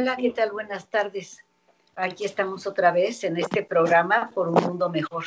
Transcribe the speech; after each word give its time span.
Hola, 0.00 0.16
¿qué 0.16 0.30
tal? 0.30 0.50
Buenas 0.50 0.88
tardes. 0.88 1.44
Aquí 1.94 2.24
estamos 2.24 2.66
otra 2.66 2.90
vez 2.90 3.22
en 3.22 3.36
este 3.36 3.62
programa 3.62 4.30
por 4.32 4.48
un 4.48 4.54
mundo 4.54 4.88
mejor. 4.88 5.24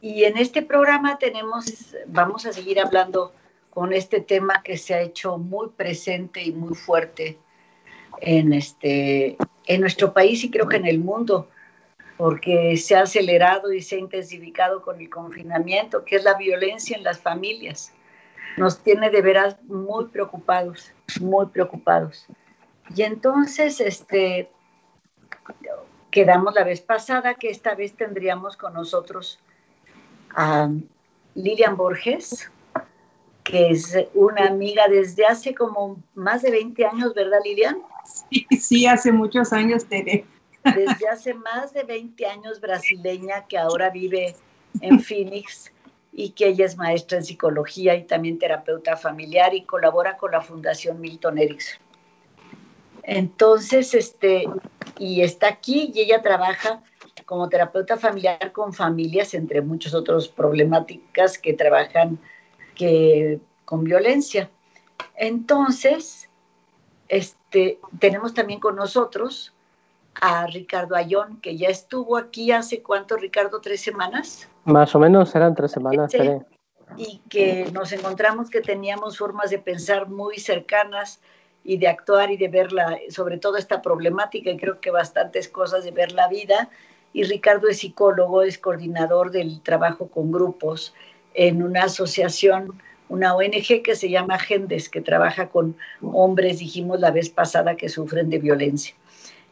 Y 0.00 0.22
en 0.22 0.36
este 0.36 0.62
programa 0.62 1.18
tenemos, 1.18 1.96
vamos 2.06 2.46
a 2.46 2.52
seguir 2.52 2.78
hablando 2.78 3.32
con 3.70 3.92
este 3.92 4.20
tema 4.20 4.62
que 4.62 4.78
se 4.78 4.94
ha 4.94 5.00
hecho 5.00 5.38
muy 5.38 5.70
presente 5.70 6.40
y 6.40 6.52
muy 6.52 6.76
fuerte 6.76 7.36
en, 8.20 8.52
este, 8.52 9.36
en 9.66 9.80
nuestro 9.80 10.14
país 10.14 10.44
y 10.44 10.50
creo 10.52 10.68
que 10.68 10.76
en 10.76 10.86
el 10.86 11.00
mundo, 11.00 11.48
porque 12.16 12.76
se 12.76 12.94
ha 12.94 13.02
acelerado 13.02 13.72
y 13.72 13.82
se 13.82 13.96
ha 13.96 13.98
intensificado 13.98 14.82
con 14.82 15.00
el 15.00 15.10
confinamiento, 15.10 16.04
que 16.04 16.14
es 16.14 16.22
la 16.22 16.34
violencia 16.34 16.96
en 16.96 17.02
las 17.02 17.18
familias. 17.18 17.92
Nos 18.56 18.78
tiene 18.84 19.10
de 19.10 19.20
veras 19.20 19.60
muy 19.64 20.04
preocupados, 20.04 20.92
muy 21.20 21.46
preocupados. 21.46 22.28
Y 22.94 23.02
entonces, 23.02 23.80
este, 23.80 24.50
quedamos 26.10 26.54
la 26.54 26.64
vez 26.64 26.80
pasada 26.80 27.34
que 27.34 27.50
esta 27.50 27.74
vez 27.74 27.94
tendríamos 27.94 28.56
con 28.56 28.74
nosotros 28.74 29.38
a 30.34 30.70
Lilian 31.34 31.76
Borges, 31.76 32.50
que 33.44 33.70
es 33.70 33.96
una 34.14 34.46
amiga 34.46 34.88
desde 34.88 35.26
hace 35.26 35.54
como 35.54 36.02
más 36.14 36.42
de 36.42 36.50
20 36.50 36.86
años, 36.86 37.14
¿verdad, 37.14 37.38
Lilian? 37.44 37.78
Sí, 38.04 38.46
sí, 38.58 38.86
hace 38.86 39.12
muchos 39.12 39.52
años, 39.52 39.84
Tere. 39.86 40.24
Desde 40.64 41.08
hace 41.08 41.34
más 41.34 41.72
de 41.72 41.84
20 41.84 42.26
años 42.26 42.60
brasileña 42.60 43.46
que 43.46 43.56
ahora 43.58 43.90
vive 43.90 44.34
en 44.80 44.98
Phoenix 45.00 45.70
y 46.12 46.30
que 46.30 46.48
ella 46.48 46.64
es 46.64 46.76
maestra 46.76 47.18
en 47.18 47.24
psicología 47.24 47.94
y 47.94 48.04
también 48.04 48.38
terapeuta 48.38 48.96
familiar 48.96 49.54
y 49.54 49.62
colabora 49.62 50.16
con 50.16 50.32
la 50.32 50.40
Fundación 50.40 51.00
Milton 51.00 51.38
Erickson. 51.38 51.85
Entonces, 53.06 53.94
este, 53.94 54.48
y 54.98 55.22
está 55.22 55.46
aquí 55.46 55.92
y 55.94 56.00
ella 56.00 56.22
trabaja 56.22 56.82
como 57.24 57.48
terapeuta 57.48 57.96
familiar 57.96 58.52
con 58.52 58.72
familias, 58.72 59.32
entre 59.32 59.62
muchas 59.62 59.94
otras 59.94 60.28
problemáticas 60.28 61.38
que 61.38 61.54
trabajan 61.54 62.18
que, 62.74 63.40
con 63.64 63.84
violencia. 63.84 64.50
Entonces, 65.16 66.28
este, 67.08 67.78
tenemos 68.00 68.34
también 68.34 68.58
con 68.58 68.74
nosotros 68.74 69.54
a 70.20 70.46
Ricardo 70.48 70.96
Ayón, 70.96 71.40
que 71.40 71.56
ya 71.56 71.68
estuvo 71.68 72.16
aquí 72.16 72.50
hace 72.50 72.82
cuánto, 72.82 73.16
Ricardo, 73.16 73.60
tres 73.60 73.82
semanas. 73.82 74.48
Más 74.64 74.94
o 74.96 74.98
menos 74.98 75.34
eran 75.34 75.54
tres 75.54 75.70
semanas. 75.70 76.12
y 76.96 77.20
que 77.28 77.70
nos 77.72 77.92
encontramos 77.92 78.50
que 78.50 78.60
teníamos 78.60 79.18
formas 79.18 79.50
de 79.50 79.58
pensar 79.58 80.08
muy 80.08 80.38
cercanas 80.38 81.20
y 81.66 81.78
de 81.78 81.88
actuar 81.88 82.30
y 82.30 82.36
de 82.36 82.46
ver 82.46 82.68
sobre 83.10 83.38
todo 83.38 83.56
esta 83.56 83.82
problemática 83.82 84.50
y 84.50 84.56
creo 84.56 84.80
que 84.80 84.92
bastantes 84.92 85.48
cosas 85.48 85.82
de 85.82 85.90
ver 85.90 86.12
la 86.12 86.28
vida. 86.28 86.70
Y 87.12 87.24
Ricardo 87.24 87.66
es 87.66 87.78
psicólogo, 87.78 88.42
es 88.42 88.56
coordinador 88.56 89.32
del 89.32 89.60
trabajo 89.62 90.06
con 90.06 90.30
grupos 90.30 90.94
en 91.34 91.64
una 91.64 91.84
asociación, 91.84 92.80
una 93.08 93.34
ONG 93.34 93.82
que 93.82 93.96
se 93.96 94.08
llama 94.08 94.38
Gendes, 94.38 94.88
que 94.88 95.00
trabaja 95.00 95.48
con 95.48 95.76
hombres, 96.02 96.60
dijimos 96.60 97.00
la 97.00 97.10
vez 97.10 97.30
pasada, 97.30 97.76
que 97.76 97.88
sufren 97.88 98.30
de 98.30 98.38
violencia. 98.38 98.94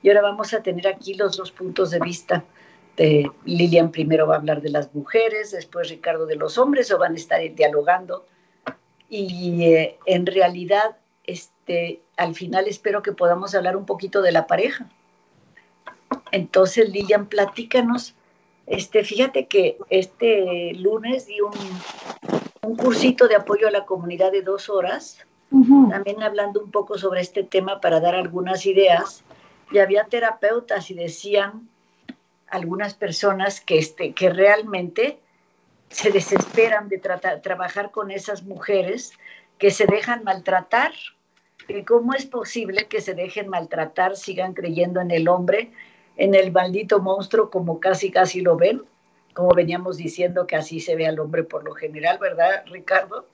Y 0.01 0.09
ahora 0.09 0.23
vamos 0.23 0.55
a 0.55 0.63
tener 0.63 0.87
aquí 0.87 1.15
los 1.15 1.37
dos 1.37 1.51
puntos 1.51 1.91
de 1.91 1.99
vista. 1.99 2.45
De 2.97 3.29
Lilian 3.45 3.91
primero 3.91 4.29
va 4.29 4.37
a 4.37 4.39
hablar 4.39 4.63
de 4.63 4.71
las 4.71 4.95
mujeres, 4.95 5.51
después 5.51 5.89
Ricardo 5.89 6.27
de 6.27 6.37
los 6.37 6.59
hombres, 6.59 6.93
o 6.93 6.99
van 6.99 7.15
a 7.15 7.17
estar 7.17 7.41
dialogando. 7.55 8.25
Y 9.09 9.65
eh, 9.65 9.99
en 10.07 10.27
realidad, 10.27 10.97
este, 11.25 12.04
al 12.17 12.35
final 12.35 12.67
espero 12.69 13.03
que 13.03 13.13
podamos 13.13 13.55
hablar 13.55 13.77
un 13.77 13.87
poquito 13.87 14.23
de 14.23 14.33
la 14.33 14.47
pareja. 14.47 14.87
Entonces, 16.31 16.89
Lilian, 16.91 17.27
platícanos. 17.27 18.15
Este, 18.67 19.05
fíjate 19.05 19.47
que 19.47 19.77
este 19.91 20.73
lunes 20.75 21.27
di 21.27 21.41
un, 21.41 21.53
un 22.63 22.77
cursito 22.77 23.29
de 23.29 23.37
apoyo 23.37 23.69
a 23.69 23.71
la 23.71 23.85
comunidad 23.85 24.33
de 24.33 24.43
dos 24.43 24.69
horas, 24.71 25.19
también 25.91 26.23
hablando 26.23 26.61
un 26.61 26.71
poco 26.71 26.99
sobre 26.99 27.21
este 27.21 27.45
tema 27.45 27.81
para 27.81 28.01
dar 28.01 28.15
algunas 28.15 28.67
ideas. 28.67 29.23
Y 29.71 29.79
había 29.79 30.05
terapeutas 30.05 30.91
y 30.91 30.95
decían 30.95 31.69
algunas 32.49 32.95
personas 32.95 33.61
que, 33.61 33.79
este, 33.79 34.13
que 34.13 34.31
realmente 34.31 35.19
se 35.91 36.11
desesperan 36.11 36.89
de 36.89 36.99
tratar, 36.99 37.41
trabajar 37.41 37.91
con 37.91 38.11
esas 38.11 38.43
mujeres 38.43 39.13
que 39.59 39.71
se 39.71 39.87
dejan 39.87 40.25
maltratar 40.25 40.93
cómo 41.87 42.15
es 42.15 42.27
posible 42.27 42.87
que 42.89 43.01
se 43.01 43.15
dejen 43.15 43.49
maltratar, 43.49 44.17
sigan 44.17 44.55
creyendo 44.55 45.01
en 45.01 45.11
el 45.11 45.29
hombre, 45.29 45.73
en 46.17 46.35
el 46.35 46.53
maldito 46.53 47.01
monstruo 47.01 47.51
como 47.51 47.81
casi 47.81 48.11
casi 48.11 48.41
lo 48.41 48.57
ven, 48.57 48.83
como 49.35 49.51
veníamos 49.55 49.97
diciendo 49.97 50.47
que 50.47 50.57
así 50.57 50.81
se 50.81 50.95
ve 50.95 51.07
al 51.07 51.19
hombre 51.19 51.43
por 51.43 51.65
lo 51.65 51.73
general, 51.73 52.19
¿verdad, 52.19 52.65
Ricardo? 52.67 53.27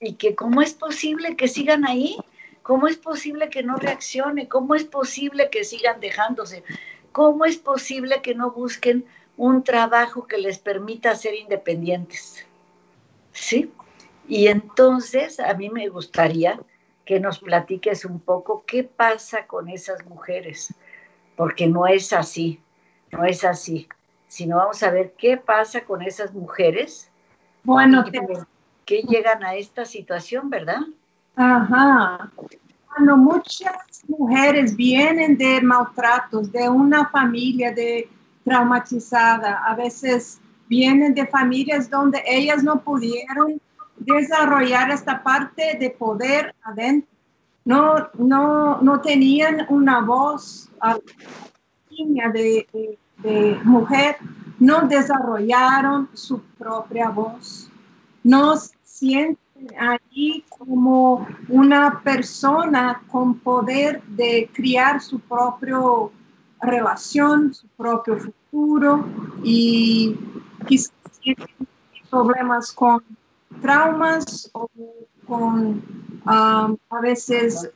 Y 0.00 0.14
que 0.14 0.34
cómo 0.34 0.62
es 0.62 0.74
posible 0.74 1.36
que 1.36 1.48
sigan 1.48 1.84
ahí, 1.86 2.16
cómo 2.62 2.88
es 2.88 2.96
posible 2.96 3.50
que 3.50 3.62
no 3.62 3.76
reaccione, 3.76 4.48
cómo 4.48 4.74
es 4.74 4.84
posible 4.84 5.50
que 5.50 5.64
sigan 5.64 6.00
dejándose, 6.00 6.62
cómo 7.12 7.44
es 7.44 7.56
posible 7.56 8.22
que 8.22 8.34
no 8.34 8.50
busquen 8.50 9.04
un 9.36 9.64
trabajo 9.64 10.26
que 10.26 10.38
les 10.38 10.58
permita 10.58 11.14
ser 11.14 11.34
independientes. 11.34 12.44
¿Sí? 13.32 13.70
Y 14.28 14.48
entonces 14.48 15.38
a 15.38 15.52
mí 15.54 15.68
me 15.68 15.88
gustaría 15.88 16.58
que 17.06 17.20
nos 17.20 17.38
platiques 17.38 18.04
un 18.04 18.20
poco 18.20 18.64
qué 18.66 18.82
pasa 18.84 19.46
con 19.46 19.68
esas 19.68 20.04
mujeres, 20.06 20.74
porque 21.36 21.68
no 21.68 21.86
es 21.86 22.12
así, 22.12 22.60
no 23.12 23.24
es 23.24 23.44
así, 23.44 23.88
sino 24.26 24.56
vamos 24.56 24.82
a 24.82 24.90
ver 24.90 25.14
qué 25.16 25.36
pasa 25.36 25.84
con 25.84 26.02
esas 26.02 26.34
mujeres 26.34 27.10
bueno, 27.62 28.04
que 28.84 29.02
llegan 29.02 29.44
a 29.44 29.54
esta 29.54 29.84
situación, 29.84 30.50
¿verdad? 30.50 30.80
Ajá. 31.36 32.30
Bueno, 32.96 33.16
muchas 33.16 34.04
mujeres 34.08 34.74
vienen 34.74 35.36
de 35.36 35.60
maltratos, 35.60 36.50
de 36.50 36.68
una 36.68 37.08
familia 37.10 37.72
de 37.72 38.08
traumatizada, 38.44 39.64
a 39.64 39.74
veces 39.74 40.40
vienen 40.68 41.14
de 41.14 41.26
familias 41.26 41.88
donde 41.88 42.22
ellas 42.26 42.62
no 42.62 42.80
pudieron 42.80 43.60
desarrollar 43.98 44.90
esta 44.90 45.22
parte 45.22 45.76
de 45.78 45.90
poder 45.90 46.54
adentro. 46.62 47.10
No, 47.64 48.08
no, 48.14 48.80
no 48.80 49.00
tenían 49.00 49.66
una 49.68 50.00
voz 50.00 50.70
de, 52.32 52.98
de, 53.18 53.60
mujer, 53.64 54.16
no 54.58 54.86
desarrollaron 54.86 56.08
su 56.12 56.40
propia 56.58 57.08
voz, 57.08 57.68
no 58.22 58.54
sienten 58.84 59.36
allí 59.80 60.44
como 60.48 61.26
una 61.48 62.00
persona 62.04 63.02
con 63.10 63.38
poder 63.38 64.02
de 64.02 64.48
criar 64.52 65.00
su 65.00 65.18
propia 65.18 65.78
relación, 66.60 67.52
su 67.52 67.66
propio 67.68 68.18
futuro 68.18 69.04
y 69.42 70.16
quizás 70.66 70.92
problemas 72.10 72.72
con 72.72 73.02
traumas 73.60 74.50
o 74.52 74.68
con 75.26 75.82
um, 76.24 76.76
a 76.90 77.00
veces 77.02 77.68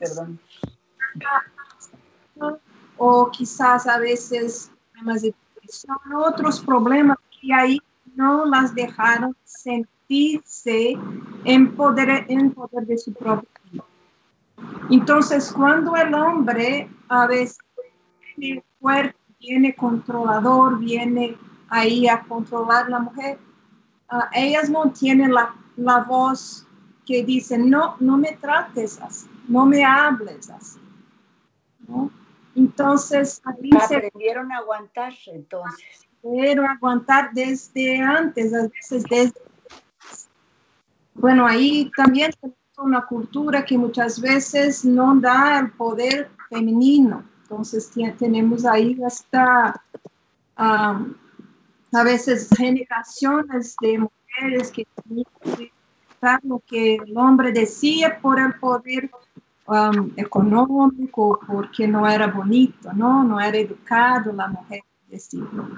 o 2.97 3.31
quizás 3.31 3.87
a 3.87 3.99
veces 3.99 4.71
problemas 4.93 5.23
de 5.23 5.35
depresión, 5.55 5.97
otros 6.17 6.61
problemas 6.61 7.17
que 7.41 7.53
ahí 7.53 7.81
no 8.15 8.45
las 8.45 8.75
dejaron 8.75 9.35
sentirse 9.45 10.99
en 11.45 11.75
poder, 11.75 12.27
en 12.29 12.53
poder 12.53 12.87
de 12.87 12.99
su 12.99 13.13
propio 13.15 13.49
vida. 13.71 13.85
Entonces, 14.91 15.51
cuando 15.53 15.97
el 15.97 16.13
hombre 16.15 16.91
a 17.09 17.27
veces 17.27 17.59
viene 18.37 18.63
fuerte, 18.81 19.17
viene 19.39 19.75
controlador, 19.75 20.79
viene 20.79 21.39
ahí 21.69 22.07
a 22.07 22.23
controlar 22.25 22.91
la 22.91 22.99
mujer, 22.99 23.39
uh, 24.13 24.25
ellas 24.33 24.69
no 24.69 24.91
tienen 24.91 25.33
la 25.33 25.55
la 25.81 26.01
voz 26.01 26.67
que 27.07 27.25
dice, 27.25 27.59
no, 27.59 27.97
no 28.01 28.17
me 28.17 28.33
trates 28.33 29.01
así, 29.01 29.29
no 29.49 29.67
me 29.67 29.85
hables 29.85 30.51
así. 30.51 30.79
Entonces, 32.55 33.41
aprendieron 33.45 34.53
a 34.53 34.59
aguantar 34.59 35.13
entonces. 35.27 36.07
Pero 36.23 36.67
aguantar 36.69 37.31
desde 37.33 38.01
antes, 38.01 38.53
a 38.55 38.69
veces 38.69 39.05
desde... 39.09 39.41
Bueno, 41.15 41.47
ahí 41.47 41.91
también 41.97 42.31
una 42.79 43.07
cultura 43.07 43.65
que 43.65 43.77
muchas 43.77 44.21
veces 44.21 44.85
no 44.85 45.19
da 45.19 45.61
el 45.61 45.73
poder 45.73 46.31
femenino. 46.49 47.25
Entonces 47.43 47.91
tenemos 48.19 48.65
ahí 48.65 48.99
hasta 49.05 49.83
a 50.57 52.05
veces 52.05 52.49
generaciones 52.57 53.75
de 53.81 53.99
mujeres 53.99 54.20
que 54.73 54.87
lo 56.43 56.61
que 56.67 56.97
el 56.97 57.17
hombre 57.17 57.53
decía 57.53 58.19
por 58.21 58.39
el 58.39 58.55
poder 58.55 59.11
um, 59.67 60.13
económico, 60.17 61.41
porque 61.47 61.89
no 61.89 62.09
era 62.09 62.27
bonito, 62.27 62.93
¿no? 62.93 63.25
No 63.25 63.41
era 63.41 63.57
educado 63.57 64.33
la 64.33 64.49
mujer 64.49 64.83
decirlo. 65.09 65.69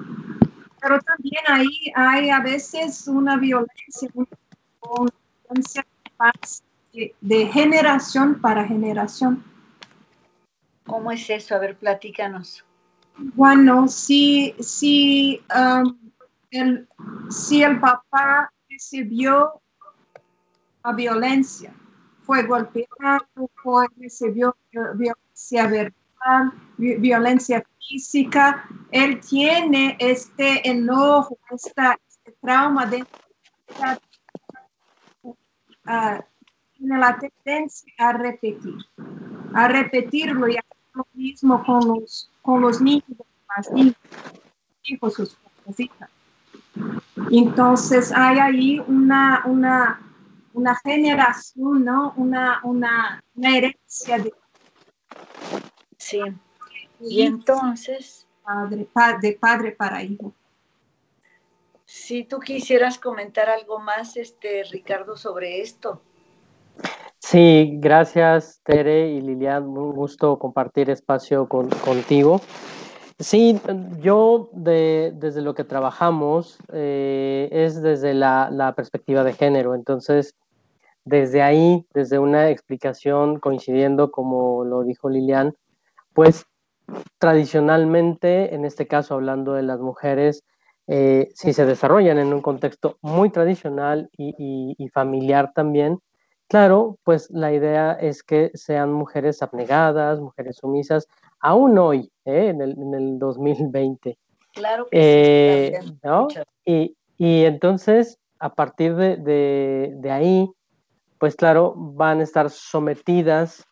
Pero 0.81 0.99
también 1.01 1.43
ahí 1.47 1.93
hay 1.95 2.31
a 2.31 2.41
veces 2.41 3.07
una 3.07 3.37
violencia, 3.37 4.09
una 4.15 4.27
violencia 5.49 5.87
de, 6.93 7.15
de 7.21 7.47
generación 7.47 8.41
para 8.41 8.67
generación. 8.67 9.45
¿Cómo 10.85 11.13
es 11.13 11.31
eso? 11.31 11.55
A 11.55 11.59
ver, 11.59 11.77
platícanos. 11.77 12.65
Bueno, 13.17 13.89
si, 13.89 14.55
si, 14.59 15.41
um, 15.55 15.97
el, 16.53 16.89
si 17.31 17.63
el 17.63 17.81
papá 17.81 18.53
recibió 18.69 19.61
la 20.85 20.93
violencia, 20.93 21.73
fue 22.23 22.45
golpeado, 22.45 23.27
fue, 23.63 23.87
recibió 23.99 24.57
violencia 24.71 25.67
verbal, 25.67 26.53
violencia 26.77 27.65
física, 27.79 28.69
él 28.91 29.21
tiene 29.21 29.97
este 29.99 30.69
enojo, 30.69 31.39
esta, 31.51 31.99
este 32.09 32.37
trauma 32.41 32.87
de 32.87 33.05
uh, 35.23 36.23
tiene 36.77 36.99
la 36.99 37.19
tendencia 37.19 37.93
a 37.99 38.13
repetir, 38.13 38.77
a 39.55 39.69
repetirlo 39.69 40.49
y 40.49 40.57
a 40.57 40.61
hacer 40.61 40.77
lo 40.95 41.07
mismo 41.15 41.65
con 41.65 41.89
los, 41.89 42.31
con 42.43 42.61
los 42.61 42.81
niños, 42.81 43.05
niñas, 43.73 43.97
hijos, 44.85 45.15
sus 45.15 45.37
hijas. 45.79 46.11
Entonces 47.31 48.13
hay 48.13 48.39
ahí 48.39 48.79
una, 48.81 49.43
una, 49.47 50.01
una 50.53 50.75
generación, 50.77 51.85
¿no? 51.85 52.15
Una, 52.17 52.61
una, 52.65 53.23
una 53.35 53.57
herencia 53.57 54.19
de... 54.19 54.33
Sí. 55.99 56.21
Y 57.01 57.23
entonces... 57.23 58.27
Padre, 58.45 58.89
de 59.21 59.33
padre 59.35 59.71
para 59.71 60.03
hijo. 60.03 60.33
Si 61.85 62.25
tú 62.25 62.41
quisieras 62.41 62.99
comentar 62.99 63.49
algo 63.49 63.79
más, 63.79 64.17
este, 64.17 64.65
Ricardo, 64.65 65.17
sobre 65.17 65.61
esto. 65.61 66.03
Sí, 67.21 67.75
gracias 67.75 68.61
Tere 68.65 69.11
y 69.11 69.21
Lilian, 69.21 69.69
un 69.69 69.93
gusto 69.93 70.39
compartir 70.41 70.91
espacio 70.91 71.47
con, 71.47 71.69
contigo. 71.69 72.41
Sí, 73.19 73.61
yo 74.01 74.51
de, 74.53 75.13
desde 75.15 75.43
lo 75.43 75.55
que 75.55 75.65
trabajamos 75.65 76.59
eh, 76.73 77.49
es 77.53 77.81
desde 77.83 78.15
la, 78.15 78.73
perspectiva 78.77 79.25
de 79.25 79.33
género, 79.33 79.75
entonces 79.75 80.35
desde 81.05 81.43
ahí, 81.43 81.87
desde 81.95 82.19
una 82.19 82.51
explicación 82.51 83.39
coincidiendo 83.41 84.11
como 84.11 84.65
lo 84.65 84.83
dijo 84.83 85.09
Lilian, 85.09 85.55
pues 86.15 86.47
tradicionalmente, 87.19 88.55
en 88.55 88.65
este 88.65 88.87
caso 88.87 89.15
hablando 89.15 89.55
de 89.55 89.63
las 89.63 89.81
mujeres, 89.81 90.45
eh, 90.87 91.31
si 91.35 91.53
se 91.53 91.67
desarrollan 91.67 92.19
en 92.19 92.33
un 92.33 92.43
contexto 92.43 92.99
muy 93.03 93.31
tradicional 93.31 94.11
y, 94.17 94.75
y 94.77 94.89
familiar 94.89 95.53
también, 95.55 96.01
Claro, 96.53 96.99
pues 97.03 97.31
la 97.31 97.51
idea 97.51 97.93
es 97.93 98.23
que 98.23 98.51
sean 98.53 98.93
mujeres 98.93 99.41
abnegadas, 99.43 100.21
mujeres 100.21 100.59
sumisas, 100.59 101.09
aún 101.43 101.77
hoy, 101.77 102.11
¿eh? 102.25 102.49
en, 102.49 102.63
el, 102.63 102.79
en, 102.79 102.95
el, 102.95 103.19
2020. 103.19 104.17
Claro 104.55 104.87
que 104.91 105.67
eh, 105.69 105.79
sí. 105.83 105.99
¿no? 106.03 106.29
Y, 106.65 106.97
y, 107.19 107.45
entonces, 107.45 108.19
a 108.39 108.55
partir 108.55 108.95
de, 108.95 109.17
de, 109.17 109.93
de, 109.97 110.11
ahí, 110.11 110.51
pues 111.19 111.37
claro, 111.37 111.75
van 111.77 112.21
a 112.21 112.23
estar 112.23 112.49
sometidas 112.51 113.67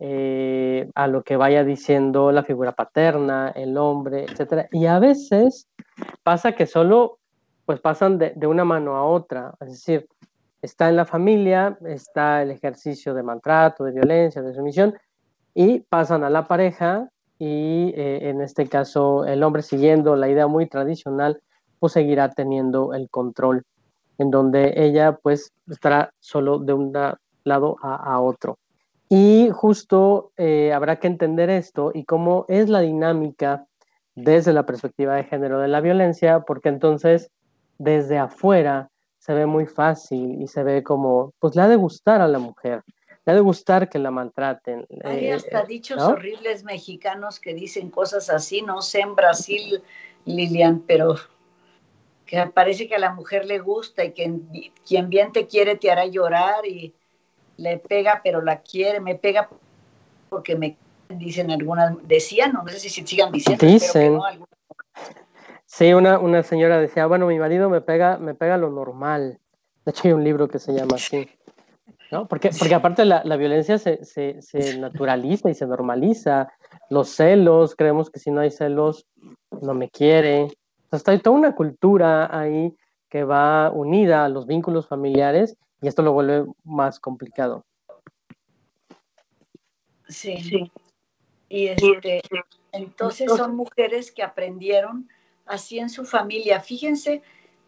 eh, 0.00 0.90
a 0.94 1.06
lo 1.06 1.22
que 1.22 1.36
vaya 1.36 1.64
diciendo 1.64 2.30
la 2.30 2.44
figura 2.44 2.72
paterna, 2.72 3.52
el 3.54 3.76
hombre, 3.78 4.24
etcétera. 4.24 4.68
Y 4.70 4.86
a 4.86 4.98
veces 4.98 5.68
pasa 6.22 6.52
que 6.52 6.66
solo 6.66 7.18
pues 7.64 7.80
pasan 7.80 8.18
de, 8.18 8.32
de 8.36 8.46
una 8.46 8.64
mano 8.64 8.96
a 8.96 9.04
otra, 9.04 9.54
es 9.60 9.68
decir, 9.68 10.06
está 10.60 10.90
en 10.90 10.96
la 10.96 11.06
familia, 11.06 11.78
está 11.86 12.42
el 12.42 12.50
ejercicio 12.50 13.14
de 13.14 13.22
maltrato, 13.22 13.84
de 13.84 13.92
violencia, 13.92 14.42
de 14.42 14.52
sumisión, 14.52 14.94
y 15.54 15.80
pasan 15.80 16.24
a 16.24 16.30
la 16.30 16.46
pareja 16.46 17.08
y 17.38 17.92
eh, 17.96 18.30
en 18.30 18.40
este 18.40 18.68
caso 18.68 19.24
el 19.24 19.42
hombre 19.42 19.62
siguiendo 19.62 20.16
la 20.16 20.28
idea 20.28 20.46
muy 20.46 20.66
tradicional, 20.66 21.40
pues 21.78 21.92
seguirá 21.92 22.30
teniendo 22.30 22.94
el 22.94 23.10
control, 23.10 23.64
en 24.18 24.30
donde 24.30 24.74
ella 24.76 25.18
pues 25.22 25.52
estará 25.68 26.12
solo 26.20 26.58
de 26.58 26.72
un 26.72 26.92
lado 27.44 27.76
a, 27.82 28.20
otro. 28.20 28.58
Y 29.08 29.50
justo 29.52 30.32
eh, 30.36 30.72
habrá 30.72 30.96
que 30.96 31.08
entender 31.08 31.50
esto 31.50 31.90
y 31.92 32.04
cómo 32.04 32.46
es 32.48 32.68
la 32.68 32.80
dinámica 32.80 33.66
desde 34.14 34.52
la 34.52 34.64
perspectiva 34.64 35.14
de 35.16 35.24
género 35.24 35.58
de 35.58 35.68
la 35.68 35.80
violencia, 35.80 36.40
porque 36.40 36.68
entonces 36.68 37.30
desde 37.78 38.18
afuera 38.18 38.88
se 39.18 39.34
ve 39.34 39.46
muy 39.46 39.66
fácil 39.66 40.40
y 40.40 40.48
se 40.48 40.62
ve 40.62 40.82
como, 40.82 41.32
pues 41.38 41.56
le 41.56 41.62
ha 41.62 41.68
de 41.68 41.76
gustar 41.76 42.20
a 42.20 42.28
la 42.28 42.38
mujer, 42.38 42.82
le 43.26 43.32
ha 43.32 43.34
de 43.34 43.40
gustar 43.40 43.88
que 43.88 43.98
la 43.98 44.10
maltraten. 44.10 44.86
Hay 45.04 45.30
hasta 45.30 45.60
eh, 45.60 45.66
dichos 45.66 45.98
¿no? 45.98 46.08
horribles 46.08 46.64
mexicanos 46.64 47.40
que 47.40 47.54
dicen 47.54 47.90
cosas 47.90 48.30
así, 48.30 48.62
no 48.62 48.82
sé 48.82 49.00
en 49.00 49.14
Brasil, 49.14 49.82
Lilian, 50.24 50.80
pero 50.86 51.16
que 52.26 52.44
parece 52.46 52.88
que 52.88 52.96
a 52.96 52.98
la 52.98 53.12
mujer 53.12 53.46
le 53.46 53.58
gusta 53.58 54.04
y 54.04 54.12
que 54.12 54.72
quien 54.86 55.08
bien 55.08 55.32
te 55.32 55.46
quiere 55.46 55.76
te 55.76 55.90
hará 55.90 56.06
llorar 56.06 56.66
y 56.66 56.94
le 57.56 57.78
pega, 57.78 58.20
pero 58.22 58.42
la 58.42 58.60
quiere, 58.60 59.00
me 59.00 59.14
pega 59.14 59.48
porque 60.28 60.56
me 60.56 60.76
dicen 61.08 61.50
algunas, 61.50 61.96
decían, 62.06 62.52
no 62.52 62.66
sé 62.68 62.78
si 62.78 62.88
sigan 62.88 63.30
diciendo, 63.32 63.66
dicen. 63.66 64.14
No, 64.14 64.22
Sí, 65.66 65.92
una, 65.92 66.20
una 66.20 66.44
señora 66.44 66.78
decía, 66.78 67.06
bueno, 67.06 67.26
mi 67.26 67.38
marido 67.38 67.68
me 67.68 67.80
pega, 67.80 68.16
me 68.16 68.34
pega 68.34 68.56
lo 68.56 68.70
normal. 68.70 69.40
De 69.84 69.90
hecho, 69.90 70.02
hay 70.04 70.12
un 70.12 70.22
libro 70.22 70.46
que 70.46 70.60
se 70.60 70.72
llama 70.72 70.94
así. 70.94 71.28
¿No? 72.14 72.28
Porque, 72.28 72.50
porque 72.56 72.74
aparte 72.74 73.04
la, 73.04 73.22
la 73.24 73.36
violencia 73.36 73.76
se, 73.76 74.04
se, 74.04 74.40
se, 74.40 74.78
naturaliza 74.78 75.50
y 75.50 75.54
se 75.54 75.66
normaliza. 75.66 76.52
Los 76.88 77.08
celos, 77.08 77.74
creemos 77.74 78.08
que 78.08 78.20
si 78.20 78.30
no 78.30 78.40
hay 78.40 78.50
celos, 78.50 79.06
no 79.60 79.74
me 79.74 79.90
quiere. 79.90 80.48
O 80.90 80.98
sea, 80.98 81.12
hay 81.12 81.18
toda 81.18 81.36
una 81.36 81.56
cultura 81.56 82.28
ahí 82.30 82.72
que 83.08 83.24
va 83.24 83.70
unida 83.70 84.24
a 84.24 84.28
los 84.28 84.46
vínculos 84.46 84.86
familiares 84.86 85.56
y 85.82 85.88
esto 85.88 86.02
lo 86.02 86.12
vuelve 86.12 86.46
más 86.62 87.00
complicado. 87.00 87.64
Sí, 90.08 90.36
sí. 90.38 90.70
Y 91.48 91.66
este, 91.66 92.22
entonces 92.72 93.30
son 93.36 93.56
mujeres 93.56 94.12
que 94.12 94.22
aprendieron 94.22 95.08
así 95.46 95.80
en 95.80 95.90
su 95.90 96.04
familia. 96.04 96.60
Fíjense 96.60 97.22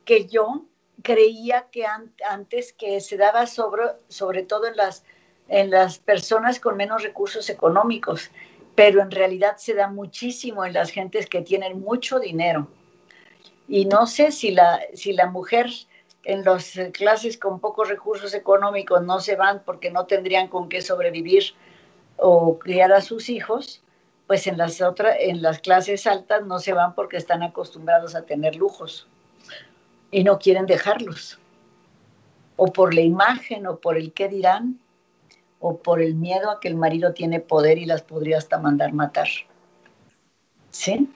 que 0.04 0.26
yo 0.26 0.66
creía 1.02 1.66
que 1.70 1.84
an 1.84 2.12
antes 2.28 2.72
que 2.72 3.00
se 3.00 3.16
daba 3.16 3.46
sobre, 3.46 3.84
sobre 4.08 4.42
todo 4.42 4.66
en 4.66 4.76
las, 4.76 5.04
en 5.48 5.70
las 5.70 5.98
personas 5.98 6.60
con 6.60 6.76
menos 6.76 7.02
recursos 7.02 7.48
económicos, 7.50 8.30
pero 8.74 9.00
en 9.00 9.10
realidad 9.10 9.56
se 9.56 9.74
da 9.74 9.88
muchísimo 9.88 10.64
en 10.64 10.72
las 10.72 10.90
gentes 10.90 11.26
que 11.26 11.42
tienen 11.42 11.80
mucho 11.80 12.18
dinero. 12.18 12.68
Y 13.68 13.86
no 13.86 14.06
sé 14.06 14.32
si 14.32 14.52
la, 14.52 14.80
si 14.94 15.12
la 15.12 15.26
mujer 15.26 15.70
en 16.24 16.44
las 16.44 16.74
clases 16.92 17.38
con 17.38 17.60
pocos 17.60 17.88
recursos 17.88 18.34
económicos 18.34 19.02
no 19.02 19.20
se 19.20 19.36
van 19.36 19.62
porque 19.64 19.90
no 19.90 20.06
tendrían 20.06 20.48
con 20.48 20.68
qué 20.68 20.82
sobrevivir 20.82 21.54
o 22.16 22.58
criar 22.58 22.92
a 22.92 23.00
sus 23.00 23.28
hijos, 23.28 23.82
pues 24.26 24.46
en 24.46 24.58
las 24.58 24.80
otras, 24.80 25.16
en 25.20 25.42
las 25.42 25.60
clases 25.60 26.06
altas 26.06 26.44
no 26.44 26.58
se 26.58 26.72
van 26.72 26.94
porque 26.94 27.16
están 27.16 27.42
acostumbrados 27.42 28.14
a 28.14 28.22
tener 28.22 28.56
lujos 28.56 29.06
y 30.10 30.24
no 30.24 30.38
quieren 30.38 30.66
dejarlos. 30.66 31.38
O 32.56 32.66
por 32.72 32.94
la 32.94 33.02
imagen, 33.02 33.66
o 33.66 33.78
por 33.78 33.96
el 33.96 34.12
qué 34.12 34.28
dirán, 34.28 34.78
o 35.60 35.78
por 35.78 36.00
el 36.00 36.14
miedo 36.14 36.50
a 36.50 36.60
que 36.60 36.68
el 36.68 36.76
marido 36.76 37.12
tiene 37.12 37.40
poder 37.40 37.78
y 37.78 37.86
las 37.86 38.02
podría 38.02 38.38
hasta 38.38 38.58
mandar 38.58 38.92
matar. 38.92 39.28
¿Sí? 40.70 41.10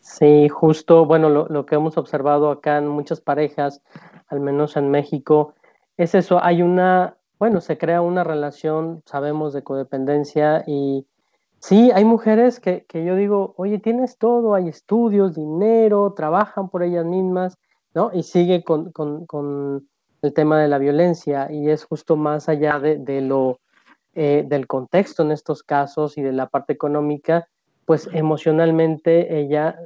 Sí, 0.00 0.48
justo, 0.48 1.04
bueno, 1.06 1.28
lo, 1.28 1.46
lo 1.48 1.64
que 1.64 1.76
hemos 1.76 1.96
observado 1.96 2.50
acá 2.50 2.78
en 2.78 2.88
muchas 2.88 3.20
parejas, 3.20 3.82
al 4.26 4.40
menos 4.40 4.76
en 4.76 4.90
México, 4.90 5.54
es 5.96 6.14
eso, 6.14 6.42
hay 6.42 6.62
una, 6.62 7.16
bueno, 7.38 7.60
se 7.60 7.78
crea 7.78 8.00
una 8.02 8.24
relación, 8.24 9.02
sabemos, 9.06 9.52
de 9.52 9.62
codependencia 9.62 10.64
y 10.66 11.06
Sí, 11.62 11.92
hay 11.94 12.04
mujeres 12.04 12.58
que, 12.58 12.84
que, 12.86 13.04
yo 13.04 13.14
digo, 13.14 13.54
oye, 13.56 13.78
tienes 13.78 14.18
todo, 14.18 14.56
hay 14.56 14.66
estudios, 14.66 15.36
dinero, 15.36 16.12
trabajan 16.12 16.68
por 16.68 16.82
ellas 16.82 17.04
mismas, 17.04 17.56
¿no? 17.94 18.10
Y 18.12 18.22
sigue 18.22 18.62
con, 18.64 18.92
con, 18.92 19.26
con 19.26 19.88
el 20.22 20.32
tema 20.32 20.60
de 20.60 20.68
la 20.68 20.78
violencia 20.78 21.50
y 21.50 21.68
es 21.68 21.84
justo 21.84 22.16
más 22.16 22.48
allá 22.48 22.78
de, 22.78 22.96
de 22.98 23.20
lo, 23.20 23.60
eh, 24.14 24.44
del 24.46 24.66
contexto 24.66 25.22
en 25.22 25.32
estos 25.32 25.62
casos 25.62 26.16
y 26.16 26.22
de 26.22 26.32
la 26.32 26.48
parte 26.48 26.72
económica, 26.72 27.48
pues 27.84 28.08
emocionalmente 28.12 29.38
ella 29.40 29.76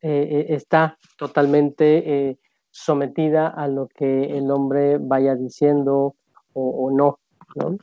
eh, 0.00 0.46
está 0.48 0.98
totalmente 1.16 2.28
eh, 2.28 2.38
sometida 2.70 3.48
a 3.48 3.68
lo 3.68 3.88
que 3.88 4.36
el 4.36 4.50
hombre 4.50 4.98
vaya 4.98 5.34
diciendo 5.34 6.14
o, 6.54 6.86
o 6.86 6.90
no, 6.90 7.18
¿no? 7.54 7.76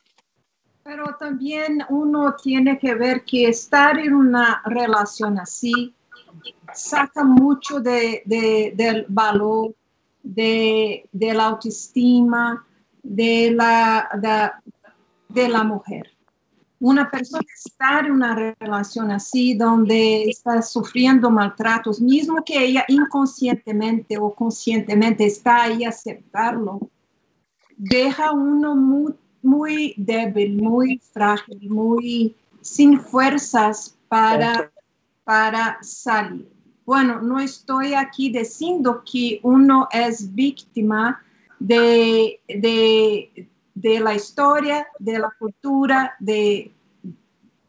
Pero 0.84 1.16
también 1.20 1.84
uno 1.90 2.36
tiene 2.42 2.80
que 2.80 2.96
ver 2.96 3.24
que 3.24 3.48
estar 3.48 4.00
en 4.00 4.16
una 4.16 4.64
relación 4.66 5.38
así 5.38 5.94
saca 6.74 7.24
mucho 7.24 7.80
de, 7.80 8.24
del 8.76 9.06
valor, 9.10 9.76
de, 10.24 11.08
la 11.12 11.46
autoestima 11.46 12.66
de 13.04 13.52
la, 13.52 14.10
mujer. 15.64 16.12
Una 16.80 17.12
persona 17.12 17.44
estar 17.54 18.06
en 18.06 18.14
una 18.14 18.56
relación 18.60 19.12
así, 19.12 19.54
donde 19.54 20.24
está 20.24 20.62
sufriendo 20.62 21.30
maltratos, 21.30 22.00
mismo 22.00 22.44
que 22.46 22.64
ella 22.64 22.86
inconscientemente 22.88 24.18
o 24.18 24.34
conscientemente 24.34 25.26
está 25.26 25.64
ahí 25.64 25.84
aceptarlo, 25.84 26.80
deja 27.76 28.32
uno 28.32 28.76
muy, 28.76 29.14
muy 29.42 29.94
débil, 29.98 30.62
muy 30.62 31.02
frágil, 31.12 31.70
muy 31.70 32.36
sin 32.62 33.00
fuerzas 33.00 33.98
para, 34.08 34.72
para 35.30 35.78
salir. 35.84 36.50
Bueno, 36.88 37.22
no 37.22 37.40
estoy 37.40 37.94
aquí 37.94 38.32
diciendo 38.32 39.04
que 39.06 39.40
uno 39.44 39.88
es 39.92 40.34
víctima 40.34 41.22
de, 41.60 42.40
de, 42.48 44.00
la 44.00 44.16
historia, 44.16 44.88
de 44.98 45.20
la 45.20 45.30
cultura, 45.38 46.16
de 46.20 46.72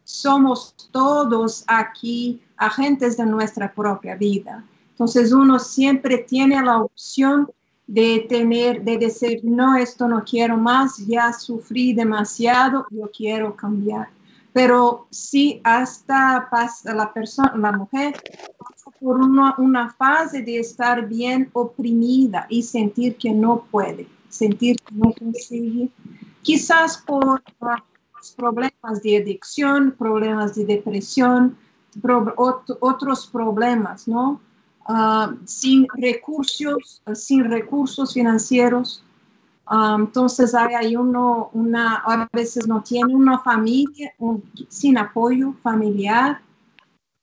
somos 0.04 0.74
todos 0.90 1.62
aquí 1.66 2.40
agentes 2.56 3.18
de 3.18 3.26
nuestra 3.26 3.70
propia 3.70 4.14
vida. 4.14 4.64
Entonces 4.92 5.30
uno 5.30 5.58
siempre 5.58 6.16
tiene 6.16 6.62
la 6.62 6.78
opción 6.78 7.46
de 7.86 8.24
tener, 8.26 8.82
de 8.84 8.96
decir, 8.96 9.40
no, 9.44 9.76
esto 9.76 10.08
no 10.08 10.24
quiero 10.24 10.56
más, 10.56 10.96
ya 11.06 11.30
sufrí 11.34 11.92
demasiado, 11.92 12.86
yo 12.90 13.10
quiero 13.14 13.54
cambiar. 13.54 14.08
Pero 14.52 15.06
si 15.10 15.60
hasta 15.64 16.48
pasa 16.50 16.94
la 16.94 17.12
persona, 17.12 17.52
la 17.56 17.72
mujer 17.72 18.20
pasa 18.58 18.90
por 19.00 19.18
una, 19.18 19.54
una 19.58 19.92
fase 19.92 20.42
de 20.42 20.58
estar 20.58 21.06
bien 21.06 21.48
oprimida 21.52 22.46
y 22.48 22.62
sentir 22.62 23.16
que 23.16 23.32
no 23.32 23.64
puede, 23.70 24.08
sentir 24.28 24.76
que 24.76 24.94
no 24.94 25.12
consigue, 25.12 25.88
quizás 26.42 26.98
por 26.98 27.42
problemas 28.36 29.02
de 29.02 29.18
adicción, 29.18 29.94
problemas 29.96 30.54
de 30.54 30.64
depresión, 30.64 31.56
otros 32.80 33.26
problemas, 33.26 34.06
¿no? 34.06 34.40
Ah, 34.86 35.34
sin 35.44 35.86
recursos, 35.94 37.02
sin 37.14 37.44
recursos 37.44 38.14
financieros. 38.14 39.04
Ah, 39.72 39.96
entonces 39.96 40.52
hay 40.52 40.96
uno, 40.96 41.48
una, 41.52 42.02
a 42.04 42.28
veces 42.32 42.66
no 42.66 42.82
tiene 42.82 43.14
una 43.14 43.38
familia, 43.38 44.12
sin 44.68 44.98
apoyo 44.98 45.54
familiar. 45.62 46.40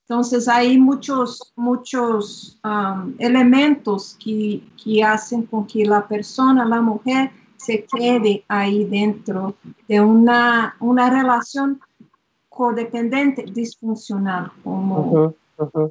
Entonces 0.04 0.48
hay 0.48 0.78
muchos, 0.78 1.52
muchos 1.56 2.58
ah, 2.62 3.04
elementos 3.18 4.16
que, 4.18 4.62
que 4.82 5.04
hacen 5.04 5.42
con 5.42 5.66
que 5.66 5.84
la 5.84 6.08
persona, 6.08 6.64
la 6.64 6.80
mujer, 6.80 7.30
se 7.58 7.84
quede 7.84 8.42
ahí 8.48 8.84
dentro 8.84 9.54
de 9.86 10.00
una, 10.00 10.74
una 10.80 11.10
relación 11.10 11.78
codependiente, 12.48 13.42
disfuncional, 13.42 14.50
como, 14.64 15.34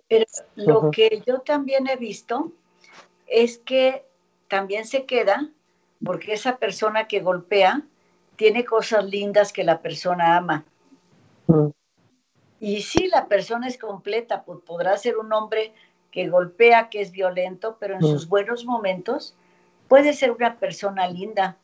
pero 0.07 0.25
lo 0.55 0.89
que 0.89 1.21
yo 1.27 1.41
también 1.41 1.87
he 1.87 1.97
visto 1.97 2.51
es 3.27 3.59
que 3.59 4.03
también 4.47 4.85
se 4.85 5.05
queda 5.05 5.51
porque 6.03 6.33
esa 6.33 6.57
persona 6.57 7.07
que 7.07 7.21
golpea 7.21 7.81
tiene 8.35 8.65
cosas 8.65 9.05
lindas 9.05 9.51
que 9.51 9.63
la 9.63 9.81
persona 9.81 10.37
ama. 10.37 10.65
Y 12.59 12.81
si 12.81 13.07
la 13.07 13.27
persona 13.27 13.67
es 13.67 13.77
completa, 13.77 14.43
pues 14.43 14.59
podrá 14.65 14.97
ser 14.97 15.17
un 15.17 15.31
hombre 15.33 15.73
que 16.11 16.29
golpea, 16.29 16.89
que 16.89 17.01
es 17.01 17.11
violento, 17.11 17.77
pero 17.79 17.95
en 17.95 18.01
sus 18.01 18.27
buenos 18.27 18.65
momentos 18.65 19.35
puede 19.87 20.13
ser 20.13 20.31
una 20.31 20.57
persona 20.57 21.07
linda, 21.07 21.57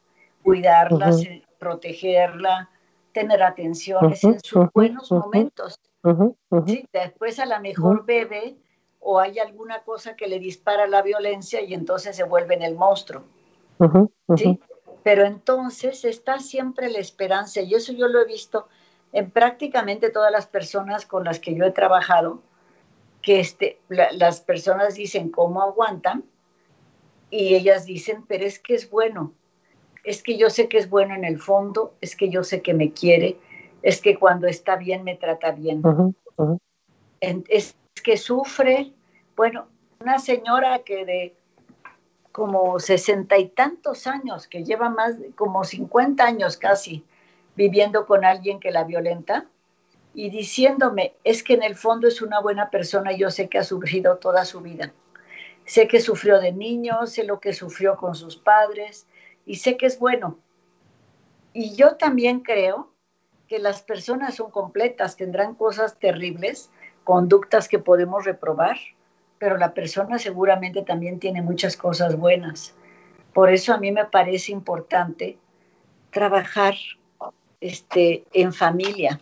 cuidarla, 0.43 1.11
protegerla, 1.57 2.69
tener 3.13 3.41
atenciones 3.43 4.23
en 4.23 4.39
sus 4.43 4.71
buenos 4.73 5.11
momentos. 5.11 5.79
Sí, 6.67 6.87
después 6.91 7.39
a 7.39 7.45
lo 7.45 7.59
mejor 7.61 8.05
bebe 8.05 8.57
o 8.99 9.19
hay 9.19 9.39
alguna 9.39 9.83
cosa 9.83 10.15
que 10.15 10.27
le 10.27 10.39
dispara 10.39 10.87
la 10.87 11.01
violencia 11.01 11.61
y 11.61 11.73
entonces 11.73 12.15
se 12.15 12.23
vuelve 12.23 12.55
en 12.55 12.63
el 12.63 12.75
monstruo. 12.75 13.23
¿Sí? 14.37 14.59
Pero 15.03 15.25
entonces 15.25 16.05
está 16.05 16.39
siempre 16.39 16.89
la 16.89 16.99
esperanza 16.99 17.61
y 17.61 17.73
eso 17.73 17.91
yo 17.93 18.07
lo 18.07 18.21
he 18.21 18.25
visto 18.25 18.67
en 19.11 19.29
prácticamente 19.29 20.09
todas 20.09 20.31
las 20.31 20.47
personas 20.47 21.05
con 21.05 21.23
las 21.23 21.39
que 21.39 21.53
yo 21.53 21.65
he 21.65 21.71
trabajado, 21.71 22.41
que 23.21 23.39
este, 23.39 23.79
las 23.89 24.41
personas 24.41 24.95
dicen 24.95 25.29
cómo 25.29 25.61
aguantan 25.61 26.23
y 27.29 27.55
ellas 27.55 27.85
dicen, 27.85 28.23
pero 28.27 28.45
es 28.45 28.59
que 28.59 28.75
es 28.75 28.89
bueno, 28.89 29.33
es 30.03 30.23
que 30.23 30.37
yo 30.37 30.49
sé 30.49 30.67
que 30.67 30.77
es 30.77 30.89
bueno 30.89 31.15
en 31.15 31.23
el 31.23 31.39
fondo, 31.39 31.93
es 32.01 32.15
que 32.15 32.29
yo 32.29 32.43
sé 32.43 32.61
que 32.61 32.73
me 32.73 32.91
quiere, 32.91 33.37
es 33.81 34.01
que 34.01 34.17
cuando 34.17 34.47
está 34.47 34.75
bien 34.75 35.03
me 35.03 35.15
trata 35.15 35.51
bien. 35.51 35.81
Es 37.47 37.77
que 38.03 38.17
sufre, 38.17 38.93
bueno, 39.35 39.67
una 40.01 40.19
señora 40.19 40.79
que 40.79 41.05
de 41.05 41.35
como 42.33 42.79
sesenta 42.79 43.37
y 43.37 43.47
tantos 43.47 44.07
años, 44.07 44.47
que 44.47 44.65
lleva 44.65 44.89
más, 44.89 45.15
como 45.35 45.63
cincuenta 45.63 46.25
años 46.25 46.57
casi, 46.57 47.05
viviendo 47.55 48.07
con 48.07 48.25
alguien 48.25 48.59
que 48.59 48.71
la 48.71 48.83
violenta 48.83 49.45
y 50.15 50.31
diciéndome, 50.31 51.13
es 51.23 51.43
que 51.43 51.53
en 51.53 51.63
el 51.63 51.75
fondo 51.75 52.07
es 52.07 52.23
una 52.23 52.41
buena 52.41 52.71
persona 52.71 53.11
yo 53.13 53.29
sé 53.29 53.49
que 53.49 53.59
ha 53.59 53.63
sufrido 53.63 54.17
toda 54.17 54.45
su 54.45 54.61
vida. 54.61 54.91
Sé 55.65 55.87
que 55.87 56.01
sufrió 56.01 56.39
de 56.39 56.51
niño, 56.51 57.05
sé 57.05 57.23
lo 57.23 57.39
que 57.39 57.53
sufrió 57.53 57.97
con 57.97 58.15
sus 58.15 58.35
padres 58.35 59.07
y 59.45 59.55
sé 59.55 59.77
que 59.77 59.85
es 59.85 59.99
bueno. 59.99 60.39
Y 61.53 61.75
yo 61.75 61.97
también 61.97 62.39
creo 62.39 62.91
que 63.47 63.59
las 63.59 63.83
personas 63.83 64.35
son 64.35 64.49
completas, 64.49 65.17
tendrán 65.17 65.53
cosas 65.53 65.99
terribles, 65.99 66.71
conductas 67.03 67.67
que 67.67 67.77
podemos 67.77 68.25
reprobar, 68.25 68.77
pero 69.43 69.57
la 69.57 69.73
persona 69.73 70.17
seguramente 70.19 70.83
también 70.83 71.19
tiene 71.19 71.41
muchas 71.41 71.75
cosas 71.75 72.17
buenas. 72.17 72.73
Por 73.33 73.51
eso 73.51 73.73
a 73.73 73.77
mí 73.77 73.91
me 73.91 74.05
parece 74.05 74.53
importante 74.53 75.37
trabajar 76.11 76.75
este, 77.59 78.23
en 78.31 78.53
familia. 78.53 79.19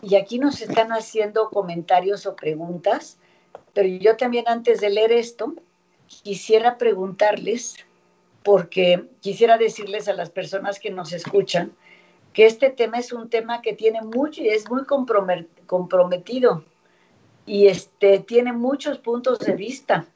Y 0.00 0.14
aquí 0.14 0.38
nos 0.38 0.62
están 0.62 0.92
haciendo 0.92 1.50
comentarios 1.50 2.24
o 2.24 2.34
preguntas, 2.34 3.18
pero 3.74 3.86
yo 3.86 4.16
también 4.16 4.46
antes 4.48 4.80
de 4.80 4.88
leer 4.88 5.12
esto, 5.12 5.52
quisiera 6.06 6.78
preguntarles, 6.78 7.76
porque 8.42 9.10
quisiera 9.20 9.58
decirles 9.58 10.08
a 10.08 10.14
las 10.14 10.30
personas 10.30 10.78
que 10.78 10.90
nos 10.90 11.12
escuchan, 11.12 11.72
que 12.32 12.46
este 12.46 12.70
tema 12.70 12.96
es 12.96 13.12
un 13.12 13.28
tema 13.28 13.60
que 13.60 13.74
tiene 13.74 14.00
mucho 14.00 14.40
y 14.40 14.48
es 14.48 14.70
muy 14.70 14.84
comprometido 14.86 16.64
y 17.46 17.66
este 17.66 18.20
tiene 18.20 18.52
muchos 18.52 18.98
puntos 18.98 19.38
de 19.40 19.54
vista. 19.54 20.06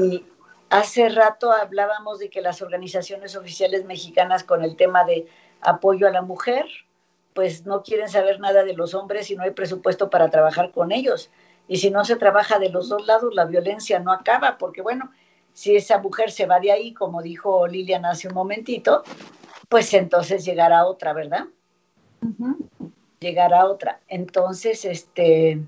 Y 0.00 0.24
hace 0.70 1.08
rato 1.08 1.52
hablábamos 1.52 2.18
de 2.18 2.30
que 2.30 2.40
las 2.40 2.62
organizaciones 2.62 3.36
oficiales 3.36 3.84
mexicanas 3.84 4.44
con 4.44 4.64
el 4.64 4.76
tema 4.76 5.04
de 5.04 5.28
apoyo 5.60 6.08
a 6.08 6.10
la 6.10 6.22
mujer, 6.22 6.66
pues 7.34 7.66
no 7.66 7.82
quieren 7.82 8.08
saber 8.08 8.40
nada 8.40 8.64
de 8.64 8.74
los 8.74 8.94
hombres 8.94 9.30
y 9.30 9.36
no 9.36 9.42
hay 9.42 9.52
presupuesto 9.52 10.10
para 10.10 10.30
trabajar 10.30 10.72
con 10.72 10.92
ellos. 10.92 11.30
Y 11.68 11.78
si 11.78 11.90
no 11.90 12.04
se 12.04 12.16
trabaja 12.16 12.58
de 12.58 12.70
los 12.70 12.88
dos 12.88 13.06
lados, 13.06 13.34
la 13.34 13.44
violencia 13.44 14.00
no 14.00 14.12
acaba, 14.12 14.58
porque 14.58 14.82
bueno, 14.82 15.10
si 15.52 15.76
esa 15.76 15.98
mujer 15.98 16.30
se 16.30 16.46
va 16.46 16.60
de 16.60 16.72
ahí, 16.72 16.92
como 16.92 17.22
dijo 17.22 17.66
Lilian 17.66 18.04
hace 18.04 18.28
un 18.28 18.34
momentito, 18.34 19.04
pues 19.68 19.94
entonces 19.94 20.44
llegará 20.44 20.86
otra, 20.86 21.12
¿verdad? 21.12 21.46
Llegará 23.20 23.66
otra. 23.66 24.00
Entonces, 24.08 24.84
este, 24.84 25.60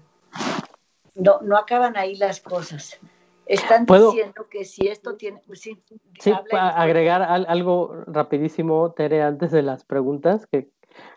no, 1.14 1.40
no 1.42 1.56
acaban 1.56 1.96
ahí 1.96 2.16
las 2.16 2.40
cosas. 2.40 2.98
Están 3.46 3.84
diciendo 3.84 4.46
que 4.50 4.64
si 4.64 4.88
esto 4.88 5.16
tiene... 5.16 5.42
Sí, 5.52 5.82
sí 6.18 6.32
agregar 6.50 7.22
algo 7.22 7.94
rapidísimo, 8.06 8.92
Tere, 8.92 9.22
antes 9.22 9.50
de 9.50 9.62
las 9.62 9.84
preguntas, 9.84 10.46
que 10.46 10.70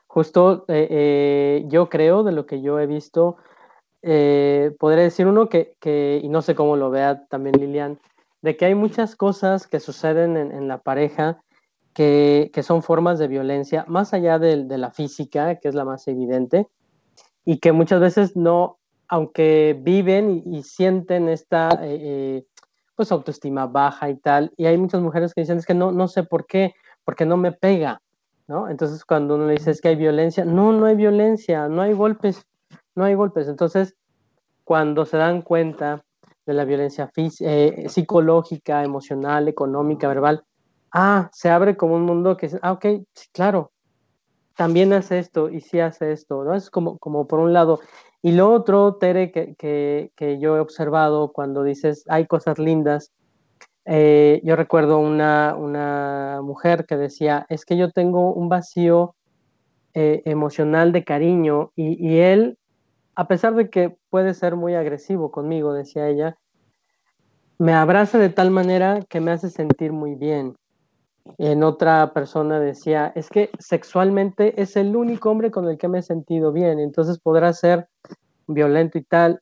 justo 0.08 0.66
eh, 0.68 0.88
eh, 0.90 1.66
yo 1.68 1.90
creo, 1.90 2.24
de 2.24 2.34
lo 2.34 2.46
que 2.46 2.62
yo 2.62 2.80
he 2.80 2.88
visto, 2.88 3.38
eh, 4.02 4.76
podría 4.80 5.04
decir 5.04 5.28
uno 5.28 5.48
que, 5.48 5.76
que, 5.80 6.20
y 6.22 6.28
no 6.28 6.42
sé 6.42 6.54
cómo 6.54 6.76
lo 6.76 6.90
vea 6.90 7.26
también 7.28 7.58
Lilian, 7.58 8.00
de 8.42 8.58
que 8.58 8.66
hay 8.66 8.76
muchas 8.76 9.16
cosas 9.16 9.68
que 9.68 9.80
suceden 9.80 10.38
en 10.38 10.68
la 10.68 10.80
pareja 10.80 11.42
que, 11.98 12.62
son 12.62 12.84
formas 12.84 13.18
de 13.18 13.28
violencia, 13.28 13.84
más 13.88 14.14
allá 14.14 14.38
de, 14.38 14.66
la 14.78 14.92
física, 14.92 15.56
que 15.56 15.68
es 15.68 15.74
la 15.74 15.84
más 15.84 16.08
evidente, 16.08 16.68
y 17.44 17.58
que 17.58 17.72
muchas 17.72 18.00
veces 18.00 18.36
no, 18.36 18.78
aunque 19.08 19.78
viven 19.80 20.44
y, 20.46 20.64
sienten 20.64 21.30
esta 21.30 21.70
eh, 21.82 22.00
eh, 22.02 22.46
pues 22.96 23.12
autoestima 23.12 23.68
baja 23.68 24.10
y 24.10 24.16
tal, 24.18 24.52
y 24.58 24.66
hay 24.66 24.78
muchas 24.78 25.02
mujeres 25.02 25.34
que 25.34 25.42
dicen 25.42 25.60
es 25.60 25.66
que 25.66 25.74
no, 25.74 25.92
no 25.92 26.08
sé 26.08 26.24
por 26.24 26.46
qué, 26.46 26.74
porque 27.04 27.26
no 27.26 27.38
me 27.38 27.52
pega, 27.52 28.02
¿no? 28.48 28.70
Entonces 28.70 29.06
cuando 29.06 29.36
uno 29.36 29.48
le 29.48 29.54
dice 29.54 29.72
es 29.72 29.82
que 29.82 29.90
hay 29.90 29.96
violencia, 29.96 30.46
no, 30.46 30.74
no 30.74 30.86
hay 30.86 30.96
violencia, 30.96 31.68
no 31.68 31.82
hay 31.82 31.94
golpes, 31.94 32.46
no 32.96 33.06
hay 33.06 33.14
golpes. 33.14 33.48
Entonces, 33.48 33.96
cuando 34.64 35.06
se 35.06 35.18
dan 35.18 35.42
cuenta 35.44 36.04
de 36.46 36.54
la 36.54 36.66
violencia 36.66 37.10
eh, 37.16 37.86
psicológica, 37.88 38.84
emocional, 38.84 39.48
económica, 39.48 40.08
verbal, 40.08 40.44
ah, 40.92 41.30
se 41.32 41.50
abre 41.50 41.78
como 41.78 41.96
un 41.96 42.04
mundo 42.04 42.36
que, 42.36 42.50
ah, 42.62 42.74
ok, 42.74 42.86
claro, 43.32 43.72
también 44.58 44.92
hace 44.92 45.20
esto 45.20 45.50
y 45.50 45.62
sí 45.62 45.80
hace 45.80 46.12
esto, 46.12 46.44
¿no? 46.44 46.56
Es 46.56 46.70
como, 46.70 46.98
como 46.98 47.28
por 47.28 47.40
un 47.40 47.54
lado. 47.54 47.80
Y 48.22 48.32
lo 48.32 48.52
otro, 48.52 48.96
Tere, 48.96 49.32
que, 49.32 49.56
que, 49.56 50.12
que 50.16 50.40
yo 50.40 50.58
he 50.58 50.60
observado 50.60 51.32
cuando 51.32 51.64
dices 51.64 52.04
hay 52.10 52.26
cosas 52.26 52.58
lindas, 52.58 53.14
eh, 53.86 54.42
yo 54.44 54.56
recuerdo 54.56 55.00
una, 55.00 55.56
una, 55.56 56.42
mujer 56.44 56.86
que 56.86 56.98
decía, 56.98 57.46
es 57.50 57.64
que 57.64 57.78
yo 57.78 57.92
tengo 57.92 58.34
un 58.34 58.50
vacío 58.50 59.16
eh, 59.94 60.24
emocional 60.26 60.92
de 60.92 61.06
cariño 61.06 61.72
y, 61.76 61.96
y, 62.06 62.20
él, 62.20 62.58
a 63.16 63.28
pesar 63.28 63.56
de 63.56 63.70
que 63.70 63.96
puede 64.10 64.34
ser 64.34 64.56
muy 64.56 64.76
agresivo 64.76 65.32
conmigo, 65.32 65.72
decía 65.72 66.10
ella, 66.10 66.38
me 67.60 67.74
abraza 67.74 68.18
de 68.18 68.30
tal 68.30 68.52
manera 68.52 69.00
que 69.08 69.22
me 69.22 69.32
hace 69.32 69.50
sentir 69.50 69.94
muy 69.94 70.16
bien. 70.16 70.56
En 71.38 71.64
otra 71.64 72.14
persona 72.14 72.60
decía, 72.60 73.12
es 73.16 73.30
que 73.30 73.50
sexualmente 73.60 74.62
es 74.62 74.76
el 74.76 74.96
único 74.96 75.30
hombre 75.30 75.52
con 75.52 75.68
el 75.68 75.78
que 75.78 75.88
me 75.88 76.00
he 76.00 76.04
sentido 76.04 76.52
bien, 76.52 76.80
entonces 76.80 77.20
podrá 77.20 77.54
ser 77.54 77.88
violento 78.48 78.98
y 78.98 79.04
tal, 79.04 79.42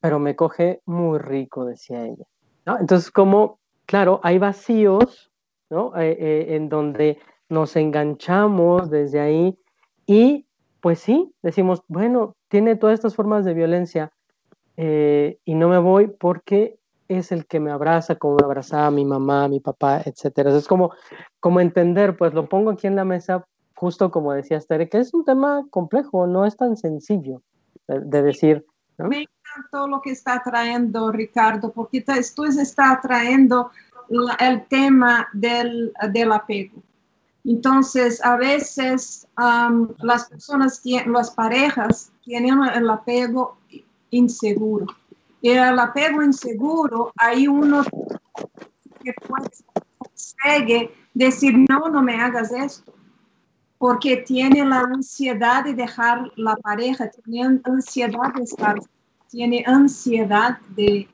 pero 0.00 0.18
me 0.18 0.36
coge 0.36 0.80
muy 0.86 1.18
rico, 1.18 1.64
decía 1.64 2.04
ella. 2.04 2.24
¿no? 2.64 2.78
Entonces, 2.78 3.10
como 3.10 3.58
claro, 3.86 4.20
hay 4.22 4.38
vacíos, 4.38 5.30
¿no? 5.70 5.96
Eh, 5.96 6.16
eh, 6.18 6.56
en 6.56 6.68
donde 6.68 7.18
nos 7.48 7.76
enganchamos 7.76 8.90
desde 8.90 9.20
ahí 9.20 9.58
y 10.04 10.46
pues 10.80 10.98
sí, 11.00 11.32
decimos, 11.42 11.82
bueno, 11.88 12.36
tiene 12.48 12.76
todas 12.76 12.94
estas 12.94 13.14
formas 13.14 13.44
de 13.44 13.54
violencia 13.54 14.12
eh, 14.76 15.38
y 15.44 15.54
no 15.54 15.68
me 15.68 15.78
voy 15.78 16.08
porque 16.08 16.78
es 17.08 17.32
el 17.32 17.46
que 17.46 17.60
me 17.60 17.70
abraza 17.70 18.16
como 18.16 18.36
me 18.36 18.44
abrazaba 18.44 18.90
mi 18.90 19.04
mamá, 19.04 19.48
mi 19.48 19.60
papá, 19.60 20.02
etcétera. 20.04 20.56
Es 20.56 20.66
como, 20.66 20.92
como 21.40 21.60
entender, 21.60 22.16
pues 22.16 22.34
lo 22.34 22.48
pongo 22.48 22.70
aquí 22.70 22.86
en 22.86 22.96
la 22.96 23.04
mesa, 23.04 23.46
justo 23.74 24.10
como 24.10 24.32
decía 24.32 24.60
Tere, 24.60 24.88
que 24.88 24.98
es 24.98 25.14
un 25.14 25.24
tema 25.24 25.64
complejo, 25.70 26.26
no 26.26 26.44
es 26.44 26.56
tan 26.56 26.76
sencillo 26.76 27.42
de, 27.86 28.22
decir. 28.22 28.64
¿no? 28.98 29.08
todo 29.70 29.88
lo 29.88 30.00
que 30.00 30.10
está 30.10 30.42
trayendo 30.42 31.12
Ricardo, 31.12 31.72
porque 31.72 32.04
esto 32.06 32.44
está 32.44 32.98
trayendo 33.02 33.70
el 34.40 34.66
tema 34.66 35.28
del, 35.32 35.92
del 36.12 36.32
apego. 36.32 36.82
Entonces, 37.44 38.24
a 38.24 38.36
veces 38.36 39.28
las 40.02 40.28
personas, 40.28 40.82
las 41.06 41.30
parejas 41.30 42.10
tienen 42.24 42.58
el 42.74 42.90
apego 42.90 43.56
inseguro. 44.10 44.86
El 45.42 45.78
apego 45.78 46.22
inseguro, 46.22 47.12
hay 47.16 47.46
uno 47.46 47.82
que 49.02 49.12
puede 49.26 50.90
decir, 51.14 51.54
no, 51.68 51.88
no 51.88 52.02
me 52.02 52.20
hagas 52.20 52.52
esto, 52.52 52.94
porque 53.78 54.18
tiene 54.18 54.64
la 54.64 54.80
ansiedad 54.80 55.64
de 55.64 55.74
dejar 55.74 56.32
la 56.36 56.56
pareja, 56.56 57.10
tiene 57.10 57.60
ansiedad 57.64 58.34
de 58.34 58.42
estar 58.42 58.76
tiene 59.28 59.64
ansiedad 59.66 60.58
de, 60.74 61.08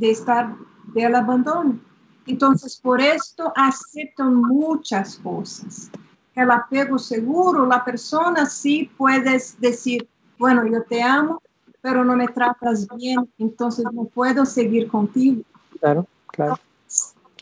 estar 0.00 0.54
del 0.94 1.14
abandono. 1.14 1.80
Entonces, 2.26 2.76
por 2.76 3.00
esto 3.00 3.52
aceptan 3.56 4.34
muchas 4.36 5.16
cosas. 5.16 5.90
El 6.34 6.50
apego 6.50 6.98
seguro, 6.98 7.66
la 7.66 7.84
persona 7.84 8.46
sí 8.46 8.90
puedes 8.96 9.58
decir, 9.60 10.08
bueno, 10.38 10.66
yo 10.66 10.82
te 10.82 11.02
amo, 11.02 11.42
pero 11.86 12.04
no 12.04 12.16
me 12.16 12.26
tratas 12.26 12.88
bien, 12.96 13.32
entonces 13.38 13.84
no 13.92 14.06
puedo 14.06 14.44
seguir 14.44 14.88
contigo. 14.88 15.42
Claro, 15.78 16.04
claro. 16.26 16.58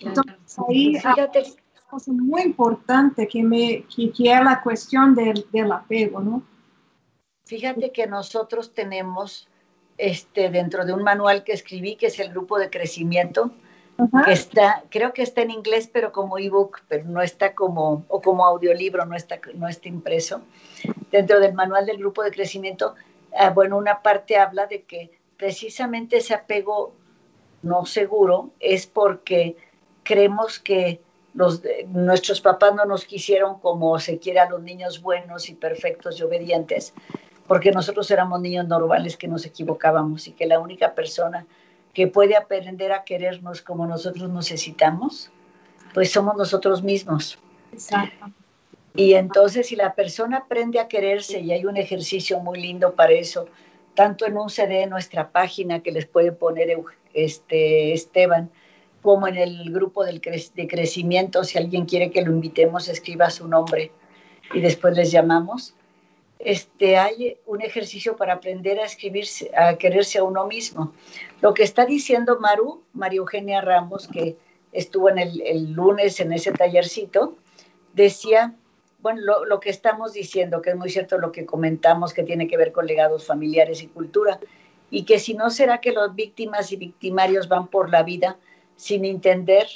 Entonces, 0.03 0.59
ahí 0.69 0.97
hay 1.03 1.15
una 1.15 1.89
cosa 1.89 2.13
muy 2.13 2.43
importante 2.43 3.27
que, 3.27 3.43
me, 3.43 3.85
que, 3.85 4.11
es 4.11 4.45
la 4.45 4.61
cuestión 4.63 5.15
del, 5.15 5.47
del 5.51 5.73
apego, 5.73 6.21
¿no? 6.21 6.43
Fíjate 7.47 7.91
que 7.91 8.07
nosotros 8.07 8.75
tenemos 8.75 9.49
este, 9.97 10.51
dentro 10.51 10.85
de 10.85 10.93
un 10.93 11.03
manual 11.03 11.43
que 11.43 11.53
escribí, 11.53 11.97
que 11.97 12.09
es 12.09 12.21
el 12.21 12.29
grupo 12.29 12.59
de 12.59 12.69
crecimiento, 12.69 13.51
que 14.27 14.33
está, 14.33 14.85
creo 14.91 15.15
que 15.15 15.23
está 15.23 15.41
en 15.41 15.53
inglés, 15.53 15.89
pero 15.91 16.13
como 16.13 16.37
ebook, 16.37 16.83
pero 16.87 17.07
no 17.07 17.23
está 17.23 17.55
como, 17.55 18.05
o 18.09 18.21
como 18.21 18.45
audiolibro, 18.45 19.07
no 19.07 19.17
está, 19.17 19.41
no 19.55 19.69
está 19.69 19.89
impreso. 19.89 20.43
Dentro 21.11 21.41
del 21.41 21.55
manual 21.55 21.87
del 21.87 21.97
grupo 21.97 22.23
de 22.23 22.31
crecimiento, 22.31 22.95
ah, 23.37 23.51
bueno, 23.51 23.77
una 23.77 24.03
parte 24.03 24.37
habla 24.37 24.66
de 24.66 24.83
que 24.83 25.18
precisamente 25.37 26.18
ese 26.18 26.35
apego 26.35 26.94
no 27.62 27.87
seguro 27.87 28.51
es 28.61 28.87
porque 28.87 29.57
creemos 30.03 30.59
que 30.59 31.01
los, 31.35 31.62
nuestros 31.88 32.40
papás 32.40 32.75
no 32.75 32.85
nos 32.85 33.05
quisieron 33.05 33.59
como 33.59 33.99
se 33.99 34.18
quiere 34.18 34.40
a 34.40 34.49
los 34.49 34.62
niños 34.62 35.03
buenos 35.03 35.49
y 35.49 35.55
perfectos 35.55 36.20
y 36.20 36.23
obedientes, 36.23 36.94
porque 37.47 37.73
nosotros 37.73 38.11
éramos 38.11 38.40
niños 38.40 38.68
normales 38.68 39.16
que 39.16 39.29
nos 39.29 39.44
equivocábamos 39.44 40.29
y 40.29 40.33
que 40.33 40.47
la 40.47 40.61
única 40.61 40.94
persona 40.94 41.47
que 41.92 42.07
puede 42.07 42.37
aprender 42.37 42.92
a 42.92 43.05
querernos 43.05 43.62
como 43.62 43.87
nosotros 43.87 44.31
necesitamos, 44.31 45.31
pues 45.92 46.11
somos 46.12 46.37
nosotros 46.37 46.83
mismos. 46.83 47.38
Exacto. 47.73 48.27
Y 48.95 49.15
entonces 49.15 49.69
si 49.69 49.77
la 49.77 49.95
persona 49.95 50.39
aprende 50.39 50.79
a 50.79 50.89
quererse, 50.89 51.41
y 51.41 51.53
hay 51.53 51.65
un 51.65 51.77
ejercicio 51.77 52.39
muy 52.41 52.61
lindo 52.61 52.95
para 52.95 53.13
eso, 53.13 53.47
tanto 53.95 54.27
en 54.27 54.37
un 54.37 54.51
CD 54.51 54.83
en 54.83 54.91
nuestra 54.91 55.31
página 55.31 55.83
que 55.83 55.93
les 55.93 56.07
puede 56.07 56.33
poner 56.33 56.77
este, 57.13 57.93
Esteban, 57.93 58.51
como 59.03 59.29
en 59.29 59.37
el 59.37 59.73
grupo 59.73 60.05
del 60.05 60.21
de 60.21 60.67
crecimiento, 60.67 61.45
si 61.45 61.59
alguien 61.59 61.85
quiere 61.85 62.11
que 62.11 62.23
lo 62.23 62.33
invitemos, 62.33 62.89
escriba 62.89 63.29
su 63.31 63.47
nombre 63.47 63.93
y 64.55 64.61
después 64.61 64.97
les 64.97 65.11
llamamos 65.11 65.75
este, 66.45 66.99
hay 66.99 67.39
un 67.47 67.63
ejercicio 67.63 68.17
para 68.17 68.35
aprender 68.35 68.79
a 68.79 68.85
escribirse, 68.85 69.51
a 69.57 69.77
quererse 69.77 70.19
a 70.19 70.25
uno 70.25 70.47
mismo. 70.47 70.93
Lo 71.41 71.55
que 71.55 71.63
está 71.63 71.87
diciendo 71.87 72.39
Maru, 72.39 72.83
María 72.93 73.19
Eugenia 73.19 73.61
Ramos, 73.63 74.07
que 74.09 74.37
estuvo 74.73 75.09
en 75.09 75.19
el, 75.19 75.73
lunes 75.73 76.21
en 76.21 76.33
ese 76.33 76.53
tallercito, 76.53 77.37
decía, 77.95 78.55
bueno, 79.05 79.21
lo, 79.21 79.45
lo, 79.45 79.61
que 79.61 79.69
estamos 79.69 80.14
diciendo, 80.14 80.62
que 80.62 80.71
es 80.71 80.77
muy 80.77 80.88
cierto 80.88 81.19
lo 81.19 81.31
que 81.31 81.45
comentamos, 81.45 82.14
que 82.14 82.23
tiene 82.23 82.49
que 82.49 82.57
ver 82.57 82.73
con 82.73 82.87
legados 82.87 83.27
familiares 83.27 83.83
y 83.83 83.87
cultura, 83.87 84.40
y 84.90 85.05
que 85.05 85.19
si 85.19 85.35
no 85.35 85.51
será 85.51 85.83
que 85.83 85.93
los 85.93 86.14
víctimas 86.14 86.73
y 86.73 86.77
victimarios 86.77 87.49
van 87.49 87.69
por 87.69 87.90
la 87.90 88.03
vida 88.03 88.38
sin 88.77 89.05
entender 89.05 89.67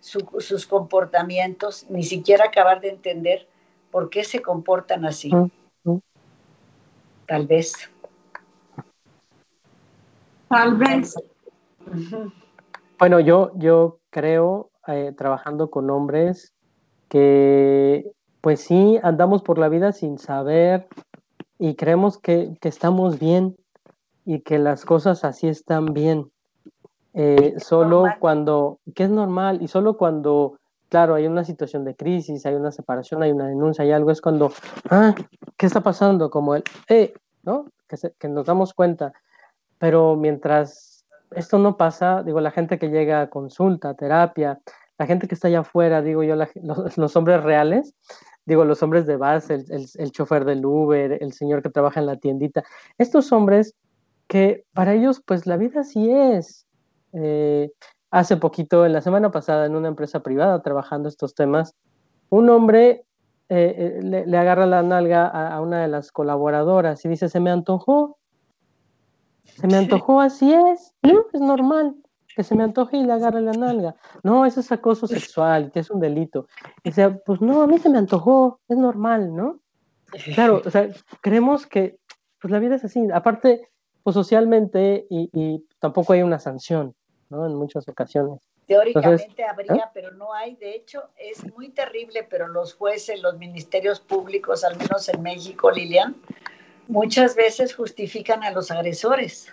sus 0.00 0.66
comportamientos, 0.66 1.86
ni 1.88 2.04
siquiera 2.04 2.44
acabar 2.44 2.80
de 2.80 2.90
entender 2.90 3.48
por 3.90 4.10
qué 4.10 4.22
se 4.22 4.40
comportan 4.40 5.04
así 5.04 5.32
tal 7.26 7.46
vez. 7.46 7.74
Tal 10.48 10.76
vez. 10.76 11.14
Bueno, 12.98 13.20
yo, 13.20 13.52
yo 13.56 13.98
creo, 14.10 14.70
eh, 14.86 15.12
trabajando 15.16 15.68
con 15.68 15.90
hombres, 15.90 16.54
que 17.08 18.10
pues 18.48 18.62
sí, 18.62 18.98
andamos 19.02 19.42
por 19.42 19.58
la 19.58 19.68
vida 19.68 19.92
sin 19.92 20.16
saber 20.16 20.88
y 21.58 21.74
creemos 21.74 22.16
que, 22.16 22.56
estamos 22.62 23.18
bien 23.18 23.58
y 24.24 24.40
que 24.40 24.58
las 24.58 24.86
cosas 24.86 25.22
así 25.22 25.48
están 25.48 25.92
bien. 25.92 26.32
Eh, 27.12 27.56
solo 27.58 28.06
cuando, 28.20 28.78
que 28.94 29.04
es 29.04 29.10
normal, 29.10 29.60
y 29.60 29.68
solo 29.68 29.98
cuando 29.98 30.56
claro, 30.88 31.14
hay 31.14 31.26
una 31.26 31.44
situación 31.44 31.84
de 31.84 31.94
crisis, 31.94 32.46
hay 32.46 32.54
una 32.54 32.72
separación, 32.72 33.22
hay 33.22 33.32
una 33.32 33.48
denuncia, 33.48 33.84
hay 33.84 33.92
algo, 33.92 34.10
es 34.12 34.22
cuando, 34.22 34.50
ah, 34.88 35.14
¿qué 35.58 35.66
está 35.66 35.82
pasando? 35.82 36.30
Como 36.30 36.54
el, 36.54 36.64
eh, 36.88 37.12
¿no? 37.42 37.66
Que, 38.18 38.28
nos 38.28 38.46
damos 38.46 38.72
cuenta. 38.72 39.12
Pero 39.76 40.16
mientras 40.16 41.04
esto 41.32 41.58
no 41.58 41.76
pasa, 41.76 42.22
digo, 42.22 42.40
la 42.40 42.50
gente 42.50 42.78
que 42.78 42.88
llega 42.88 43.20
a 43.20 43.28
consulta, 43.28 43.92
terapia, 43.92 44.58
la 44.98 45.06
gente 45.06 45.28
que 45.28 45.34
está 45.34 45.48
allá 45.48 45.60
afuera, 45.60 46.02
digo 46.02 46.22
yo, 46.22 46.34
los, 46.96 47.16
hombres 47.16 47.42
reales, 47.42 47.94
digo, 48.48 48.64
los 48.64 48.82
hombres 48.82 49.06
de 49.06 49.18
base, 49.18 49.54
el, 49.68 49.86
el, 49.94 50.10
chofer 50.10 50.46
del 50.46 50.64
Uber, 50.64 51.18
el 51.20 51.32
señor 51.34 51.62
que 51.62 51.68
trabaja 51.68 52.00
en 52.00 52.06
la 52.06 52.16
tiendita, 52.16 52.64
estos 52.96 53.30
hombres 53.30 53.74
que 54.26 54.64
para 54.72 54.94
ellos, 54.94 55.22
pues 55.24 55.46
la 55.46 55.58
vida 55.58 55.84
sí 55.84 56.10
es. 56.10 56.66
Eh, 57.12 57.70
hace 58.10 58.38
poquito, 58.38 58.86
en 58.86 58.94
la 58.94 59.02
semana 59.02 59.30
pasada, 59.30 59.66
en 59.66 59.76
una 59.76 59.88
empresa 59.88 60.22
privada 60.22 60.62
trabajando 60.62 61.10
estos 61.10 61.34
temas, 61.34 61.74
un 62.30 62.48
hombre 62.48 63.04
eh, 63.50 63.98
eh, 64.00 64.24
le, 64.26 64.38
agarra 64.38 64.64
la 64.66 64.82
nalga 64.82 65.26
a, 65.26 65.60
una 65.60 65.82
de 65.82 65.88
las 65.88 66.10
colaboradoras 66.10 67.04
y 67.04 67.08
dice, 67.10 67.28
se 67.28 67.40
me 67.40 67.50
antojó, 67.50 68.16
se 69.44 69.66
me 69.66 69.76
antojó, 69.76 70.22
así 70.22 70.54
es, 70.54 70.94
no, 71.02 71.26
es 71.34 71.40
normal. 71.40 71.96
Que 72.38 72.44
se 72.44 72.54
me 72.54 72.62
antoje 72.62 72.96
y 72.96 73.02
le 73.02 73.14
agarre 73.14 73.40
la 73.40 73.50
nalga. 73.50 73.96
No, 74.22 74.46
eso 74.46 74.60
es 74.60 74.70
acoso 74.70 75.08
sexual, 75.08 75.72
que 75.72 75.80
es 75.80 75.90
un 75.90 75.98
delito. 75.98 76.46
Y 76.84 76.90
dice, 76.90 77.10
pues 77.26 77.40
no, 77.40 77.62
a 77.62 77.66
mí 77.66 77.80
se 77.80 77.88
me 77.88 77.98
antojó, 77.98 78.60
es 78.68 78.78
normal, 78.78 79.34
¿no? 79.34 79.58
Claro, 80.36 80.62
o 80.64 80.70
sea, 80.70 80.88
creemos 81.20 81.66
que 81.66 81.98
pues 82.40 82.52
la 82.52 82.60
vida 82.60 82.76
es 82.76 82.84
así. 82.84 83.04
Aparte, 83.12 83.68
pues 84.04 84.14
socialmente 84.14 85.08
y, 85.10 85.64
tampoco 85.80 86.12
hay 86.12 86.22
una 86.22 86.38
sanción, 86.38 86.94
¿no? 87.28 87.44
En 87.44 87.56
muchas 87.56 87.88
ocasiones. 87.88 88.38
Teóricamente 88.68 89.42
habría, 89.42 89.74
¿eh? 89.74 89.90
pero 89.92 90.12
no 90.12 90.32
hay. 90.32 90.54
De 90.54 90.76
hecho, 90.76 91.08
es 91.16 91.44
muy 91.56 91.70
terrible, 91.70 92.24
pero 92.30 92.46
los 92.46 92.72
jueces, 92.72 93.20
los 93.20 93.36
ministerios 93.36 93.98
públicos, 93.98 94.62
al 94.62 94.78
menos 94.78 95.08
en 95.08 95.22
México, 95.22 95.72
Lilian, 95.72 96.14
muchas 96.86 97.34
veces 97.34 97.74
justifican 97.74 98.44
a 98.44 98.52
los 98.52 98.70
agresores. 98.70 99.52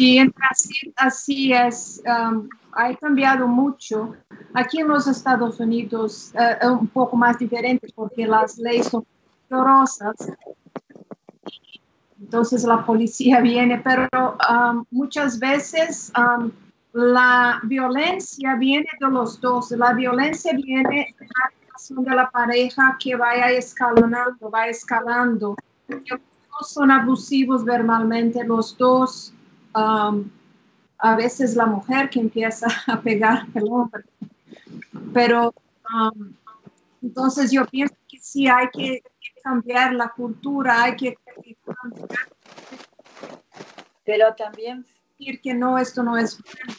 Sí, 0.00 0.16
en 0.16 0.32
Brasil 0.34 0.94
así 0.96 1.52
es. 1.52 2.02
Um, 2.06 2.48
ha 2.72 2.94
cambiado 2.94 3.46
mucho. 3.46 4.14
Aquí 4.54 4.80
en 4.80 4.88
los 4.88 5.06
Estados 5.06 5.60
Unidos 5.60 6.32
eh, 6.40 6.56
es 6.58 6.68
un 6.70 6.86
poco 6.86 7.18
más 7.18 7.38
diferente 7.38 7.86
porque 7.94 8.26
las 8.26 8.56
leyes 8.56 8.86
son 8.86 9.04
dolorosas. 9.50 10.16
Entonces 12.18 12.64
la 12.64 12.82
policía 12.86 13.40
viene, 13.42 13.76
pero 13.84 14.08
um, 14.48 14.86
muchas 14.90 15.38
veces 15.38 16.10
um, 16.16 16.50
la 16.94 17.60
violencia 17.64 18.54
viene 18.54 18.88
de 18.98 19.06
los 19.06 19.38
dos. 19.38 19.70
La 19.72 19.92
violencia 19.92 20.52
viene 20.54 21.14
de 21.18 21.26
la 21.26 22.02
de 22.02 22.16
la 22.16 22.30
pareja 22.30 22.96
que 22.98 23.16
vaya 23.16 23.50
escalonando, 23.50 24.50
va 24.50 24.66
escalando. 24.66 25.56
Los 25.88 26.04
dos 26.08 26.70
son 26.72 26.90
abusivos 26.90 27.66
verbalmente, 27.66 28.42
los 28.44 28.78
dos 28.78 29.34
a 29.72 31.16
veces 31.16 31.56
la 31.56 31.66
mujer 31.66 32.10
que 32.10 32.20
empieza 32.20 32.66
a 32.86 33.00
pegar 33.00 33.46
el 33.54 33.64
hombre. 33.70 34.04
Pero 35.12 35.54
entonces 37.02 37.50
yo 37.50 37.66
pienso 37.66 37.94
que 38.08 38.18
sí 38.20 38.46
hay 38.48 38.68
que, 38.72 39.02
cambiar 39.42 39.94
la 39.94 40.10
cultura, 40.10 40.82
hay 40.82 40.96
que 40.96 41.16
cambiar. 41.64 42.28
Pero 44.04 44.34
también 44.34 44.84
decir 45.18 45.40
que 45.40 45.54
no, 45.54 45.78
esto 45.78 46.02
no 46.02 46.18
es 46.18 46.38
bueno. 46.42 46.74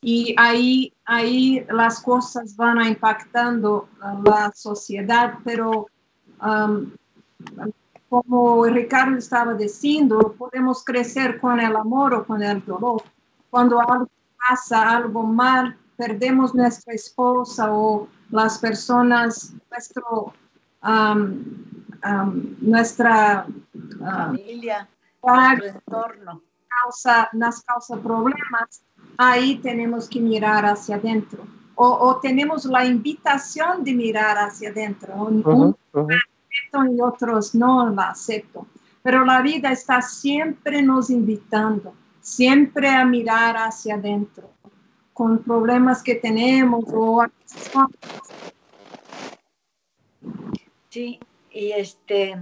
Y 0.00 0.34
ahí, 0.38 0.94
ahí 1.04 1.66
las 1.68 2.00
cosas 2.00 2.56
van 2.56 2.78
a 2.78 2.88
impactando 2.88 3.86
la 4.24 4.50
sociedad, 4.54 5.34
pero 5.44 5.88
como 8.10 8.64
Ricardo 8.64 9.16
estaba 9.16 9.54
diciendo, 9.54 10.34
podemos 10.36 10.84
crecer 10.84 11.40
con 11.40 11.60
el 11.60 11.76
amor 11.76 12.12
o 12.12 12.26
con 12.26 12.42
el 12.42 12.62
dolor. 12.66 13.04
Cuando 13.48 13.80
algo 13.80 14.10
pasa, 14.36 14.96
algo 14.96 15.22
mal, 15.22 15.78
perdemos 15.96 16.52
nuestra 16.52 16.92
esposa 16.92 17.72
o 17.72 18.08
las 18.30 18.58
personas, 18.58 19.54
nuestro, 19.70 20.34
nuestra 22.60 23.46
familia, 24.00 24.88
nuestro 25.22 25.66
entorno. 25.68 26.42
Causa, 26.82 27.28
nos 27.32 27.62
causa 27.62 27.96
problemas, 27.96 28.82
ahí 29.18 29.58
tenemos 29.58 30.08
que 30.08 30.18
mirar 30.18 30.66
hacia 30.66 30.96
adentro. 30.96 31.44
O, 31.76 32.18
tenemos 32.20 32.64
la 32.64 32.84
invitación 32.84 33.84
de 33.84 33.94
mirar 33.94 34.36
hacia 34.36 34.70
adentro 34.70 35.14
y 36.72 37.00
otros 37.00 37.54
no 37.54 37.90
la 37.90 38.10
acepto. 38.10 38.66
Pero 39.02 39.24
la 39.24 39.40
vida 39.40 39.72
está 39.72 40.02
siempre 40.02 40.82
nos 40.82 41.10
invitando, 41.10 41.94
siempre 42.20 42.88
a 42.88 43.04
mirar 43.04 43.56
hacia 43.56 43.94
adentro, 43.94 44.50
con 45.12 45.38
problemas 45.38 46.02
que 46.02 46.16
tenemos 46.16 46.84
o 46.92 47.24
Sí, 50.90 51.20
y 51.50 51.72
este 51.72 52.36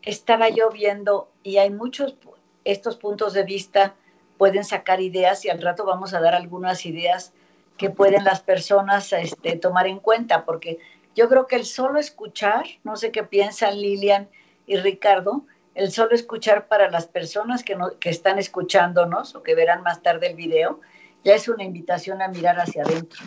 estaba 0.00 0.48
yo 0.48 0.70
viendo 0.70 1.30
y 1.42 1.58
hay 1.58 1.70
muchos 1.70 2.16
estos 2.64 2.96
puntos 2.96 3.34
de 3.34 3.44
vista 3.44 3.94
pueden 4.38 4.64
sacar 4.64 5.00
ideas 5.00 5.44
y 5.44 5.50
al 5.50 5.62
rato 5.62 5.84
vamos 5.84 6.14
a 6.14 6.20
dar 6.20 6.34
algunas 6.34 6.84
ideas 6.86 7.32
que 7.76 7.90
pueden 7.90 8.24
las 8.24 8.40
personas 8.40 9.12
este, 9.12 9.56
tomar 9.56 9.86
en 9.86 9.98
cuenta, 9.98 10.44
porque 10.44 10.78
yo 11.14 11.28
creo 11.28 11.46
que 11.46 11.56
el 11.56 11.64
solo 11.64 11.98
escuchar, 11.98 12.64
no 12.84 12.96
sé 12.96 13.12
qué 13.12 13.22
piensan 13.22 13.80
Lilian 13.80 14.28
y 14.66 14.76
Ricardo, 14.76 15.44
el 15.74 15.90
solo 15.90 16.14
escuchar 16.14 16.68
para 16.68 16.90
las 16.90 17.06
personas 17.06 17.62
que, 17.62 17.76
no, 17.76 17.98
que 17.98 18.10
están 18.10 18.38
escuchándonos 18.38 19.34
o 19.34 19.42
que 19.42 19.54
verán 19.54 19.82
más 19.82 20.02
tarde 20.02 20.28
el 20.28 20.36
video, 20.36 20.80
ya 21.24 21.34
es 21.34 21.48
una 21.48 21.64
invitación 21.64 22.20
a 22.20 22.28
mirar 22.28 22.58
hacia 22.58 22.82
adentro. 22.82 23.20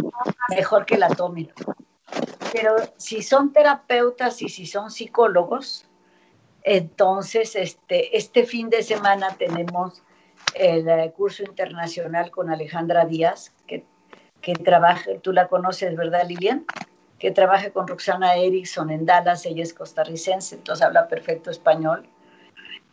Mejor 0.50 0.86
que 0.86 0.98
la 0.98 1.10
tomen. 1.10 1.52
Pero 2.52 2.76
si 2.98 3.21
son 3.21 3.52
terapeutas 3.52 4.41
y 4.41 4.50
si 4.50 4.65
son 4.65 4.91
psicólogos, 4.91 5.88
entonces 6.63 7.56
este, 7.56 8.17
este 8.17 8.45
fin 8.45 8.69
de 8.69 8.84
semana 8.84 9.36
tenemos 9.38 10.04
el 10.54 10.88
eh, 10.88 11.13
curso 11.15 11.43
internacional 11.43 12.32
con 12.32 12.50
Alejandra 12.50 13.06
Díaz, 13.06 13.54
que, 13.67 13.86
que 14.41 14.54
trabaja, 14.54 15.12
tú 15.21 15.32
la 15.32 15.48
conoces, 15.48 15.95
¿verdad, 15.95 16.28
Lilian? 16.28 16.65
Que 17.19 17.32
trabaja 17.32 17.71
con 17.71 17.88
Roxana 17.88 18.36
Erickson 18.36 18.89
en 18.89 19.06
Dallas, 19.06 19.45
ella 19.45 19.63
es 19.63 19.73
costarricense, 19.73 20.56
entonces 20.56 20.86
habla 20.86 21.08
perfecto 21.08 21.49
español. 21.49 22.08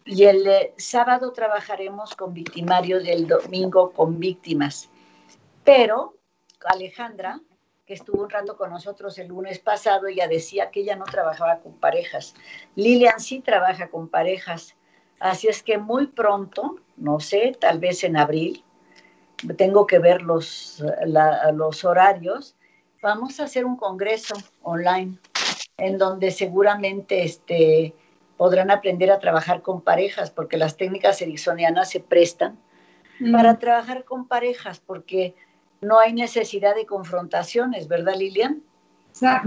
Y 0.04 0.24
el 0.24 0.46
eh, 0.46 0.74
sábado 0.76 1.32
trabajaremos 1.32 2.14
con 2.14 2.34
victimarios 2.34 3.04
y 3.04 3.10
el 3.10 3.26
domingo 3.26 3.92
con 3.92 4.18
víctimas. 4.18 4.88
Pero 5.64 6.16
Alejandra, 6.66 7.40
que 7.86 7.94
estuvo 7.94 8.22
un 8.22 8.30
rato 8.30 8.56
con 8.56 8.70
nosotros 8.70 9.18
el 9.18 9.28
lunes 9.28 9.58
pasado, 9.58 10.06
ella 10.06 10.28
decía 10.28 10.70
que 10.70 10.80
ella 10.80 10.96
no 10.96 11.04
trabajaba 11.04 11.58
con 11.58 11.74
parejas. 11.74 12.34
Lilian 12.74 13.20
sí 13.20 13.40
trabaja 13.40 13.88
con 13.88 14.08
parejas. 14.08 14.74
Así 15.18 15.48
es 15.48 15.62
que 15.62 15.78
muy 15.78 16.08
pronto, 16.08 16.76
no 16.96 17.20
sé, 17.20 17.56
tal 17.60 17.78
vez 17.78 18.02
en 18.02 18.16
abril, 18.16 18.64
tengo 19.56 19.86
que 19.86 19.98
ver 19.98 20.22
los, 20.22 20.82
los 21.54 21.84
horarios, 21.84 22.56
vamos 23.02 23.40
a 23.40 23.44
hacer 23.44 23.64
un 23.66 23.76
congreso 23.76 24.34
online 24.62 25.18
en 25.76 25.98
donde 25.98 26.30
seguramente 26.30 27.24
este, 27.24 27.94
podrán 28.36 28.70
aprender 28.70 29.10
a 29.10 29.18
trabajar 29.18 29.60
con 29.60 29.80
parejas, 29.80 30.30
porque 30.30 30.56
las 30.56 30.76
técnicas 30.76 31.20
ericksonianas 31.20 31.90
se 31.90 32.00
prestan 32.00 32.56
mm. 33.18 33.32
para 33.32 33.58
trabajar 33.58 34.04
con 34.04 34.26
parejas, 34.26 34.80
porque 34.80 35.34
no 35.80 35.98
hay 35.98 36.12
necesidad 36.12 36.76
de 36.76 36.86
confrontaciones, 36.86 37.88
¿verdad, 37.88 38.14
Lilian? 38.16 38.62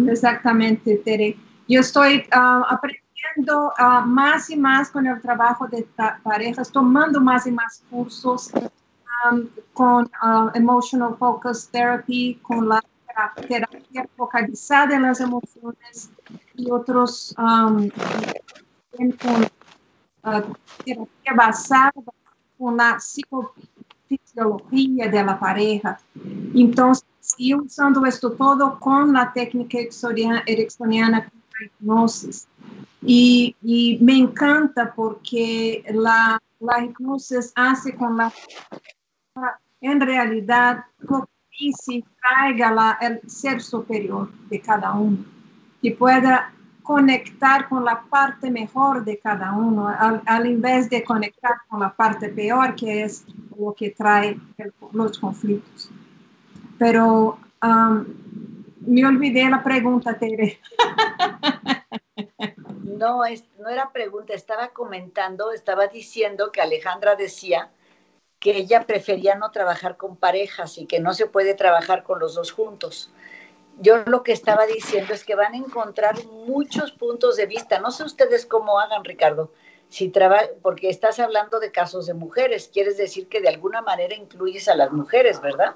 Exactamente, 0.09 0.97
Tere. 0.97 1.37
Yo 1.67 1.79
estoy 1.79 2.25
ah, 2.31 2.63
aprendiendo 2.69 3.71
ah, 3.77 4.01
más 4.05 4.49
y 4.49 4.57
más 4.57 4.91
con 4.91 5.07
el 5.07 5.21
trabajo 5.21 5.67
de 5.67 5.87
parejas, 6.23 6.69
tomando 6.71 7.21
más 7.21 7.47
y 7.47 7.51
más 7.51 7.81
cursos 7.89 8.51
con 9.73 10.11
Emotional 10.53 11.15
Focus 11.17 11.69
Therapy, 11.69 12.35
con 12.43 12.69
la 12.69 12.79
terapia 13.47 14.07
focalizada 14.15 14.95
en 14.95 15.03
las 15.03 15.21
emociones 15.21 16.09
y 16.55 16.71
otros 16.71 17.35
um, 17.37 17.87
con 18.97 19.43
uh, 20.23 20.41
terapia 20.83 21.33
basada 21.35 21.93
con 22.57 22.77
la 22.77 22.99
psicofisiología 22.99 25.09
de 25.09 25.23
la 25.23 25.39
pareja. 25.39 25.99
Entonces, 26.53 27.05
y 27.37 27.55
usando 27.55 28.05
esto 28.05 28.31
todo 28.31 28.79
con 28.79 29.13
la 29.13 29.31
técnica 29.33 29.79
ericksoniana 30.45 31.29
con 31.29 31.41
la 31.59 31.65
hipnosis. 31.65 32.47
Y, 33.01 33.55
y, 33.61 33.97
me 34.01 34.17
encanta 34.17 34.93
porque 34.95 35.83
la, 35.93 36.41
la 36.59 36.83
hipnosis 36.83 37.51
hace 37.55 37.95
con 37.95 38.17
la 38.17 38.31
en 39.81 39.99
y 41.59 41.73
se 41.73 42.03
traiga 42.19 42.71
la, 42.71 42.97
el 43.01 43.21
ser 43.29 43.61
superior 43.61 44.31
de 44.49 44.59
cada 44.59 44.93
uno, 44.93 45.17
que 45.81 45.91
pueda 45.91 46.53
conectar 46.83 47.67
con 47.67 47.83
la 47.83 48.03
parte 48.03 48.51
mejor 48.51 49.03
de 49.03 49.17
cada 49.17 49.53
uno, 49.53 49.87
al, 49.87 50.21
al 50.25 50.45
invés 50.45 50.89
de 50.89 51.03
conectar 51.03 51.53
con 51.67 51.79
la 51.79 51.91
parte 51.95 52.29
peor, 52.29 52.75
que 52.75 53.03
es 53.03 53.25
lo 53.57 53.73
que 53.73 53.89
trae 53.89 54.39
los 54.91 55.17
conflictos. 55.17 55.89
Pero 56.77 57.39
um, 57.63 58.05
me 58.85 59.05
olvidé 59.05 59.49
la 59.49 59.63
pregunta, 59.63 60.17
Tere. 60.17 60.59
No, 62.83 63.25
es, 63.25 63.43
no 63.59 63.67
era 63.67 63.91
pregunta, 63.91 64.33
estaba 64.33 64.69
comentando, 64.69 65.51
estaba 65.51 65.87
diciendo 65.87 66.51
que 66.53 66.61
Alejandra 66.61 67.17
decía 67.17 67.69
que 68.45 68.55
ella 68.57 68.85
prefería 68.85 69.33
no 69.33 69.49
trabajar 69.49 69.97
con 69.97 70.17
parejas 70.17 70.77
y 70.77 70.85
que 70.85 70.99
no 70.99 71.15
se 71.15 71.25
puede 71.25 71.55
trabajar 71.55 72.03
con 72.03 72.19
los 72.19 72.35
dos 72.35 72.51
juntos. 72.51 73.11
Yo 73.79 74.03
lo 74.05 74.21
que 74.21 74.33
estaba 74.33 74.67
diciendo 74.67 75.15
es 75.15 75.25
que 75.25 75.33
van 75.33 75.55
a 75.55 75.57
encontrar 75.57 76.23
muchos 76.45 76.91
puntos 76.91 77.37
de 77.37 77.47
vista. 77.47 77.79
No 77.79 77.89
sé 77.89 78.03
ustedes 78.03 78.45
cómo 78.45 78.79
hagan, 78.79 79.03
Ricardo. 79.03 79.51
si 79.89 80.09
trabaja, 80.09 80.45
porque 80.61 80.89
estás 80.89 81.19
hablando 81.19 81.59
de 81.59 81.71
casos 81.71 82.05
de 82.05 82.13
mujeres, 82.13 82.69
quieres 82.71 82.97
decir 82.97 83.27
que 83.29 83.41
de 83.41 83.49
alguna 83.49 83.81
manera 83.81 84.13
incluyes 84.13 84.67
a 84.67 84.75
las 84.75 84.91
mujeres, 84.91 85.41
¿verdad? 85.41 85.75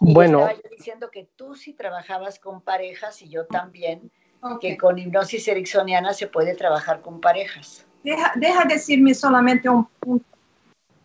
bueno. 0.00 0.40
Estaba 0.40 0.60
yo 0.62 0.68
diciendo 0.76 1.10
que 1.10 1.26
tú 1.36 1.54
sí 1.54 1.72
trabajabas 1.72 2.38
con 2.38 2.60
parejas 2.60 3.22
y 3.22 3.30
yo 3.30 3.46
también, 3.46 4.12
que 4.60 4.76
con 4.76 4.98
hipnosis 4.98 5.48
ericksoniana 5.48 6.12
se 6.12 6.26
puede 6.26 6.54
trabajar 6.54 7.00
con 7.00 7.18
parejas. 7.22 7.86
Deja, 8.04 8.34
deja 8.36 8.66
decirme 8.66 9.14
solamente 9.14 9.70
un 9.70 9.86
punto. 9.86 10.37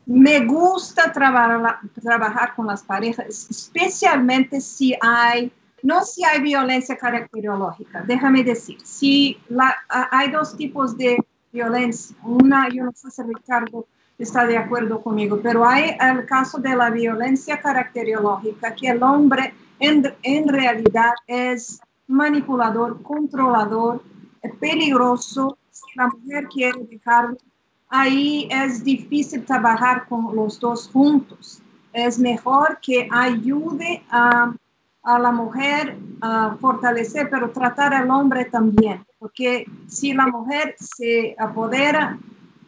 Me 0.06 0.46
gusta 0.46 1.12
trabajar, 1.12 2.56
con 2.56 2.68
las 2.68 2.84
parejas, 2.84 3.48
especialmente 3.50 4.60
si 4.60 4.96
hay, 5.02 5.52
no 5.82 6.04
si 6.04 6.24
hay 6.26 6.42
violencia 6.42 6.98
caracterológica, 6.98 8.04
déjame 8.06 8.44
decir, 8.44 8.78
si 8.84 9.40
hay 9.88 10.30
dos 10.30 10.58
tipos 10.58 10.98
de 10.98 11.18
violencia, 11.52 12.16
una, 12.24 12.68
yo 12.70 12.84
no 12.84 12.92
sé 12.94 13.12
si 13.12 13.24
Ricardo 13.24 13.86
está 14.18 14.46
de 14.46 14.58
acuerdo 14.58 15.02
conmigo, 15.02 15.40
pero 15.42 15.66
hay 15.66 15.96
el 16.00 16.26
caso 16.26 16.58
de 16.58 16.76
la 16.76 16.90
violencia 16.90 17.60
caracterológica, 17.62 18.76
que 18.76 18.90
el 18.90 19.02
hombre 19.02 19.54
en, 19.80 20.14
en 20.24 20.48
realidad 20.50 21.14
es 21.28 21.80
manipulador, 22.08 23.02
controlador, 23.02 24.04
peligroso, 24.60 25.58
si 25.72 25.98
la 25.98 26.08
mujer 26.08 26.48
quiere 26.48 26.84
dejarlo, 26.84 27.38
ahí 27.94 28.48
es 28.50 28.84
difícil 28.84 29.46
trabajar 29.46 30.06
con 30.08 30.36
los 30.36 30.60
dos 30.60 30.90
juntos. 30.92 31.62
Es 31.94 32.18
mejor 32.18 32.80
que 32.82 33.08
ayude 33.12 34.04
a, 34.10 34.54
a 35.04 35.20
la 35.20 35.32
mujer 35.32 35.96
a 36.22 36.56
fortalecer, 36.60 37.30
pero 37.30 37.52
tratar 37.52 37.94
al 37.94 38.10
hombre 38.10 38.46
también, 38.46 39.06
porque 39.20 39.66
si 39.88 40.14
la 40.14 40.26
mujer 40.26 40.76
se 40.80 41.36
apodera 41.38 42.18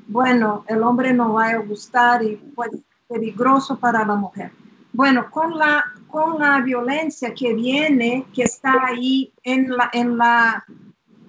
bueno, 0.08 0.64
el 0.68 0.84
hombre 0.84 1.14
no 1.14 1.34
va 1.34 1.50
a 1.50 1.58
gustar 1.58 2.24
y 2.24 2.36
puede 2.36 2.78
ser 2.78 2.82
peligroso 3.08 3.78
para 3.78 4.06
la 4.06 4.16
mujer. 4.16 4.52
Bueno, 4.94 5.30
con 5.30 5.58
la, 5.58 5.84
con 6.08 6.40
la 6.40 6.62
violencia 6.62 7.34
que 7.34 7.54
viene, 7.54 8.26
que 8.34 8.44
está 8.44 8.86
ahí 8.86 9.34
en 9.44 9.76
la, 9.76 9.90
en 9.94 10.18
la 10.18 10.64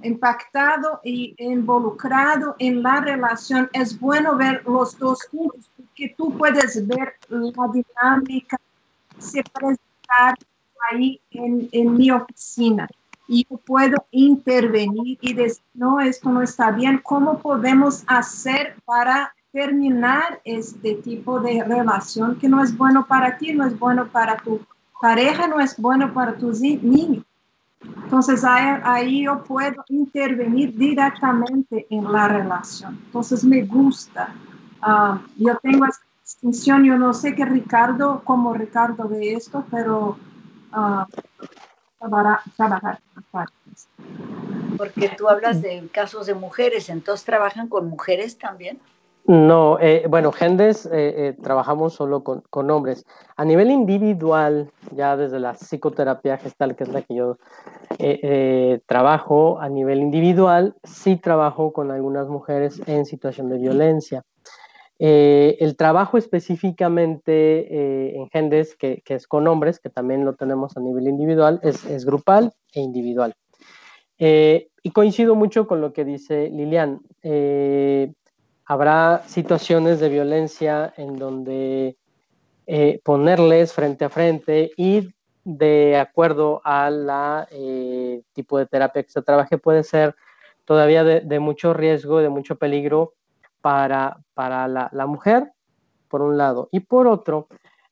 impactado 0.02 1.00
y 1.04 1.34
involucrado 1.38 2.56
en 2.58 2.82
la 2.82 3.00
relación, 3.00 3.68
es 3.72 3.98
bueno 3.98 4.36
ver 4.36 4.62
los 4.66 4.98
dos 4.98 5.24
juntos, 5.30 5.70
porque 5.76 6.14
tú 6.16 6.36
puedes 6.36 6.86
ver 6.86 7.14
la 7.28 7.68
dinámica 7.72 8.58
se 9.18 9.42
presentar 9.42 10.34
ahí 10.90 11.20
en, 11.30 11.68
en 11.72 11.96
mi 11.96 12.10
oficina 12.10 12.86
y 13.28 13.46
yo 13.48 13.56
puedo 13.58 14.06
intervenir 14.10 15.18
y 15.20 15.32
decir, 15.32 15.62
no, 15.74 16.00
esto 16.00 16.30
no 16.30 16.42
está 16.42 16.70
bien, 16.70 17.00
¿cómo 17.02 17.38
podemos 17.38 18.04
hacer 18.06 18.76
para 18.84 19.34
terminar 19.52 20.40
este 20.44 20.94
tipo 20.96 21.40
de 21.40 21.64
relación 21.64 22.38
que 22.38 22.48
no 22.48 22.62
es 22.62 22.76
bueno 22.76 23.06
para 23.06 23.36
ti, 23.38 23.52
no 23.52 23.66
es 23.66 23.76
bueno 23.78 24.06
para 24.08 24.36
tu 24.36 24.60
pareja, 25.00 25.46
no 25.48 25.60
es 25.60 25.76
bueno 25.76 26.12
para 26.12 26.36
tus 26.36 26.60
niños? 26.60 27.24
Entonces 27.82 28.44
ahí, 28.44 29.24
yo 29.24 29.42
puedo 29.44 29.84
intervenir 29.88 30.76
directamente 30.76 31.86
en 31.90 32.10
la 32.10 32.28
relación. 32.28 33.00
Entonces 33.06 33.44
me 33.44 33.62
gusta. 33.62 34.34
Ah, 34.80 35.20
yo 35.36 35.56
tengo 35.58 35.84
esta 35.86 36.04
distinción, 36.22 36.84
yo 36.84 36.96
no 36.98 37.12
sé 37.12 37.34
qué 37.34 37.44
Ricardo, 37.44 38.22
como 38.24 38.54
Ricardo 38.54 39.08
ve 39.08 39.34
esto, 39.34 39.64
pero 39.70 40.16
uh, 40.72 41.04
trabajar, 42.56 43.00
Porque 44.76 45.08
tú 45.16 45.28
hablas 45.28 45.62
de 45.62 45.88
casos 45.92 46.26
de 46.26 46.34
mujeres, 46.34 46.88
entonces 46.88 47.24
trabajan 47.24 47.68
con 47.68 47.88
mujeres 47.88 48.38
también. 48.38 48.78
No, 49.28 49.78
eh, 49.80 50.04
bueno, 50.08 50.30
Gendes 50.30 50.86
eh, 50.86 50.90
eh, 50.92 51.36
trabajamos 51.42 51.94
solo 51.94 52.22
con, 52.22 52.42
con, 52.48 52.70
hombres. 52.70 53.04
A 53.36 53.44
nivel 53.44 53.72
individual, 53.72 54.70
ya 54.92 55.16
desde 55.16 55.40
la 55.40 55.54
psicoterapia 55.54 56.38
gestal, 56.38 56.76
que 56.76 56.84
es 56.84 56.90
la 56.90 57.02
que 57.02 57.16
yo 57.16 57.38
trabajo, 58.86 59.58
a 59.58 59.68
nivel 59.68 60.00
individual, 60.00 60.76
sí 60.84 61.16
trabajo 61.16 61.72
con 61.72 61.90
algunas 61.90 62.28
mujeres 62.28 62.80
en 62.86 63.04
situación 63.04 63.48
de 63.48 63.58
violencia. 63.58 64.22
El 64.98 65.76
trabajo 65.76 66.18
específicamente 66.18 68.16
en 68.16 68.28
Gendes, 68.28 68.76
que, 68.76 69.02
es 69.04 69.26
con 69.26 69.48
hombres, 69.48 69.80
que 69.80 69.90
también 69.90 70.24
lo 70.24 70.34
tenemos 70.34 70.76
a 70.76 70.80
nivel 70.80 71.08
individual, 71.08 71.58
es, 71.62 72.04
grupal 72.04 72.52
e 72.72 72.80
individual. 72.80 73.34
Y 74.18 74.90
coincido 74.92 75.34
mucho 75.34 75.66
con 75.66 75.80
lo 75.80 75.92
que 75.92 76.04
dice 76.04 76.48
Lilian. 76.50 77.00
Habrá 78.66 79.22
situaciones 79.26 80.00
de 80.00 80.08
violencia 80.08 80.92
en 80.96 81.16
donde 81.16 81.96
ponerles 83.04 83.72
frente 83.72 84.04
a 84.04 84.08
frente 84.08 84.72
y 84.76 85.14
de 85.44 85.96
acuerdo 85.96 86.60
a 86.64 86.90
la 86.90 87.48
tipo 88.32 88.58
de 88.58 88.66
terapia 88.66 89.04
que 89.04 89.10
se 89.10 89.22
trabaje 89.22 89.56
puede 89.56 89.84
ser 89.84 90.16
todavía 90.66 91.04
de, 91.04 91.40
mucho 91.40 91.72
riesgo, 91.72 92.18
de 92.18 92.28
mucho 92.28 92.56
peligro 92.56 93.14
para, 93.62 94.18
para 94.34 94.68
la, 94.68 95.06
mujer, 95.06 95.52
por 96.08 96.20
un 96.20 96.36
lado, 96.36 96.68
y 96.72 96.80
por 96.80 97.06
otro, 97.06 97.48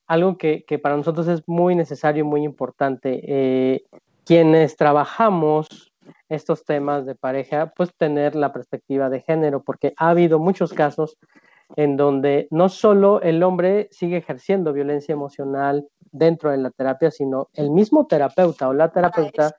algo 0.07 0.37
que, 0.37 0.65
para 0.83 0.97
nosotros 0.97 1.27
es 1.29 1.43
muy 1.47 1.75
necesario, 1.75 2.25
muy 2.25 2.43
importante, 2.43 3.21
eh, 3.23 3.85
quienes 4.25 4.77
trabajamos 4.77 5.93
estos 6.35 6.65
temas 6.65 7.07
de 7.07 7.15
pareja, 7.15 7.73
pues 7.77 7.95
tener 7.97 8.35
la 8.35 8.53
perspectiva 8.53 9.11
de 9.11 9.21
género, 9.21 9.63
porque 9.63 9.95
ha 9.97 10.11
habido 10.11 10.39
muchos 10.39 10.73
casos 10.73 11.17
en 11.77 11.97
donde 11.97 12.47
no 12.51 12.69
solo 12.69 13.21
el 13.23 13.43
hombre 13.43 13.89
sigue 13.91 14.19
ejerciendo 14.19 14.73
violencia 14.73 15.13
emocional 15.13 15.89
dentro 16.13 16.51
de 16.51 16.59
la 16.59 16.71
terapia, 16.71 17.11
sino 17.11 17.49
el 17.55 17.71
mismo 17.71 18.07
terapeuta 18.07 18.69
o 18.69 18.73
la 18.73 18.91
terapeuta, 18.91 19.57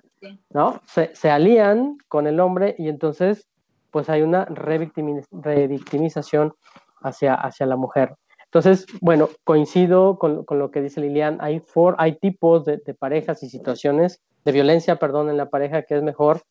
¿no? 0.51 0.81
Se, 0.85 1.13
se 1.15 1.29
alían 1.29 1.97
con 2.07 2.27
el 2.27 2.39
hombre 2.39 2.75
y 2.77 2.87
entonces 2.87 3.47
pues 3.95 4.09
hay 4.09 4.23
una 4.23 4.43
revictimización 4.43 6.53
hacia, 7.01 7.33
hacia 7.33 7.65
la 7.65 7.77
mujer. 7.77 8.17
Entonces, 8.43 8.85
bueno, 8.99 9.29
coincido 9.43 10.19
con, 10.19 10.45
lo 10.49 10.71
que 10.71 10.81
dice 10.81 11.01
Lilian, 11.01 11.37
hay, 11.39 11.61
hay 11.97 12.15
tipos 12.15 12.65
de, 12.65 12.79
parejas 12.97 13.43
y 13.43 13.49
situaciones 13.49 14.21
de 14.45 14.51
violencia, 14.51 14.95
perdón, 14.97 15.29
en 15.29 15.37
la 15.37 15.49
pareja 15.49 15.81
que 15.81 15.95
es 15.95 16.03
mejor 16.03 16.41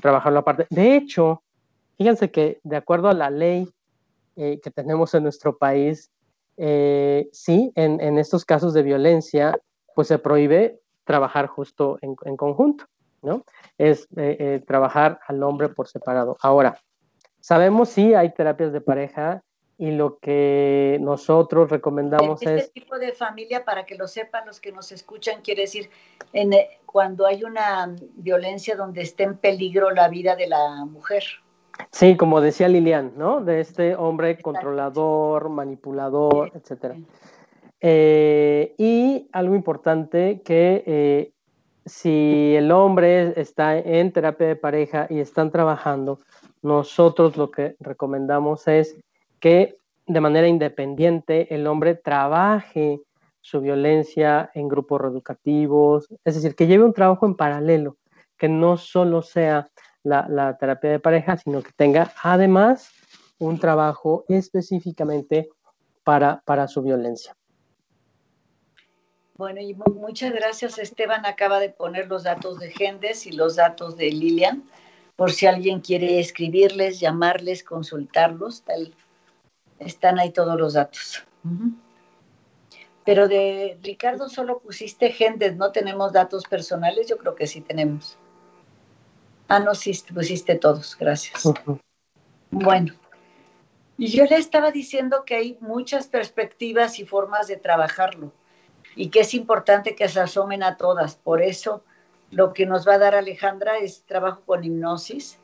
trabajarlo 0.00 0.40
aparte. 0.40 0.66
De 0.70 0.94
hecho, 0.94 1.42
fíjense 1.96 2.30
que 2.30 2.60
de 2.62 2.76
acuerdo 2.76 3.08
a 3.08 3.14
la 3.14 3.30
ley 3.30 3.68
eh, 4.36 4.60
que 4.62 4.70
tenemos 4.70 5.14
en 5.14 5.22
nuestro 5.22 5.56
país, 5.56 6.10
eh, 6.58 7.28
sí, 7.32 7.72
en, 7.74 8.18
estos 8.18 8.44
casos 8.44 8.74
de 8.74 8.82
violencia, 8.82 9.58
pues 9.94 10.08
se 10.08 10.18
prohíbe 10.18 10.80
trabajar 11.04 11.46
justo 11.46 11.98
en, 12.02 12.36
conjunto. 12.36 12.84
¿no? 13.22 13.44
Es 13.78 14.06
eh, 14.16 14.62
trabajar 14.66 15.18
al 15.26 15.42
hombre 15.42 15.70
por 15.70 15.88
separado. 15.88 16.36
Ahora, 16.42 16.78
sabemos 17.40 17.88
si 17.88 18.14
hay 18.14 18.32
terapias 18.34 18.72
de 18.72 18.80
pareja 18.82 19.42
y 19.80 19.92
lo 19.92 20.18
que 20.18 20.98
nosotros 21.00 21.70
recomendamos 21.70 22.42
este 22.42 22.54
es... 22.54 22.62
Este 22.64 22.80
tipo 22.82 22.98
de 22.98 23.12
familia, 23.12 23.64
para 23.64 23.86
que 23.86 23.94
lo 23.94 24.06
sepan 24.06 24.46
los 24.46 24.60
que 24.60 24.72
nos 24.72 24.92
escuchan, 24.92 25.40
quiere 25.40 25.62
decir, 25.62 25.88
en, 26.34 26.52
eh, 26.52 26.68
cuando 26.84 27.24
hay 27.24 27.44
una 27.44 27.96
violencia 28.16 28.76
donde 28.76 29.00
esté 29.00 29.22
en 29.22 29.38
peligro 29.38 29.90
la 29.90 30.08
vida 30.08 30.36
de 30.36 30.48
la 30.48 30.84
mujer. 30.84 31.24
Sí, 31.92 32.14
como 32.18 32.42
decía 32.42 32.68
Lilian, 32.68 33.14
¿no? 33.16 33.40
De 33.40 33.60
este 33.60 33.96
hombre 33.96 34.36
controlador, 34.42 35.48
manipulador, 35.48 36.52
etcétera. 36.54 36.96
y 37.80 39.28
algo 39.32 39.54
importante 39.54 40.42
que 40.44 41.32
si 41.86 42.54
el 42.54 42.70
hombre 42.70 43.32
está 43.40 43.78
en 43.78 44.12
terapia 44.12 44.48
de 44.48 44.56
pareja 44.56 45.06
y 45.08 45.20
están 45.20 45.50
trabajando, 45.50 46.18
nosotros 46.60 47.38
lo 47.38 47.50
que 47.50 47.76
recomendamos 47.80 48.68
es 48.68 48.98
que 49.40 49.76
de 50.06 50.20
manera 50.20 50.46
independiente 50.46 51.54
el 51.54 51.66
hombre 51.66 51.94
trabaje 51.94 53.00
su 53.40 53.60
violencia 53.60 54.50
en 54.54 54.68
grupos 54.68 55.00
reeducativos, 55.00 56.08
es 56.24 56.34
decir, 56.34 56.54
que 56.54 56.66
lleve 56.66 56.84
un 56.84 56.92
trabajo 56.92 57.26
en 57.26 57.34
paralelo, 57.34 57.96
que 58.36 58.48
no 58.48 58.76
solo 58.76 59.22
sea 59.22 59.68
la, 60.02 60.56
terapia 60.58 60.90
de 60.90 61.00
pareja, 61.00 61.36
sino 61.38 61.62
que 61.62 61.72
tenga 61.72 62.12
además 62.22 62.90
un 63.38 63.58
trabajo 63.58 64.24
específicamente 64.28 65.48
para 66.04 66.68
su 66.68 66.82
violencia. 66.82 67.34
Bueno, 69.40 69.62
y 69.62 69.72
muchas 69.72 70.34
gracias. 70.34 70.78
Esteban 70.78 71.24
acaba 71.24 71.60
de 71.60 71.70
poner 71.70 72.08
los 72.08 72.24
datos 72.24 72.58
de 72.58 72.70
Gendes 72.70 73.26
y 73.26 73.32
los 73.32 73.56
datos 73.56 73.96
de 73.96 74.10
Lilian, 74.10 74.64
por 75.16 75.32
si 75.32 75.46
alguien 75.46 75.80
quiere 75.80 76.20
escribirles, 76.20 77.00
llamarles, 77.00 77.64
consultarlos, 77.64 78.60
tal, 78.64 78.92
están 79.80 80.18
ahí 80.18 80.30
todos 80.30 80.58
los 80.58 80.74
datos. 80.74 81.24
Pero 83.04 83.26
de 83.26 83.78
Ricardo 83.82 84.28
solo 84.28 84.60
pusiste 84.60 85.10
Gendes, 85.10 85.56
no 85.56 85.72
tenemos 85.72 86.12
datos 86.12 86.44
personales, 86.44 87.08
yo 87.08 87.18
creo 87.18 87.34
que 87.34 87.46
sí 87.46 87.60
tenemos. 87.60 88.16
Ah, 89.48 89.58
no, 89.58 89.74
sí, 89.74 89.92
pusiste 90.14 90.54
todos, 90.54 90.96
gracias. 90.96 91.42
Bueno, 92.52 92.94
y 93.98 94.08
yo 94.08 94.24
le 94.24 94.36
estaba 94.36 94.70
diciendo 94.70 95.24
que 95.24 95.34
hay 95.34 95.58
muchas 95.60 96.06
perspectivas 96.06 96.98
y 96.98 97.04
formas 97.04 97.48
de 97.48 97.56
trabajarlo 97.56 98.32
y 98.96 99.08
que 99.08 99.20
es 99.20 99.34
importante 99.34 99.94
que 99.94 100.08
se 100.08 100.20
asomen 100.20 100.62
a 100.62 100.76
todas. 100.76 101.16
Por 101.16 101.42
eso 101.42 101.84
lo 102.30 102.52
que 102.52 102.64
nos 102.64 102.86
va 102.86 102.94
a 102.94 102.98
dar 102.98 103.14
Alejandra 103.14 103.78
es 103.78 104.04
trabajo 104.04 104.42
con 104.46 104.64
hipnosis, 104.64 105.38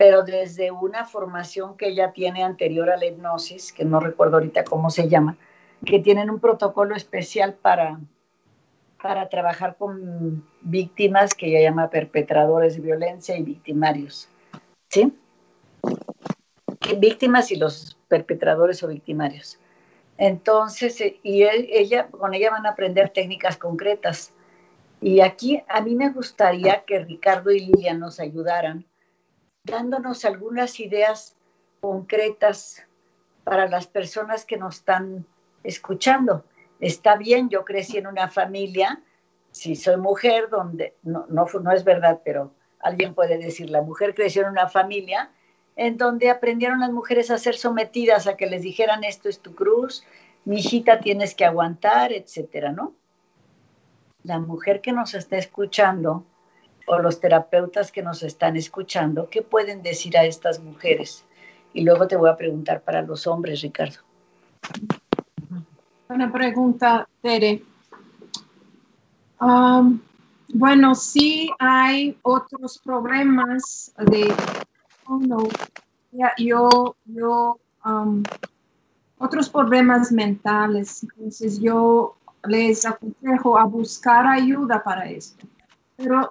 pero 0.00 0.22
desde 0.22 0.70
una 0.70 1.04
formación 1.04 1.76
que 1.76 1.88
ella 1.88 2.12
tiene 2.12 2.42
anterior 2.42 2.88
a 2.88 2.96
la 2.96 3.04
hipnosis, 3.04 3.70
que 3.70 3.84
no 3.84 4.00
recuerdo 4.00 4.38
ahorita 4.38 4.64
cómo 4.64 4.88
se 4.88 5.10
llama, 5.10 5.36
que 5.84 5.98
tienen 5.98 6.30
un 6.30 6.40
protocolo 6.40 6.96
especial 6.96 7.52
para, 7.52 8.00
para 9.02 9.28
trabajar 9.28 9.76
con 9.76 10.42
víctimas 10.62 11.34
que 11.34 11.48
ella 11.48 11.68
llama 11.68 11.90
perpetradores 11.90 12.76
de 12.76 12.80
violencia 12.80 13.36
y 13.36 13.42
victimarios. 13.42 14.30
¿Sí? 14.88 15.12
Víctimas 16.96 17.50
y 17.50 17.56
los 17.56 17.98
perpetradores 18.08 18.82
o 18.82 18.88
victimarios. 18.88 19.58
Entonces, 20.16 20.98
eh, 21.02 21.20
y 21.22 21.42
ella, 21.42 22.06
con 22.06 22.32
ella 22.32 22.50
van 22.50 22.64
a 22.64 22.70
aprender 22.70 23.10
técnicas 23.10 23.58
concretas. 23.58 24.32
Y 25.02 25.20
aquí 25.20 25.62
a 25.68 25.82
mí 25.82 25.94
me 25.94 26.08
gustaría 26.08 26.84
que 26.86 27.00
Ricardo 27.00 27.50
y 27.50 27.60
Lilia 27.66 27.92
nos 27.92 28.18
ayudaran, 28.18 28.86
dándonos 29.64 30.24
algunas 30.24 30.80
ideas 30.80 31.36
concretas 31.80 32.84
para 33.44 33.68
las 33.68 33.86
personas 33.86 34.44
que 34.44 34.56
nos 34.56 34.76
están 34.76 35.26
escuchando. 35.64 36.44
Está 36.80 37.16
bien, 37.16 37.48
yo 37.48 37.64
crecí 37.64 37.98
en 37.98 38.06
una 38.06 38.28
familia, 38.28 39.02
si 39.50 39.76
soy 39.76 39.96
mujer, 39.96 40.48
donde 40.48 40.94
no, 41.02 41.26
no, 41.28 41.46
no 41.62 41.72
es 41.72 41.84
verdad, 41.84 42.20
pero 42.24 42.52
alguien 42.80 43.14
puede 43.14 43.38
decir, 43.38 43.70
la 43.70 43.82
mujer 43.82 44.14
creció 44.14 44.42
en 44.42 44.50
una 44.50 44.68
familia 44.68 45.30
en 45.76 45.96
donde 45.96 46.30
aprendieron 46.30 46.80
las 46.80 46.90
mujeres 46.90 47.30
a 47.30 47.38
ser 47.38 47.56
sometidas 47.56 48.26
a 48.26 48.36
que 48.36 48.46
les 48.46 48.62
dijeran 48.62 49.04
esto 49.04 49.28
es 49.28 49.40
tu 49.40 49.54
cruz, 49.54 50.04
mi 50.44 50.58
hijita 50.58 51.00
tienes 51.00 51.34
que 51.34 51.44
aguantar, 51.44 52.12
etcétera, 52.12 52.72
¿no? 52.72 52.94
La 54.22 54.38
mujer 54.38 54.80
que 54.80 54.92
nos 54.92 55.14
está 55.14 55.36
escuchando 55.36 56.24
o 56.86 56.98
los 56.98 57.20
terapeutas 57.20 57.92
que 57.92 58.02
nos 58.02 58.22
están 58.22 58.56
escuchando, 58.56 59.28
¿qué 59.30 59.42
pueden 59.42 59.82
decir 59.82 60.16
a 60.16 60.24
estas 60.24 60.60
mujeres? 60.60 61.24
Y 61.72 61.82
luego 61.82 62.08
te 62.08 62.16
voy 62.16 62.30
a 62.30 62.36
preguntar 62.36 62.82
para 62.82 63.02
los 63.02 63.26
hombres, 63.26 63.62
Ricardo. 63.62 63.98
Buena 66.08 66.32
pregunta, 66.32 67.08
Tere. 67.22 67.62
Um, 69.40 70.00
bueno, 70.52 70.94
sí 70.94 71.50
hay 71.58 72.18
otros 72.22 72.78
problemas 72.78 73.92
de 73.96 74.34
no, 75.08 75.48
yo, 76.38 76.96
yo, 77.06 77.58
um, 77.84 78.22
otros 79.18 79.48
problemas 79.48 80.12
mentales, 80.12 81.02
entonces 81.02 81.60
yo 81.60 82.16
les 82.44 82.86
aconsejo 82.86 83.58
a 83.58 83.64
buscar 83.64 84.26
ayuda 84.26 84.82
para 84.82 85.10
esto, 85.10 85.46
pero 85.96 86.30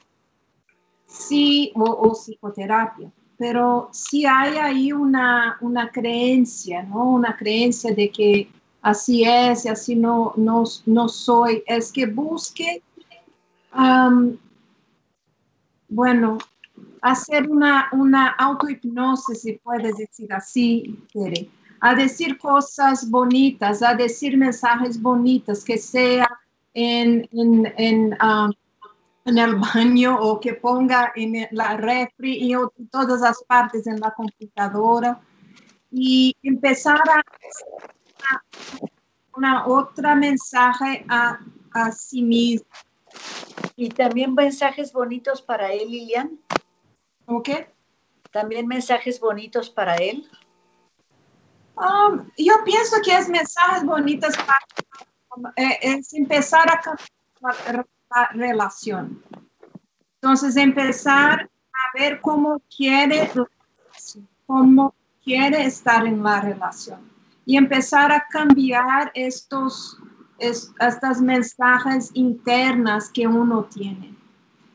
sí, 1.10 1.72
o, 1.76 2.14
psicoterapia, 2.14 3.12
pero 3.38 3.90
si 3.92 4.26
hay 4.26 4.58
ahí 4.58 4.92
una, 4.92 5.58
una 5.62 5.90
creencia, 5.90 6.84
¿no? 6.84 7.12
Una 7.12 7.36
creencia 7.36 7.94
de 7.94 8.12
que 8.12 8.50
así 8.82 9.24
es, 9.24 9.66
así 9.66 9.96
no, 9.96 10.34
no, 10.38 10.64
no 10.86 11.10
soy, 11.10 11.64
es 11.66 11.92
que 11.92 12.06
busque, 12.06 12.82
um, 13.76 14.38
bueno, 15.90 16.38
hacer 17.02 17.50
una, 17.50 17.90
una 17.92 18.30
autohipnosis, 18.30 19.42
si 19.42 19.54
puedes 19.54 19.98
decir 19.98 20.32
así, 20.32 21.00
a 21.82 21.96
decir 21.96 22.38
cosas 22.38 23.10
bonitas, 23.10 23.82
a 23.82 23.96
decir 23.96 24.38
mensajes 24.38 25.02
bonitos, 25.02 25.64
que 25.64 25.78
sea 25.78 26.30
en, 26.74 27.28
en, 27.32 27.74
en, 27.78 28.18
um, 28.22 28.52
en 29.30 29.38
el 29.38 29.56
baño 29.56 30.20
o 30.20 30.40
que 30.40 30.54
ponga 30.54 31.12
en 31.16 31.48
la 31.52 31.78
refri 31.78 32.38
y 32.38 32.54
en 32.54 32.90
todas 32.92 33.22
las 33.22 33.44
partes 33.44 33.88
en 33.88 34.00
la 34.00 34.12
computadora 34.12 35.22
y 35.92 36.36
empezar 36.44 37.00
a, 37.10 37.24
una 39.36 39.68
otra 39.68 40.16
mensaje 40.16 41.06
a, 41.08 41.40
a 41.72 41.92
sí 41.92 42.22
mismo. 42.22 42.68
Y 43.76 43.90
también 43.90 44.34
mensajes 44.34 44.92
bonitos 44.92 45.42
para 45.42 45.72
él, 45.72 45.90
Lilian. 45.90 46.40
¿Cómo 47.26 47.42
qué? 47.42 47.72
También 48.32 48.68
mensajes 48.68 49.20
bonitos 49.20 49.70
para 49.70 49.96
él. 49.96 50.30
Um, 51.76 52.30
yo 52.38 52.56
pienso 52.66 52.98
que 53.04 53.16
es 53.16 53.30
mensajes 53.30 53.86
bonitos 53.86 54.36
para 54.36 54.60
eh, 55.56 55.80
es 55.82 56.14
empezar 56.14 56.70
a 56.70 56.82
la 58.10 58.30
relación. 58.34 59.22
Entonces, 60.16 60.56
empezar 60.56 61.42
a 61.44 61.98
ver 61.98 62.20
cómo 62.22 62.62
quiere, 62.76 63.30
cómo 64.46 64.94
quiere 65.24 65.66
estar 65.66 66.06
en 66.06 66.22
la 66.24 66.42
relación 66.42 67.00
y 67.46 67.58
empezar 67.58 68.12
a 68.12 68.26
cambiar 68.30 69.12
estos, 69.14 69.98
estas 70.38 71.22
mensajes 71.22 72.12
internas 72.14 73.10
que 73.10 73.28
uno 73.28 73.64
tiene 73.66 74.16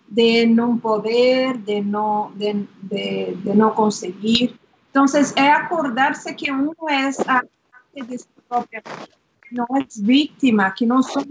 de 0.09 0.47
no 0.47 0.79
poder, 0.81 1.59
de 1.61 1.83
no, 1.83 2.33
de, 2.37 3.37
no 3.43 3.75
conseguir. 3.75 4.59
Entonces, 4.87 5.33
es 5.37 5.51
acordarse 5.51 6.37
que 6.37 6.53
uno 6.53 6.75
es 6.89 7.17
parte 7.17 7.51
de 7.95 8.19
su 8.19 8.29
propia 8.49 8.81
que 8.81 9.51
no 9.51 9.67
es 9.79 10.01
víctima, 10.01 10.73
que 10.75 10.87
no 10.87 11.03
somos 11.03 11.29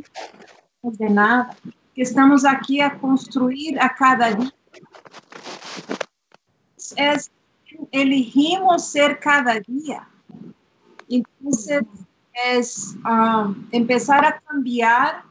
de 0.81 1.09
nada, 1.09 1.55
que 1.93 2.01
estamos 2.01 2.45
aquí 2.45 2.81
a 2.81 2.97
construir 2.97 3.79
a 3.79 3.93
cada 3.93 4.31
día. 4.33 4.53
Es, 6.95 7.31
elegimos 7.91 8.87
ser 8.87 9.19
cada 9.19 9.59
día. 9.59 10.07
Entonces, 11.09 11.83
es 12.45 12.95
um, 13.05 13.67
empezar 13.71 14.25
a 14.25 14.39
cambiar 14.39 15.23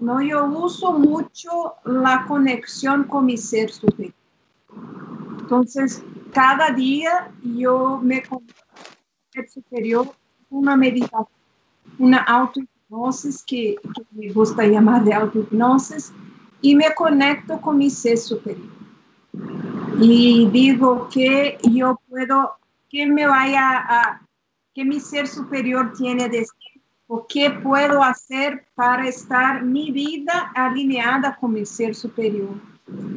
no, 0.00 0.20
yo 0.20 0.44
uso 0.44 0.92
mucho 0.92 1.74
la 1.84 2.26
conexión 2.26 3.04
con 3.04 3.26
mi 3.26 3.36
ser 3.36 3.70
superior. 3.70 4.14
Entonces, 5.40 6.02
cada 6.32 6.70
día 6.70 7.32
yo 7.42 7.98
me 8.02 8.22
conecto 8.22 8.54
superior, 9.52 10.12
una 10.50 10.76
meditación, 10.76 11.26
una 11.98 12.18
autohipnosis 12.90 13.42
que, 13.44 13.76
que 13.94 14.02
me 14.12 14.32
gusta 14.32 14.64
llamar 14.64 15.04
de 15.04 15.14
autohipnosis, 15.14 16.12
y 16.60 16.74
me 16.74 16.94
conecto 16.94 17.60
con 17.60 17.78
mi 17.78 17.90
ser 17.90 18.18
superior. 18.18 18.68
Y 20.00 20.48
digo 20.50 21.08
que 21.12 21.58
yo 21.62 22.00
puedo, 22.08 22.52
que 22.88 23.06
me 23.06 23.26
vaya 23.26 23.84
a, 23.88 24.22
que 24.74 24.84
mi 24.84 25.00
ser 25.00 25.28
superior 25.28 25.92
tiene 25.96 26.28
de 26.28 26.46
o 27.08 27.24
qué 27.28 27.50
puedo 27.50 28.02
hacer 28.02 28.66
para 28.74 29.06
estar 29.06 29.62
mi 29.62 29.92
vida 29.92 30.50
alineada 30.54 31.36
con 31.36 31.52
mi 31.52 31.64
ser 31.64 31.94
superior, 31.94 32.54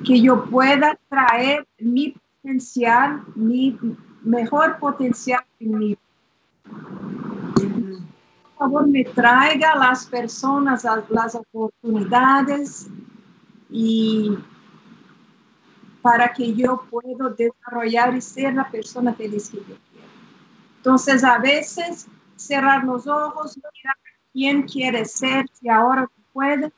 que 0.06 0.22
yo 0.22 0.46
pueda 0.46 0.98
traer 1.10 1.68
mi 1.80 2.16
potencial, 2.42 3.24
mi 3.36 3.78
mejor 4.22 4.78
potencial 4.78 5.44
en 5.60 5.80
mí. 5.80 5.98
Favor, 8.60 8.88
me 8.88 9.06
traiga 9.06 9.74
las 9.74 10.06
personas, 10.06 10.86
las 11.10 11.34
oportunidades 11.34 12.90
y 13.70 14.38
para 16.02 16.34
que 16.34 16.54
yo 16.54 16.84
pueda 16.90 17.30
desarrollar 17.38 18.14
y 18.18 18.22
ser 18.22 18.54
la 18.56 18.70
persona 18.70 19.14
feliz 19.14 19.50
que 19.50 19.60
yo 19.60 19.64
quiero. 19.64 20.08
Entonces, 20.76 21.24
a 21.24 21.38
veces 21.38 22.08
cerrar 22.36 22.84
los 22.84 23.08
ojos, 23.08 23.56
mirar 23.56 23.96
quién 24.34 24.64
quiere 24.64 25.06
ser, 25.06 25.46
si 25.54 25.70
ahora 25.70 26.02
no. 26.02 26.72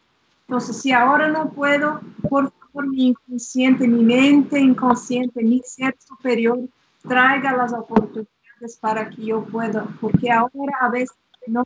Entonces, 0.47 0.81
si 0.81 0.91
ahora 0.91 1.29
no 1.29 1.49
puedo, 1.49 1.99
por 2.29 2.51
favor, 2.51 2.89
mi 2.89 3.07
inconsciente, 3.07 3.87
mi 3.87 4.03
mente 4.03 4.59
inconsciente, 4.59 5.43
mi 5.43 5.61
ser 5.65 5.95
superior, 5.99 6.59
traiga 7.07 7.57
las 7.57 7.73
oportunidades 7.73 8.77
para 8.79 9.09
que 9.09 9.25
yo 9.25 9.43
pueda, 9.45 9.87
porque 9.99 10.31
ahora 10.31 10.77
a 10.79 10.89
veces 10.89 11.17
no, 11.47 11.63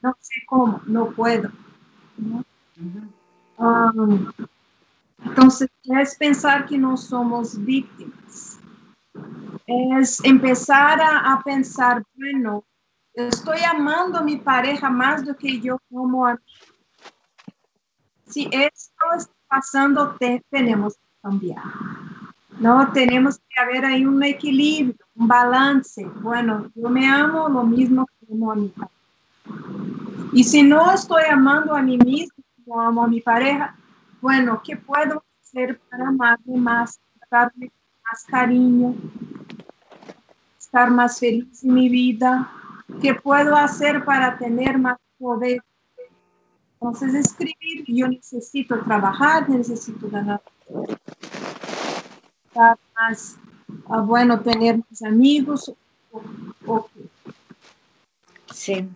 no 0.00 0.16
sé 0.20 0.40
cómo, 0.46 0.80
no 0.86 1.10
puedo. 1.10 1.50
Um, 3.58 4.32
entonces, 5.24 5.68
es 5.84 6.16
pensar 6.16 6.66
que 6.66 6.78
no 6.78 6.96
somos 6.96 7.62
víctimas. 7.64 8.58
Es 9.66 10.22
empezar 10.24 11.00
a, 11.00 11.32
a 11.32 11.42
pensar, 11.42 12.02
bueno, 12.14 12.64
estoy 13.14 13.60
amando 13.60 14.18
a 14.18 14.22
mi 14.22 14.36
pareja 14.36 14.90
más 14.90 15.24
do 15.24 15.36
que 15.36 15.60
yo 15.60 15.78
amo 15.90 16.26
a 16.26 16.34
mí. 16.34 16.40
Si 18.26 18.48
esto 18.50 19.04
está 19.16 19.34
pasando, 19.46 20.16
tenemos 20.50 20.94
que 20.94 21.08
cambiar. 21.22 21.62
No, 22.58 22.90
tenemos 22.92 23.38
que 23.38 23.60
haber 23.60 23.84
ahí 23.84 24.06
un 24.06 24.22
equilibrio, 24.22 25.04
un 25.14 25.28
balance. 25.28 26.04
Bueno, 26.22 26.70
yo 26.74 26.88
me 26.88 27.06
amo 27.06 27.48
lo 27.48 27.64
mismo 27.64 28.06
que 28.06 28.32
amo 28.32 28.52
a 28.52 28.54
mi 28.56 28.68
pareja. 28.68 29.01
Y 30.32 30.44
si 30.44 30.62
no 30.62 30.92
estoy 30.92 31.24
amando 31.30 31.74
a 31.74 31.82
mí 31.82 31.98
mismo, 31.98 32.42
como 32.64 32.80
amo 32.80 33.04
a 33.04 33.08
mi 33.08 33.20
pareja, 33.20 33.76
bueno, 34.20 34.62
¿qué 34.64 34.76
puedo 34.76 35.22
hacer 35.40 35.78
para 35.90 36.08
amarme 36.08 36.56
más, 36.56 37.00
darme 37.30 37.70
más 38.10 38.24
cariño, 38.24 38.94
estar 40.58 40.90
más 40.90 41.18
feliz 41.18 41.62
en 41.64 41.74
mi 41.74 41.88
vida? 41.88 42.50
¿Qué 43.00 43.14
puedo 43.14 43.56
hacer 43.56 44.04
para 44.04 44.38
tener 44.38 44.78
más 44.78 44.98
poder? 45.18 45.62
Entonces, 46.74 47.14
escribir, 47.14 47.84
yo 47.86 48.08
necesito 48.08 48.80
trabajar, 48.80 49.48
necesito 49.48 50.08
ganar 50.08 50.40
más, 52.54 53.36
ah, 53.88 54.00
bueno, 54.00 54.40
tener 54.40 54.78
más 54.78 55.02
amigos. 55.02 55.72
Sí. 58.52 58.88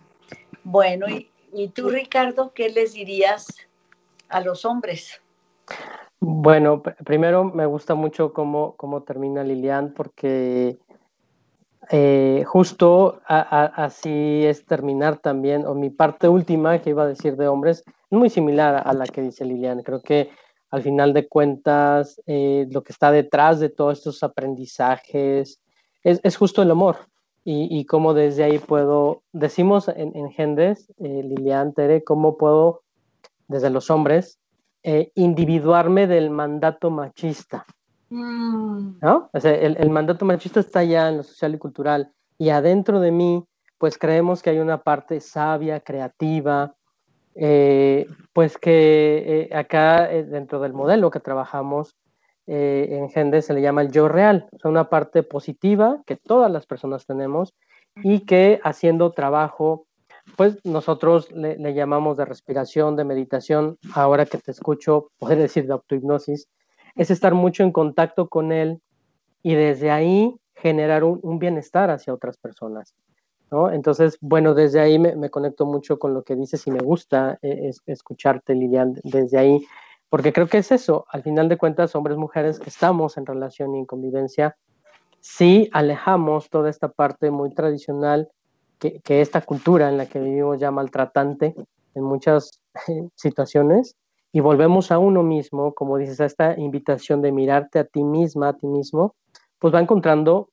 Bueno, 0.69 1.05
y, 1.53 1.69
tú, 1.69 1.89
Ricardo, 1.89 2.51
¿qué 2.53 2.67
les 2.67 2.91
dirías 2.91 3.47
a 4.27 4.41
los 4.41 4.65
hombres? 4.65 5.21
Bueno, 6.19 6.83
primero 6.83 7.45
me 7.45 7.65
gusta 7.65 7.95
mucho 7.95 8.33
cómo, 8.33 8.75
cómo 8.75 9.03
termina 9.03 9.45
Lilian, 9.45 9.93
porque 9.93 10.77
eh, 11.89 12.43
justo 12.45 13.21
así 13.27 14.45
es 14.45 14.65
terminar 14.65 15.19
también, 15.19 15.65
o 15.65 15.73
mi 15.73 15.89
parte 15.89 16.27
última 16.27 16.81
que 16.81 16.89
iba 16.89 17.03
a 17.03 17.07
decir 17.07 17.37
de 17.37 17.47
hombres, 17.47 17.85
es 17.87 18.17
muy 18.17 18.29
similar 18.29 18.83
a 18.85 18.91
la 18.91 19.05
que 19.05 19.21
dice 19.21 19.45
Lilian. 19.45 19.83
Creo 19.83 20.01
que 20.01 20.31
al 20.69 20.81
final 20.81 21.13
de 21.13 21.29
cuentas, 21.29 22.21
eh, 22.25 22.67
lo 22.71 22.83
que 22.83 22.91
está 22.91 23.09
detrás 23.11 23.61
de 23.61 23.69
todos 23.69 23.99
estos 23.99 24.21
aprendizajes 24.21 25.61
es, 26.03 26.35
justo 26.35 26.61
el 26.61 26.71
amor. 26.71 26.97
Y, 27.49 27.69
y 27.71 27.85
cómo 27.85 28.13
desde 28.13 28.43
ahí 28.43 28.59
puedo, 28.59 29.23
decimos 29.31 29.87
en, 29.87 30.13
en 30.17 30.31
Gendes, 30.31 30.91
eh, 30.97 31.23
Lilian, 31.23 31.73
Tere, 31.73 32.03
cómo 32.03 32.37
puedo, 32.37 32.81
desde 33.47 33.69
los 33.69 33.89
hombres, 33.89 34.37
eh, 34.83 35.13
individuarme 35.15 36.07
del 36.07 36.29
mandato 36.29 36.89
machista. 36.89 37.65
Mm. 38.09 38.97
¿no? 39.01 39.29
O 39.31 39.39
sea, 39.39 39.53
el, 39.55 39.77
el, 39.77 39.89
mandato 39.89 40.25
machista 40.25 40.59
está 40.59 40.83
ya 40.83 41.07
en 41.07 41.17
lo 41.17 41.23
social 41.23 41.55
y 41.55 41.57
cultural. 41.57 42.11
Y 42.37 42.49
adentro 42.49 42.99
de 42.99 43.11
mí, 43.11 43.45
pues 43.77 43.97
creemos 43.97 44.43
que 44.43 44.49
hay 44.49 44.59
una 44.59 44.83
parte 44.83 45.21
sabia, 45.21 45.79
creativa, 45.79 46.75
eh, 47.33 48.07
pues 48.33 48.57
que 48.57 49.47
eh, 49.49 49.55
acá 49.55 50.07
dentro 50.07 50.59
del 50.59 50.73
modelo 50.73 51.11
que 51.11 51.21
trabajamos 51.21 51.95
en 52.47 53.09
Gende 53.09 53.41
se 53.41 53.53
le 53.53 53.61
llama 53.61 53.81
el 53.81 53.91
yo 53.91 54.07
real, 54.07 54.47
o 54.51 54.59
sea, 54.59 54.71
una 54.71 54.89
parte 54.89 55.23
positiva 55.23 56.01
que 56.05 56.15
todas 56.15 56.51
las 56.51 56.65
personas 56.65 57.05
tenemos 57.05 57.53
y 58.03 58.21
que 58.21 58.59
haciendo 58.63 59.11
trabajo, 59.11 59.85
pues 60.35 60.63
nosotros 60.63 61.31
le, 61.31 61.57
llamamos 61.73 62.17
de 62.17 62.25
respiración, 62.25 62.95
de 62.95 63.03
meditación, 63.03 63.77
ahora 63.93 64.25
que 64.25 64.37
te 64.37 64.51
escucho, 64.51 65.11
poder 65.19 65.37
decir 65.37 65.67
de 65.67 65.73
autohipnosis, 65.73 66.47
es 66.95 67.11
estar 67.11 67.33
mucho 67.33 67.63
en 67.63 67.71
contacto 67.71 68.27
con 68.29 68.51
él 68.51 68.81
y 69.43 69.55
desde 69.55 69.91
ahí 69.91 70.35
generar 70.55 71.03
un 71.03 71.39
bienestar 71.39 71.91
hacia 71.91 72.13
otras 72.13 72.37
personas. 72.37 72.95
Entonces, 73.71 74.17
bueno, 74.19 74.53
desde 74.53 74.79
ahí 74.79 74.99
me, 74.99 75.29
conecto 75.29 75.65
mucho 75.65 75.99
con 75.99 76.13
lo 76.13 76.23
que 76.23 76.35
dices 76.35 76.67
y 76.67 76.71
me 76.71 76.79
gusta 76.79 77.39
eh, 77.41 77.71
escucharte, 77.85 78.53
Lilian, 78.53 78.95
desde 79.03 79.37
ahí, 79.37 79.65
porque 80.09 80.31
creo 80.31 80.47
que 80.47 80.59
es 80.59 80.71
eso, 80.71 81.05
al 81.09 81.23
final 81.23 81.49
de 81.49 81.57
cuentas, 81.57 81.95
hombres, 81.95 82.17
mujeres 82.17 82.59
que 82.59 82.69
estamos 82.69 83.17
en 83.17 83.25
relación 83.25 83.75
y 83.75 83.79
en 83.79 83.85
convivencia, 83.85 84.55
sí 85.19 85.69
alejamos 85.73 86.49
toda 86.49 86.69
esta 86.69 86.89
parte 86.89 87.31
muy 87.31 87.53
tradicional, 87.53 88.29
que, 88.79 89.01
esta 89.21 89.41
cultura 89.41 89.89
en 89.89 89.97
la 89.97 90.05
que 90.05 90.19
vivimos 90.19 90.59
ya 90.59 90.71
maltratante 90.71 91.55
en 91.95 92.03
muchas 92.03 92.61
situaciones, 93.15 93.95
y 94.31 94.39
volvemos 94.39 94.91
a 94.91 94.99
uno 94.99 95.23
mismo, 95.23 95.73
como 95.73 95.97
dices, 95.97 96.21
a 96.21 96.25
esta 96.25 96.57
invitación 96.59 97.21
de 97.21 97.31
mirarte 97.31 97.79
a 97.79 97.85
ti 97.85 98.03
misma, 98.03 98.49
a 98.49 98.53
ti 98.53 98.67
mismo, 98.67 99.15
pues 99.57 99.73
va 99.73 99.79
encontrando 99.79 100.49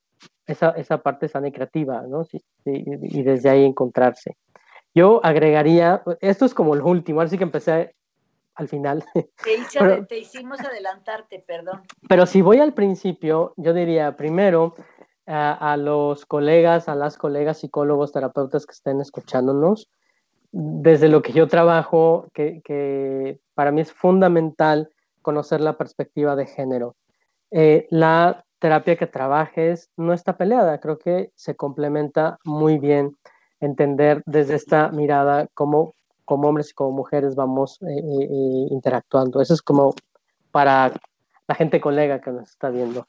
esa, 0.47 0.71
esa 0.71 0.97
parte 0.97 1.27
sana 1.27 1.49
y 1.49 1.51
creativa, 1.51 2.01
¿no? 2.07 2.23
Sí, 2.23 2.41
y 2.65 3.23
desde 3.23 3.49
ahí 3.49 3.63
encontrarse. 3.63 4.37
Yo 4.95 5.19
agregaría, 5.23 6.01
esto 6.21 6.45
es 6.45 6.53
como 6.53 6.73
lo 6.73 6.85
último, 6.85 7.19
así 7.19 7.37
que 7.37 7.43
empecé 7.43 7.94
al 8.55 8.67
final. 8.67 9.03
Te, 10.07 10.17
hicimos 10.17 10.59
adelantarte, 10.59 11.43
perdón. 11.45 11.81
Pero 12.07 12.25
si 12.25 12.41
voy 12.41 12.59
al 12.59 12.73
principio, 12.73 13.53
yo 13.57 13.73
diría 13.73 14.15
primero 14.15 14.75
a 15.27 15.75
los 15.75 16.25
colegas, 16.27 16.87
a 16.87 16.93
las 16.93 17.17
colegas 17.17 17.59
psicólogos, 17.59 18.11
terapeutas 18.11 18.67
que 18.67 18.73
estén 18.73 19.01
escuchándonos, 19.01 19.89
desde 20.51 21.09
lo 21.09 21.23
que 21.23 21.33
yo 21.33 21.47
trabajo, 21.47 22.27
que, 22.31 22.61
que 22.63 23.39
para 23.55 23.71
mí 23.71 23.81
es 23.81 23.91
fundamental 23.91 24.89
conocer 25.23 25.61
la 25.61 25.77
perspectiva 25.77 26.35
de 26.35 26.45
género. 26.45 26.95
Eh, 27.49 27.87
la 27.89 28.45
terapia 28.59 28.95
que 28.95 29.07
trabajes 29.07 29.89
no 29.97 30.13
está 30.13 30.37
peleada, 30.37 30.79
creo 30.79 30.97
que 30.97 31.31
se 31.35 31.55
complementa 31.55 32.37
muy 32.43 32.77
bien 32.77 33.17
entender 33.59 34.21
desde 34.25 34.55
esta 34.55 34.89
mirada 34.89 35.47
cómo 35.53 35.95
como 36.25 36.49
hombres 36.49 36.71
y 36.71 36.73
como 36.73 36.91
mujeres 36.91 37.35
vamos 37.35 37.81
eh, 37.81 37.85
eh, 37.87 38.23
eh, 38.23 38.67
interactuando. 38.71 39.41
Eso 39.41 39.53
es 39.53 39.61
como 39.61 39.93
para 40.51 40.91
la 41.47 41.55
gente 41.55 41.79
colega 41.79 42.19
que 42.21 42.31
nos 42.31 42.49
está 42.49 42.69
viendo. 42.69 43.07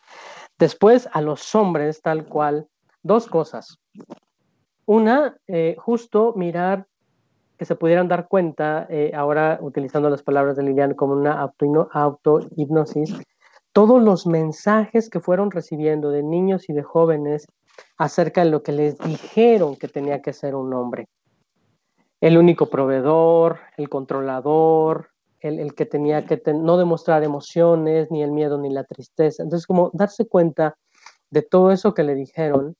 Después, 0.59 1.09
a 1.13 1.23
los 1.23 1.55
hombres, 1.55 2.03
tal 2.03 2.27
cual, 2.27 2.69
dos 3.03 3.27
cosas. 3.27 3.79
Una, 4.85 5.37
justo 5.79 6.35
mirar 6.37 6.87
que 7.59 7.65
se 7.65 7.75
pudieran 7.75 8.09
dar 8.09 8.29
cuenta, 8.29 8.87
ahora 9.15 9.59
utilizando 9.61 10.09
las 10.11 10.23
palabras 10.23 10.57
de 10.57 10.63
Lilian 10.63 10.95
como 10.95 11.15
una 11.15 11.41
auto-hipnosis, 11.93 13.19
todos 13.73 14.03
los 14.03 14.27
mensajes 14.27 15.11
que 15.11 15.21
fueron 15.21 15.51
recibiendo 15.51 16.11
de 16.11 16.23
niños 16.23 16.69
y 16.69 16.73
de 16.73 16.83
jóvenes 16.83 17.47
acerca 17.99 18.45
de 18.45 18.51
lo 18.51 18.63
que 18.63 18.73
les 18.73 18.99
dijeron 18.99 19.77
que 19.77 19.89
tenía 19.89 20.23
que 20.23 20.33
ser 20.33 20.55
un 20.55 20.73
hombre. 20.73 21.09
El 22.21 22.39
único 22.39 22.71
proveedor, 22.71 23.59
el 23.77 23.89
controlador, 23.89 25.11
el, 25.41 25.75
que 25.75 25.87
tenía 25.87 26.25
que 26.27 26.43
no 26.55 26.77
demostrar 26.77 27.23
emociones, 27.23 28.11
ni 28.11 28.23
el 28.23 28.33
miedo, 28.33 28.59
ni 28.59 28.71
la 28.71 28.85
tristeza. 28.85 29.43
Entonces, 29.43 29.67
como 29.67 29.91
darse 29.93 30.27
cuenta 30.27 30.77
de 31.31 31.43
todo 31.43 31.71
eso 31.73 31.95
que 31.95 32.03
le 32.03 32.15
dijeron 32.15 32.77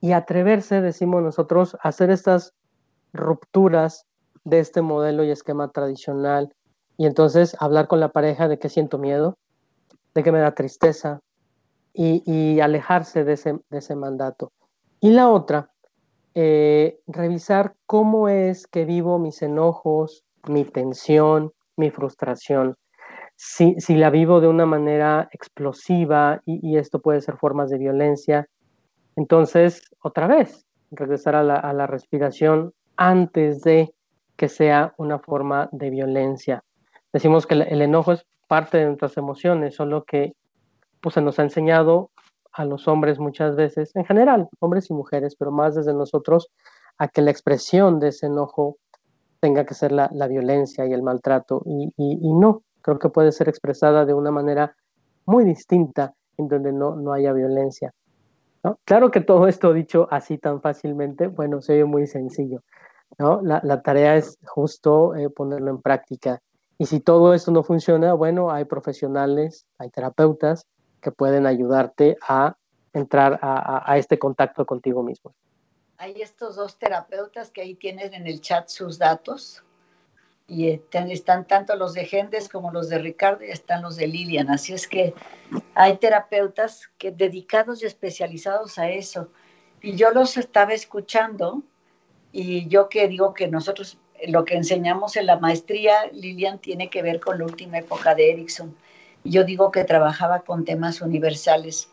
y 0.00 0.12
atreverse, 0.12 0.80
decimos 0.80 1.22
nosotros, 1.22 1.76
a 1.82 1.88
hacer 1.88 2.10
estas 2.10 2.52
rupturas 3.12 4.06
de 4.44 4.60
este 4.60 4.82
modelo 4.82 5.24
y 5.24 5.30
esquema 5.30 5.72
tradicional 5.72 6.54
y 6.96 7.06
entonces 7.06 7.56
hablar 7.58 7.88
con 7.88 8.00
la 8.00 8.12
pareja 8.12 8.48
de 8.48 8.58
que 8.58 8.68
siento 8.68 8.98
miedo, 8.98 9.38
de 10.14 10.22
que 10.22 10.32
me 10.32 10.38
da 10.38 10.54
tristeza 10.54 11.20
y, 11.92 12.60
alejarse 12.60 13.24
de 13.24 13.32
ese, 13.32 13.96
mandato. 13.96 14.52
Y 15.00 15.10
la 15.10 15.30
otra, 15.30 15.72
eh, 16.38 17.00
revisar 17.06 17.76
cómo 17.86 18.28
es 18.28 18.66
que 18.66 18.84
vivo 18.84 19.18
mis 19.18 19.40
enojos, 19.40 20.22
mi 20.46 20.66
tensión, 20.66 21.54
mi 21.78 21.90
frustración. 21.90 22.76
Si, 23.36 23.74
la 23.88 24.10
vivo 24.10 24.42
de 24.42 24.46
una 24.46 24.66
manera 24.66 25.30
explosiva 25.32 26.42
y, 26.44 26.76
esto 26.76 27.00
puede 27.00 27.22
ser 27.22 27.38
formas 27.38 27.70
de 27.70 27.78
violencia, 27.78 28.46
entonces 29.16 29.88
otra 30.02 30.26
vez 30.26 30.66
regresar 30.90 31.36
a 31.36 31.42
la, 31.42 31.86
respiración 31.86 32.74
antes 32.98 33.62
de 33.62 33.94
que 34.36 34.50
sea 34.50 34.92
una 34.98 35.18
forma 35.18 35.70
de 35.72 35.88
violencia. 35.88 36.64
Decimos 37.14 37.46
que 37.46 37.54
el 37.54 37.80
enojo 37.80 38.12
es 38.12 38.26
parte 38.46 38.76
de 38.76 38.84
nuestras 38.84 39.16
emociones, 39.16 39.74
solo 39.74 40.04
que 40.04 40.34
pues, 41.00 41.14
se 41.14 41.22
nos 41.22 41.38
ha 41.38 41.44
enseñado 41.44 42.10
a 42.56 42.64
los 42.64 42.88
hombres 42.88 43.18
muchas 43.18 43.54
veces, 43.54 43.94
en 43.94 44.04
general, 44.06 44.48
hombres 44.60 44.88
y 44.88 44.94
mujeres, 44.94 45.36
pero 45.36 45.52
más 45.52 45.74
desde 45.74 45.92
nosotros, 45.92 46.48
a 46.96 47.08
que 47.08 47.20
la 47.20 47.30
expresión 47.30 48.00
de 48.00 48.08
ese 48.08 48.26
enojo 48.26 48.78
tenga 49.40 49.66
que 49.66 49.74
ser 49.74 49.92
la, 49.92 50.08
violencia 50.26 50.86
y 50.86 50.92
el 50.92 51.02
maltrato, 51.02 51.62
y, 51.66 51.92
no, 52.32 52.62
creo 52.80 52.98
que 52.98 53.10
puede 53.10 53.32
ser 53.32 53.48
expresada 53.48 54.06
de 54.06 54.14
una 54.14 54.30
manera 54.30 54.74
muy 55.26 55.44
distinta 55.44 56.14
en 56.38 56.48
donde 56.48 56.72
no, 56.72 56.96
no 56.96 57.12
haya 57.12 57.32
violencia. 57.32 57.92
Claro 58.84 59.10
que 59.10 59.20
todo 59.20 59.46
esto 59.46 59.72
dicho 59.72 60.08
así 60.10 60.38
tan 60.38 60.60
fácilmente, 60.60 61.28
bueno, 61.28 61.60
se 61.60 61.74
oye 61.74 61.84
muy 61.84 62.06
sencillo. 62.06 62.62
¿no? 63.18 63.40
La, 63.42 63.82
tarea 63.82 64.16
es 64.16 64.38
justo 64.44 65.14
eh, 65.14 65.30
ponerlo 65.30 65.70
en 65.70 65.80
práctica 65.80 66.40
y 66.78 66.86
si 66.86 67.00
todo 67.00 67.32
esto 67.32 67.52
no 67.52 67.62
funciona, 67.62 68.12
bueno, 68.14 68.50
hay 68.50 68.64
profesionales, 68.64 69.66
hay 69.78 69.90
terapeutas 69.90 70.66
que 71.00 71.10
pueden 71.10 71.46
ayudarte 71.46 72.16
a 72.26 72.56
entrar 72.92 73.38
a, 73.42 73.98
este 73.98 74.18
contacto 74.18 74.64
contigo 74.64 75.02
mismo. 75.02 75.34
Hay 75.98 76.22
estos 76.22 76.56
dos 76.56 76.78
terapeutas 76.78 77.50
que 77.50 77.60
ahí 77.60 77.74
tienen 77.74 78.14
en 78.14 78.26
el 78.26 78.40
chat 78.40 78.68
sus 78.68 78.98
datos. 78.98 79.62
y 80.48 80.80
están, 80.92 81.46
tanto 81.46 81.74
los 81.74 81.92
de 81.92 82.04
Gendes 82.04 82.48
como 82.48 82.70
los 82.70 82.88
de 82.88 82.98
Ricardo 82.98 83.44
y 83.44 83.50
están 83.50 83.82
los 83.82 83.96
de 83.96 84.06
Lilian. 84.06 84.48
Así 84.48 84.72
es 84.72 84.86
que 84.86 85.12
hay 85.74 85.96
terapeutas 85.98 86.88
que 86.98 87.10
dedicados 87.10 87.82
y 87.82 87.86
especializados 87.86 88.78
a 88.78 88.88
eso. 88.88 89.28
Y 89.82 89.96
yo 89.96 90.10
los 90.12 90.36
estaba 90.36 90.72
escuchando 90.72 91.62
y 92.32 92.68
yo 92.68 92.88
que 92.88 93.08
digo 93.08 93.34
que 93.34 93.48
nosotros 93.48 93.98
lo 94.28 94.44
que 94.44 94.54
enseñamos 94.54 95.16
en 95.16 95.26
la 95.26 95.38
maestría, 95.38 96.06
Lilian, 96.12 96.58
tiene 96.58 96.88
que 96.88 97.02
ver 97.02 97.20
con 97.20 97.38
la 97.38 97.44
última 97.44 97.78
época 97.78 98.14
de 98.14 98.32
Erickson. 98.32 98.76
Yo 99.28 99.44
digo 99.44 99.70
que 99.70 99.84
trabajaba 99.84 100.40
con 100.40 100.64
temas 100.64 101.00
universales 101.00 101.88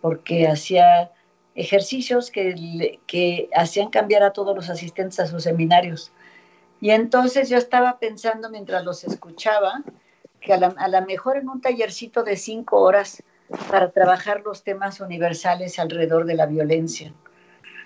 porque 0.00 0.46
hacía 0.46 1.10
ejercicios 1.54 2.30
que, 2.30 3.48
hacían 3.54 3.90
cambiar 3.90 4.22
a 4.22 4.32
todos 4.32 4.54
los 4.54 4.70
asistentes 4.70 5.18
a 5.18 5.26
sus 5.26 5.42
seminarios 5.42 6.12
y 6.80 6.90
entonces 6.90 7.48
yo 7.48 7.58
estaba 7.58 7.98
pensando 7.98 8.48
mientras 8.48 8.84
los 8.84 9.02
escuchaba 9.02 9.82
que 10.40 10.52
a 10.52 10.58
lo 10.58 11.06
mejor 11.06 11.36
en 11.36 11.48
un 11.48 11.60
tallercito 11.60 12.22
de 12.22 12.36
cinco 12.36 12.80
horas 12.80 13.24
para 13.70 13.90
trabajar 13.90 14.42
los 14.44 14.62
temas 14.62 15.00
universales 15.00 15.80
alrededor 15.80 16.26
de 16.26 16.34
la 16.34 16.46
violencia 16.46 17.12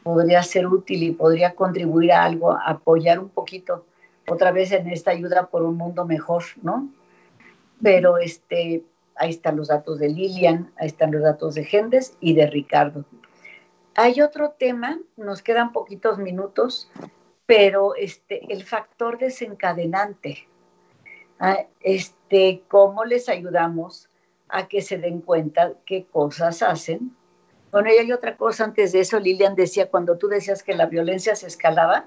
podría 0.03 0.43
ser 0.43 0.67
útil 0.67 1.03
y 1.03 1.13
podría 1.13 1.55
contribuir 1.55 2.13
a 2.13 2.25
algo, 2.25 2.59
apoyar 2.67 3.19
un 3.19 3.31
poquito 3.31 3.87
otra 4.29 4.53
vez 4.53 4.73
en 4.73 4.89
esta 4.89 5.13
ayuda 5.13 5.47
por 5.47 5.63
un 5.63 5.77
mundo 5.77 6.05
mejor, 6.05 6.45
¿no? 6.63 6.89
Pero 7.83 8.19
este, 8.19 8.85
ahí 9.17 9.31
están 9.31 9.57
los 9.57 9.69
datos 9.69 9.99
de 9.99 10.09
Lilian, 10.09 10.73
ahí 10.77 10.87
están 10.87 11.13
los 11.13 11.23
datos 11.23 11.55
de 11.55 11.65
Gendes 11.65 12.17
y 12.21 12.35
de 12.35 12.47
Ricardo. 12.47 13.05
Hay 13.95 14.21
otro 14.21 14.51
tema, 14.59 14.99
nos 15.17 15.43
quedan 15.43 15.73
poquitos 15.73 16.19
minutos, 16.19 16.91
pero 17.47 17.95
este, 17.95 18.53
el 18.53 18.65
factor 18.65 19.19
desencadenante, 19.19 20.49
ah, 21.39 21.67
este, 21.81 22.63
cómo 22.69 23.05
les 23.05 23.29
ayudamos 23.29 24.09
a 24.49 24.69
que 24.69 24.81
se 24.81 24.99
den 24.99 25.21
cuenta 25.21 25.73
qué 25.85 26.07
cosas 26.07 26.63
hacen. 26.63 27.15
Bueno, 27.71 27.91
y 27.91 27.99
hay 27.99 28.13
otra 28.13 28.37
cosa 28.37 28.65
antes 28.65 28.93
de 28.93 29.01
eso, 29.01 29.19
Lilian 29.19 29.55
decía, 29.55 29.91
cuando 29.91 30.19
tú 30.19 30.29
decías 30.29 30.63
que 30.63 30.75
la 30.75 30.87
violencia 30.87 31.35
se 31.35 31.47
escalaba, 31.47 32.07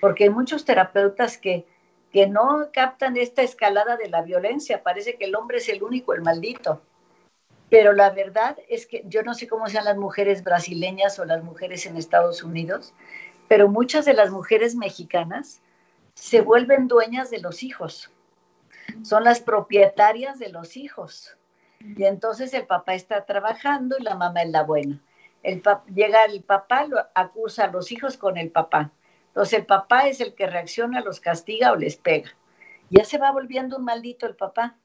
porque 0.00 0.24
hay 0.24 0.30
muchos 0.30 0.64
terapeutas 0.64 1.36
que, 1.36 1.66
que 2.12 2.26
no 2.26 2.68
captan 2.72 3.16
esta 3.16 3.42
escalada 3.42 3.96
de 3.96 4.08
la 4.08 4.22
violencia, 4.22 4.82
parece 4.82 5.16
que 5.16 5.26
el 5.26 5.34
hombre 5.34 5.58
es 5.58 5.68
el 5.68 5.82
único, 5.82 6.12
el 6.12 6.22
maldito. 6.22 6.82
Pero 7.68 7.92
la 7.92 8.10
verdad 8.10 8.58
es 8.68 8.86
que 8.86 9.04
yo 9.06 9.22
no 9.22 9.34
sé 9.34 9.46
cómo 9.46 9.68
sean 9.68 9.84
las 9.84 9.96
mujeres 9.96 10.42
brasileñas 10.42 11.18
o 11.18 11.24
las 11.24 11.44
mujeres 11.44 11.86
en 11.86 11.96
Estados 11.96 12.42
Unidos, 12.42 12.94
pero 13.48 13.68
muchas 13.68 14.04
de 14.04 14.14
las 14.14 14.30
mujeres 14.30 14.74
mexicanas 14.74 15.62
se 16.14 16.40
vuelven 16.40 16.88
dueñas 16.88 17.30
de 17.30 17.38
los 17.38 17.62
hijos, 17.62 18.10
son 19.02 19.24
las 19.24 19.40
propietarias 19.40 20.38
de 20.38 20.48
los 20.48 20.76
hijos. 20.76 21.36
Y 21.80 22.04
entonces 22.04 22.52
el 22.54 22.66
papá 22.66 22.94
está 22.94 23.24
trabajando 23.24 23.96
y 23.98 24.02
la 24.02 24.16
mamá 24.16 24.42
es 24.42 24.50
la 24.50 24.64
buena. 24.64 25.00
Llega 25.94 26.24
el 26.24 26.42
papá, 26.42 26.86
lo 26.86 26.98
acusa 27.14 27.64
a 27.64 27.70
los 27.70 27.90
hijos 27.90 28.16
con 28.18 28.36
el 28.36 28.50
papá. 28.50 28.92
Entonces 29.30 29.60
el 29.60 29.66
papá 29.66 30.08
es 30.08 30.20
el 30.20 30.34
que 30.34 30.46
reacciona, 30.46 31.00
los 31.00 31.20
castiga 31.20 31.72
o 31.72 31.76
les 31.76 31.96
pega. 31.96 32.30
Ya 32.90 33.04
se 33.04 33.18
va 33.18 33.30
volviendo 33.30 33.76
un 33.76 33.84
maldito 33.84 34.26
el 34.26 34.34
papá. 34.34 34.76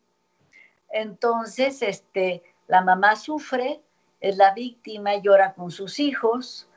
Entonces, 0.89 1.81
este, 1.81 2.43
la 2.67 2.81
mamá 2.81 3.15
sufre, 3.15 3.81
es 4.21 4.37
la 4.37 4.53
víctima, 4.53 5.15
llora 5.17 5.53
con 5.53 5.71
sus 5.71 5.99
hijos, 5.99 6.67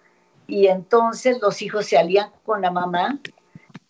y 0.48 0.66
entonces 0.66 1.40
los 1.42 1.60
hijos 1.60 1.86
se 1.86 1.98
alían 1.98 2.30
con 2.44 2.62
la 2.62 2.70
mamá 2.70 3.20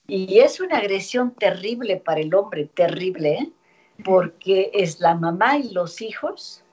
y 0.09 0.41
es 0.41 0.59
una 0.61 0.79
agresión 0.79 1.31
terrible 1.31 1.99
para 1.99 2.21
el 2.21 2.35
hombre, 2.35 2.65
terrible, 2.67 3.35
¿eh? 3.35 3.53
porque 4.05 4.71
es 4.75 5.01
la 5.01 5.15
mamá 5.15 5.57
y 5.59 5.71
los 5.71 6.03
hijos 6.03 6.65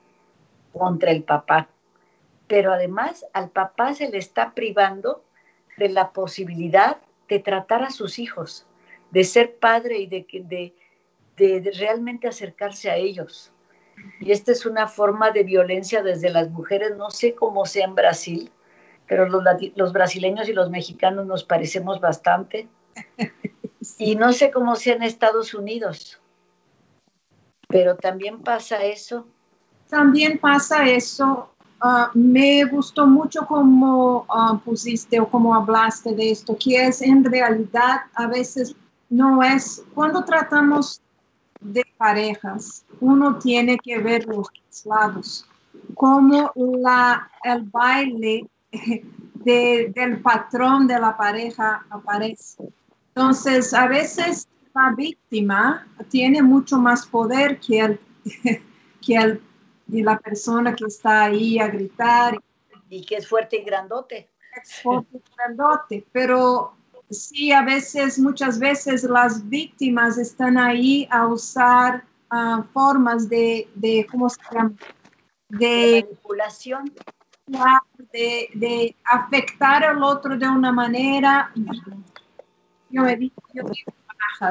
contra 0.74 1.12
el 1.12 1.24
papá. 1.24 1.70
Pero 2.48 2.74
además 2.74 3.26
al 3.34 3.50
papá 3.50 3.94
se 3.94 4.10
le 4.10 4.18
está 4.18 4.54
privando 4.54 5.24
de 5.78 5.90
la 5.90 6.12
posibilidad 6.12 6.98
de 7.28 7.40
tratar 7.40 7.84
a 7.84 7.90
sus 7.90 8.20
hijos, 8.20 8.66
de 9.12 9.24
ser 9.24 9.56
padre 9.56 10.00
y 10.00 10.08
de, 10.08 10.26
de, 11.38 11.62
de 11.62 11.72
realmente 11.78 12.28
acercarse 12.28 12.90
a 12.90 12.96
ellos. 12.96 13.52
Y 14.20 14.32
esta 14.32 14.52
es 14.52 14.66
una 14.66 14.88
forma 14.88 15.32
de 15.32 15.44
violencia 15.44 16.04
desde 16.04 16.30
las 16.30 16.50
mujeres, 16.50 16.96
no 16.98 17.10
sé 17.10 17.34
cómo 17.34 17.66
sea 17.66 17.86
en 17.86 17.96
Brasil, 17.96 18.52
pero 19.08 19.28
los, 19.28 19.44
los 19.76 19.94
brasileños 19.94 20.50
y 20.50 20.54
los 20.54 20.70
mexicanos 20.70 21.26
nos 21.26 21.44
parecemos 21.44 22.00
bastante. 22.00 22.68
Y 24.00 24.16
no 24.16 24.34
sé 24.34 24.50
cómo 24.50 24.76
sea 24.76 24.96
en 24.96 25.04
Estados 25.04 25.54
Unidos, 25.54 26.20
pero 27.68 27.96
también 27.96 28.42
pasa 28.42 28.84
eso. 28.84 29.28
También 29.90 30.40
pasa 30.40 30.90
eso. 30.90 31.55
Ah, 31.88 32.10
me 32.16 32.66
gustó 32.66 33.06
mucho 33.06 33.46
cómo 33.46 34.26
uh, 34.28 34.58
pusiste 34.58 35.20
o 35.20 35.30
cómo 35.30 35.54
hablaste 35.54 36.16
de 36.16 36.32
esto, 36.32 36.58
que 36.58 36.88
es 36.88 37.00
en 37.04 37.24
realidad 37.24 37.98
a 38.16 38.26
veces 38.26 38.76
no 39.08 39.44
es, 39.44 39.84
cuando 39.94 40.26
tratamos 40.26 41.00
de 41.62 41.84
parejas, 41.96 42.84
uno 43.00 43.38
tiene 43.38 43.78
que 43.78 44.00
ver 44.00 44.26
los 44.26 44.48
lados, 44.84 45.46
como 45.94 46.52
la, 46.56 47.30
el 47.44 47.62
baile 47.62 48.50
del 49.46 50.22
patrón 50.24 50.88
de 50.88 51.00
la 51.00 51.16
pareja 51.16 51.86
aparece. 51.92 52.64
Entonces, 53.10 53.76
a 53.76 53.88
veces 53.88 54.48
la 54.74 54.92
víctima 54.98 55.86
tiene 56.10 56.42
mucho 56.42 56.80
más 56.80 57.06
poder 57.06 57.60
que, 57.60 57.80
el, 57.80 58.00
que 59.06 59.16
el, 59.16 59.40
y 59.88 60.04
la 60.04 60.18
persona 60.18 60.76
que 60.76 60.86
está 60.86 61.26
ahí 61.26 61.60
a 61.60 61.68
gritar. 61.68 62.38
Y 62.90 63.06
que 63.06 63.16
es 63.16 63.28
fuerte 63.28 63.58
y 63.58 63.64
grandote. 63.64 64.30
Es 64.62 64.82
fuerte 64.82 65.18
y 65.18 65.36
grandote, 65.36 66.06
pero 66.12 66.74
sí, 67.10 67.52
a 67.52 67.64
veces, 67.64 68.20
muchas 68.20 68.60
veces 68.60 69.04
las 69.04 69.48
víctimas 69.48 70.18
están 70.18 70.58
ahí 70.58 71.08
a 71.12 71.28
usar 71.28 72.06
ah, 72.30 72.64
formas 72.74 73.28
de, 73.30 73.68
de, 73.76 74.08
¿cómo 74.10 74.30
se 74.30 74.42
llama? 74.52 74.74
De, 75.50 76.06
manipulación 76.08 76.92
de, 78.12 78.50
de, 78.54 78.96
afectar 79.06 79.84
al 79.84 80.02
otro 80.02 80.38
de 80.38 80.48
una 80.48 80.72
manera, 80.72 81.52
yo 82.90 83.04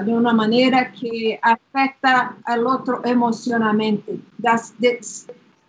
de 0.05 0.13
una 0.13 0.33
manera 0.33 0.91
que 0.93 1.39
afecta 1.43 2.37
al 2.45 2.67
otro 2.67 3.05
emocionalmente. 3.05 4.19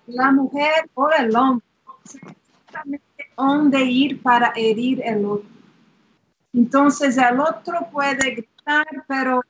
la 0.07 0.32
mujer 0.32 0.89
o 0.93 1.09
el 1.09 1.36
hombre 1.36 1.66
dónde 3.38 3.84
ir 3.84 4.22
para 4.22 4.53
herir 4.55 5.01
el 5.03 5.26
otro. 5.26 5.49
Entonces 6.53 7.18
el 7.18 7.39
otro 7.39 7.88
puede 7.91 8.32
gritar, 8.32 8.86
pero 9.07 9.41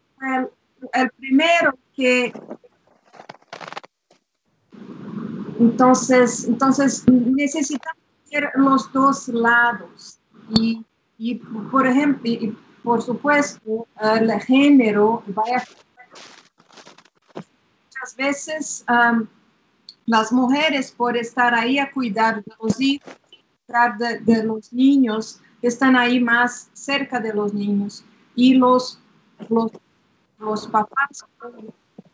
el, 0.94 1.10
primero 1.12 1.78
que 1.96 2.34
entonces, 5.60 6.46
entonces 6.46 7.06
necesitamos 7.08 8.04
ver 8.32 8.52
los 8.56 8.92
dos 8.92 9.28
lados. 9.30 10.20
Y, 10.50 10.84
y 11.18 11.36
por 11.36 11.88
ejemplo, 11.88 12.32
por 12.86 13.02
supuesto, 13.02 13.88
el 14.00 14.32
género 14.42 15.24
vaya. 15.28 15.64
Muchas 17.34 18.16
veces 18.16 18.86
las 20.06 20.32
mujeres, 20.32 20.92
por 20.92 21.18
estar 21.18 21.54
ahí 21.56 21.80
a 21.80 21.92
cuidar 21.92 22.44
de 22.44 22.54
los 22.62 22.80
hijos, 22.80 23.14
de, 23.98 24.20
de 24.20 24.44
los 24.44 24.72
niños, 24.72 25.42
están 25.62 25.96
ahí 25.96 26.20
más 26.20 26.70
cerca 26.74 27.20
de 27.20 27.34
los 27.34 27.54
niños. 27.54 28.06
Y 28.36 28.54
los, 28.54 29.00
los, 29.50 29.72
los 30.38 30.68
papás 30.68 31.26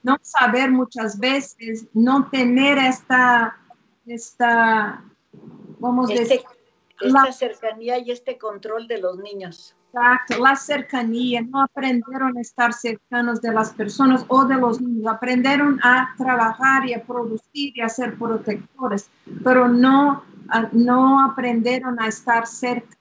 no 0.03 0.17
saber 0.21 0.71
muchas 0.71 1.19
veces, 1.19 1.85
no 1.93 2.29
tener 2.29 2.77
esta, 2.77 3.57
esta 4.05 5.03
vamos 5.79 6.09
a 6.09 6.13
este, 6.13 6.23
decir, 6.23 6.41
esta 7.01 7.23
la, 7.25 7.31
cercanía 7.31 7.99
y 7.99 8.11
este 8.11 8.37
control 8.37 8.87
de 8.87 8.99
los 8.99 9.17
niños. 9.17 9.75
Exacto, 9.93 10.41
la 10.41 10.55
cercanía, 10.55 11.41
no 11.41 11.63
aprendieron 11.63 12.37
a 12.37 12.41
estar 12.41 12.71
cercanos 12.71 13.41
de 13.41 13.51
las 13.51 13.73
personas 13.73 14.23
o 14.29 14.45
de 14.45 14.55
los 14.55 14.79
niños, 14.79 15.05
aprendieron 15.13 15.81
a 15.83 16.13
trabajar 16.17 16.87
y 16.87 16.93
a 16.93 17.03
producir 17.03 17.73
y 17.75 17.81
a 17.81 17.89
ser 17.89 18.17
protectores, 18.17 19.09
pero 19.43 19.67
no, 19.67 20.23
no 20.71 21.25
aprendieron 21.25 21.99
a 21.99 22.07
estar 22.07 22.47
cerca. 22.47 22.97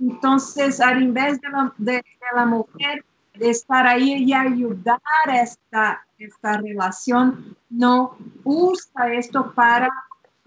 Entonces, 0.00 0.80
al 0.80 1.00
invés 1.00 1.40
de 1.40 1.48
la, 1.48 1.72
de, 1.78 1.92
de 1.92 2.02
la 2.34 2.44
mujer 2.44 3.04
de 3.34 3.50
estar 3.50 3.86
ahí 3.86 4.24
y 4.24 4.32
ayudar 4.32 5.00
a 5.26 5.40
esta, 5.40 6.06
esta 6.18 6.56
relación, 6.58 7.56
no 7.70 8.16
usa 8.42 9.12
esto 9.12 9.52
para, 9.54 9.88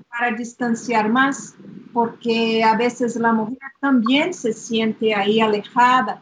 para 0.10 0.36
distanciar 0.36 1.10
más, 1.10 1.56
porque 1.94 2.64
a 2.64 2.76
veces 2.76 3.16
la 3.16 3.34
mujer 3.34 3.58
también 3.80 4.34
se 4.34 4.54
siente 4.54 5.14
ahí 5.14 5.40
alejada 5.40 6.22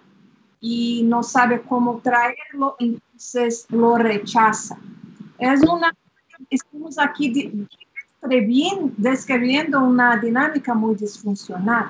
y 0.60 1.04
no 1.04 1.24
sabe 1.24 1.62
cómo 1.62 2.00
traerlo, 2.00 2.76
entonces 2.80 3.66
lo 3.70 3.98
rechaza. 3.98 4.78
Es 5.38 5.62
una, 5.64 5.94
estamos 6.50 6.98
aquí 7.00 7.68
describiendo 8.98 9.84
una 9.84 10.18
dinámica 10.18 10.74
muy 10.74 10.96
disfuncional, 10.96 11.90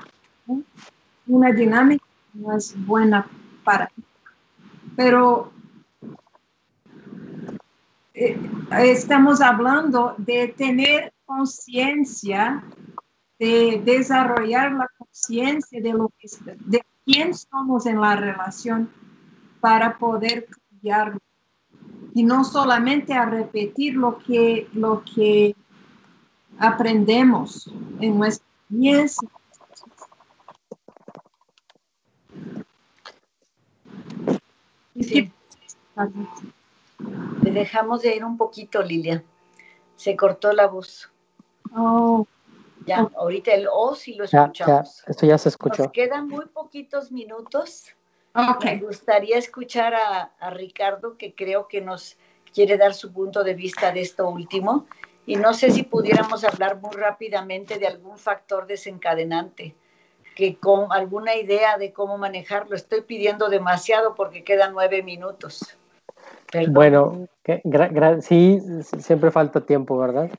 una 1.25 1.51
dinámica 1.51 2.05
que 2.33 2.39
no 2.39 2.55
es 2.55 2.73
buena 2.85 3.27
para 3.63 3.89
pero 4.97 5.51
eh, 8.15 8.37
estamos 8.79 9.41
hablando 9.41 10.15
de 10.17 10.47
tener 10.57 11.13
conciencia, 11.27 12.63
de 13.37 13.81
desarrollar 13.85 14.71
la 14.71 14.89
conciencia 14.97 15.79
de 15.79 15.93
lo 15.93 16.11
que 16.17 16.27
de 16.65 16.83
quién 17.05 17.35
somos 17.35 17.85
en 17.85 18.01
la 18.01 18.15
relación 18.15 18.89
para 19.59 19.97
poder 19.99 20.47
cambiarlo 20.47 21.19
y 22.15 22.23
no 22.23 22.43
solamente 22.43 23.13
a 23.13 23.25
repetir 23.25 23.95
lo 23.95 24.17
que 24.17 24.67
lo 24.73 25.03
que 25.03 25.55
aprendemos 26.57 27.71
en 27.99 28.17
nuestra 28.17 28.47
niñez. 28.69 29.17
Sí. 34.99 35.31
Le 37.43 37.51
dejamos 37.51 38.01
de 38.01 38.15
ir 38.15 38.25
un 38.25 38.35
poquito, 38.35 38.81
Lilia. 38.81 39.23
Se 39.95 40.15
cortó 40.15 40.51
la 40.53 40.65
voz. 40.65 41.11
Oh. 41.75 42.25
Ya, 42.85 43.09
ahorita 43.17 43.51
el 43.51 43.67
O 43.71 43.95
sí 43.95 44.15
lo 44.15 44.23
escuchamos. 44.23 45.03
esto 45.07 45.25
ya 45.25 45.37
se 45.37 45.49
escuchó. 45.49 45.83
Nos 45.83 45.91
quedan 45.91 46.27
muy 46.27 46.45
poquitos 46.45 47.11
minutos. 47.11 47.85
Okay. 48.33 48.79
Me 48.79 48.85
gustaría 48.85 49.37
escuchar 49.37 49.93
a, 49.95 50.31
a 50.39 50.49
Ricardo, 50.51 51.17
que 51.17 51.33
creo 51.33 51.67
que 51.67 51.81
nos 51.81 52.17
quiere 52.53 52.77
dar 52.77 52.93
su 52.93 53.11
punto 53.11 53.43
de 53.43 53.55
vista 53.55 53.91
de 53.91 54.01
esto 54.01 54.29
último. 54.29 54.85
Y 55.25 55.35
no 55.35 55.53
sé 55.53 55.71
si 55.71 55.83
pudiéramos 55.83 56.43
hablar 56.45 56.79
muy 56.79 56.95
rápidamente 56.95 57.77
de 57.77 57.87
algún 57.87 58.17
factor 58.17 58.65
desencadenante, 58.65 59.75
que 60.35 60.57
con 60.57 60.93
alguna 60.93 61.35
idea 61.35 61.77
de 61.77 61.91
cómo 61.91 62.17
manejarlo. 62.17 62.75
Estoy 62.75 63.01
pidiendo 63.01 63.49
demasiado 63.49 64.15
porque 64.15 64.45
quedan 64.45 64.71
nueve 64.73 65.03
minutos. 65.03 65.77
Bueno, 66.69 67.27
que, 67.43 67.61
sí, 68.21 68.61
siempre 68.99 69.31
falta 69.31 69.65
tiempo, 69.65 69.97
¿verdad? 69.97 70.31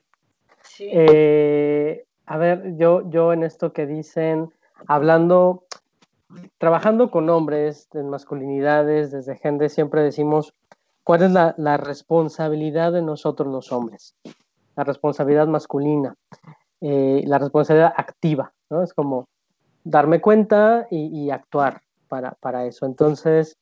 Eh, 0.81 2.05
a 2.27 2.37
ver, 2.37 2.77
yo, 2.77 3.09
yo 3.11 3.33
en 3.33 3.43
esto 3.43 3.73
que 3.73 3.87
dicen, 3.87 4.53
hablando, 4.87 5.65
trabajando 6.59 7.11
con 7.11 7.29
hombres, 7.31 7.89
en 7.95 8.09
masculinidades, 8.09 9.11
desde 9.11 9.37
gente, 9.37 9.69
siempre 9.69 10.03
decimos, 10.03 10.55
¿cuál 11.05 11.23
es 11.23 11.33
la, 11.33 11.55
la 11.57 11.77
responsabilidad 11.77 12.93
de 12.93 13.03
nosotros 13.03 13.49
los 13.49 13.73
hombres? 13.73 14.15
La 14.77 14.85
responsabilidad 14.85 15.47
masculina, 15.47 16.15
eh, 16.81 17.23
la 17.27 17.39
responsabilidad 17.39 17.95
activa, 17.97 18.53
¿no? 18.71 18.83
Es 18.83 18.93
como 18.93 19.29
darme 19.85 20.21
cuenta 20.21 20.87
y, 20.91 21.07
y 21.07 21.31
actuar 21.31 21.81
para, 22.09 22.33
para, 22.33 22.67
eso. 22.67 22.87
Entonces, 22.87 23.57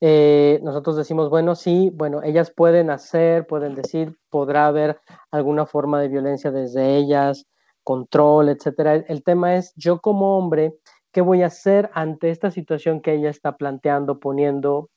eh, 0.00 0.60
nosotros 0.62 0.96
decimos, 0.96 1.28
bueno, 1.28 1.54
sí, 1.54 1.90
bueno, 1.94 2.22
ellas 2.22 2.50
pueden 2.50 2.90
hacer, 2.90 3.46
pueden 3.46 3.74
decir, 3.74 4.16
podrá 4.30 4.66
haber 4.66 5.00
alguna 5.30 5.66
forma 5.66 6.00
de 6.00 6.08
violencia 6.08 6.50
desde 6.50 6.96
ellas, 6.96 7.46
control, 7.84 8.48
etcétera. 8.48 8.94
El 8.94 9.22
tema 9.22 9.56
es, 9.56 9.74
yo 9.76 10.00
como 10.00 10.38
hombre, 10.38 10.74
¿qué 11.12 11.20
voy 11.20 11.42
a 11.42 11.46
hacer 11.46 11.90
ante 11.92 12.30
esta 12.30 12.50
situación 12.50 13.00
que 13.00 13.14
ella 13.14 13.30
está 13.30 13.56
planteando, 13.56 14.18
poniendo, 14.18 14.88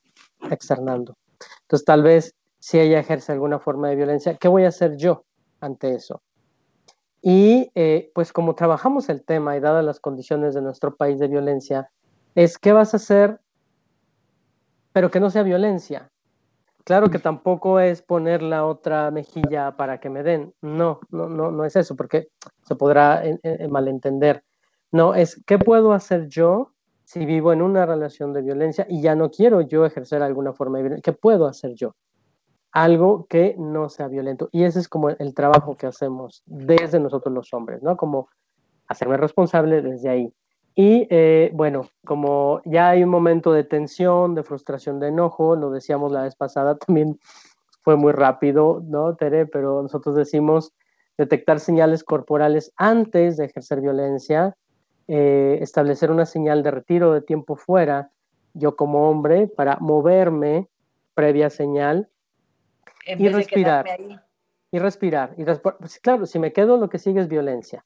externando? 0.50 1.16
Entonces, 1.62 1.84
tal 1.84 2.02
vez 2.02 2.34
si 2.58 2.80
ella 2.80 2.98
ejerce 2.98 3.32
alguna 3.32 3.58
forma 3.58 3.90
de 3.90 3.96
violencia, 3.96 4.36
¿qué 4.36 4.48
voy 4.48 4.64
a 4.64 4.68
hacer 4.68 4.96
yo 4.96 5.24
ante 5.60 5.94
eso? 5.94 6.22
Y 7.20 7.70
eh, 7.74 8.10
pues 8.14 8.32
como 8.32 8.54
trabajamos 8.54 9.08
el 9.08 9.24
tema 9.24 9.56
y 9.56 9.60
dadas 9.60 9.84
las 9.84 10.00
condiciones 10.00 10.54
de 10.54 10.62
nuestro 10.62 10.96
país 10.96 11.18
de 11.18 11.28
violencia, 11.28 11.90
es 12.34 12.58
qué 12.58 12.72
vas 12.72 12.94
a 12.94 12.98
hacer 12.98 13.40
pero 14.94 15.10
que 15.10 15.18
no 15.18 15.28
sea 15.28 15.42
violencia. 15.42 16.12
Claro 16.84 17.10
que 17.10 17.18
tampoco 17.18 17.80
es 17.80 18.00
poner 18.00 18.42
la 18.42 18.64
otra 18.64 19.10
mejilla 19.10 19.76
para 19.76 19.98
que 19.98 20.08
me 20.08 20.22
den. 20.22 20.54
No, 20.62 21.00
no, 21.10 21.28
no, 21.28 21.50
no 21.50 21.64
es 21.64 21.74
eso, 21.74 21.96
porque 21.96 22.28
se 22.62 22.76
podrá 22.76 23.24
en, 23.26 23.40
en, 23.42 23.72
malentender. 23.72 24.44
No, 24.92 25.14
es 25.16 25.42
qué 25.46 25.58
puedo 25.58 25.92
hacer 25.92 26.28
yo 26.28 26.70
si 27.02 27.26
vivo 27.26 27.52
en 27.52 27.60
una 27.60 27.86
relación 27.86 28.32
de 28.32 28.42
violencia 28.42 28.86
y 28.88 29.02
ya 29.02 29.16
no 29.16 29.30
quiero 29.30 29.62
yo 29.62 29.84
ejercer 29.84 30.22
alguna 30.22 30.52
forma 30.52 30.78
de 30.78 30.84
violencia. 30.84 31.12
¿Qué 31.12 31.18
puedo 31.18 31.46
hacer 31.46 31.74
yo? 31.74 31.96
Algo 32.70 33.26
que 33.28 33.56
no 33.58 33.88
sea 33.88 34.06
violento. 34.06 34.48
Y 34.52 34.62
ese 34.62 34.78
es 34.78 34.88
como 34.88 35.10
el 35.10 35.34
trabajo 35.34 35.76
que 35.76 35.88
hacemos 35.88 36.44
desde 36.46 37.00
nosotros 37.00 37.34
los 37.34 37.52
hombres, 37.52 37.82
¿no? 37.82 37.96
Como 37.96 38.28
hacerme 38.86 39.16
responsable 39.16 39.82
desde 39.82 40.08
ahí. 40.08 40.32
Y 40.74 41.06
eh, 41.10 41.50
bueno, 41.52 41.88
como 42.04 42.60
ya 42.64 42.90
hay 42.90 43.04
un 43.04 43.10
momento 43.10 43.52
de 43.52 43.62
tensión, 43.62 44.34
de 44.34 44.42
frustración, 44.42 44.98
de 44.98 45.08
enojo, 45.08 45.54
lo 45.54 45.70
decíamos 45.70 46.10
la 46.10 46.22
vez 46.22 46.34
pasada, 46.34 46.76
también 46.86 47.18
fue 47.82 47.96
muy 47.96 48.12
rápido, 48.12 48.82
¿no, 48.84 49.14
Tere? 49.14 49.46
Pero 49.46 49.82
nosotros 49.82 50.16
decimos 50.16 50.72
detectar 51.16 51.60
señales 51.60 52.02
corporales 52.02 52.72
antes 52.76 53.36
de 53.36 53.44
ejercer 53.44 53.80
violencia, 53.80 54.56
eh, 55.06 55.58
establecer 55.60 56.10
una 56.10 56.26
señal 56.26 56.62
de 56.62 56.72
retiro 56.72 57.12
de 57.12 57.20
tiempo 57.20 57.54
fuera, 57.56 58.10
yo 58.54 58.74
como 58.74 59.08
hombre, 59.08 59.46
para 59.46 59.76
moverme 59.80 60.68
previa 61.14 61.50
señal 61.50 62.08
y 63.06 63.28
respirar, 63.28 63.86
y 64.72 64.78
respirar. 64.78 65.34
Y 65.36 65.44
respirar. 65.44 65.76
Pues, 65.78 66.00
claro, 66.00 66.26
si 66.26 66.38
me 66.38 66.52
quedo, 66.52 66.78
lo 66.78 66.88
que 66.88 66.98
sigue 66.98 67.20
es 67.20 67.28
violencia. 67.28 67.84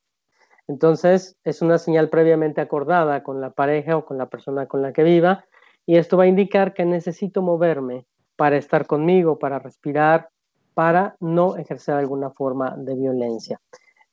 Entonces, 0.68 1.36
es 1.44 1.62
una 1.62 1.78
señal 1.78 2.10
previamente 2.10 2.60
acordada 2.60 3.22
con 3.22 3.40
la 3.40 3.50
pareja 3.50 3.96
o 3.96 4.04
con 4.04 4.18
la 4.18 4.26
persona 4.26 4.66
con 4.66 4.82
la 4.82 4.92
que 4.92 5.02
viva 5.02 5.46
y 5.86 5.96
esto 5.96 6.18
va 6.18 6.24
a 6.24 6.26
indicar 6.26 6.74
que 6.74 6.84
necesito 6.84 7.40
moverme 7.40 8.06
para 8.36 8.58
estar 8.58 8.86
conmigo, 8.86 9.38
para 9.38 9.58
respirar, 9.58 10.28
para 10.74 11.16
no 11.20 11.56
ejercer 11.56 11.94
alguna 11.94 12.30
forma 12.30 12.74
de 12.76 12.94
violencia. 12.94 13.58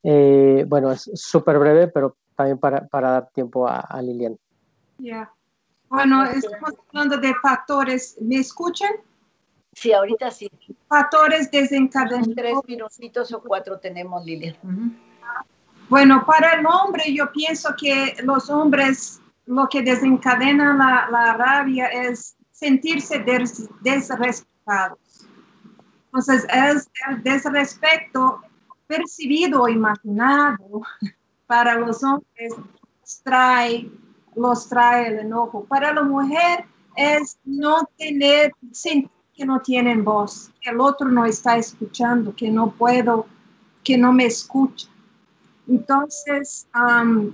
Eh, 0.02 0.64
bueno, 0.68 0.92
es 0.92 1.12
súper 1.14 1.60
breve, 1.60 1.90
pero 1.90 2.16
también 2.36 2.58
para, 2.58 2.88
para, 2.88 3.12
dar 3.12 3.30
tiempo 3.32 3.68
a, 3.68 3.82
a 3.82 4.02
Lilian. 4.02 4.38
Yeah. 5.00 5.30
Bueno, 5.90 6.24
estamos 6.24 6.72
hablando 6.88 7.18
de 7.18 7.34
factores. 7.42 8.18
¿Me 8.22 8.38
escuchan? 8.38 8.92
Sí, 9.74 9.92
ahorita 9.92 10.32
sí. 10.32 10.50
Factores 10.88 11.52
desencadenantes. 11.52 12.36
Tres 12.36 12.56
minutitos 12.68 13.34
o 13.34 13.44
cuatro 13.44 13.80
tenemos, 13.80 14.24
Lilian. 14.24 14.56
Uh 14.64 14.68
-huh. 14.70 14.96
Bueno, 15.90 16.26
para 16.26 16.54
el 16.54 16.66
hombre 16.66 17.14
yo 17.14 17.32
pienso 17.32 17.76
que 17.78 18.16
los 18.24 18.50
hombres 18.50 19.22
lo 19.46 19.68
que 19.70 19.84
desencadena 19.84 20.74
la, 21.12 21.34
rabia 21.34 21.88
es 21.88 22.36
sentirse 22.52 23.20
des, 23.20 23.70
desrespetados. 23.82 24.98
Entonces, 26.06 26.48
es 26.52 26.90
el 27.08 27.22
desrespeto 27.22 28.42
percibido 28.88 29.64
o 29.64 29.70
imaginado 29.70 30.82
para 31.48 31.76
los 31.76 32.04
hombres 32.04 32.54
trae, 33.24 33.92
los 34.36 34.68
trae 34.68 35.08
el 35.08 35.20
enojo. 35.20 35.66
Para 35.66 35.94
la 35.94 36.02
mujer 36.02 36.66
es 36.96 37.38
no 37.44 37.88
tener, 37.98 38.54
sentir 38.72 39.12
que 39.36 39.46
no 39.46 39.60
tienen 39.60 40.04
voz, 40.04 40.52
que 40.62 40.70
el 40.70 40.80
otro 40.80 41.10
no 41.10 41.26
está 41.26 41.58
escuchando, 41.58 42.34
que 42.34 42.50
no 42.50 42.72
puedo, 42.72 43.28
que 43.84 43.98
no 43.98 44.14
me 44.14 44.26
escucha. 44.26 44.88
Entonces, 45.68 46.68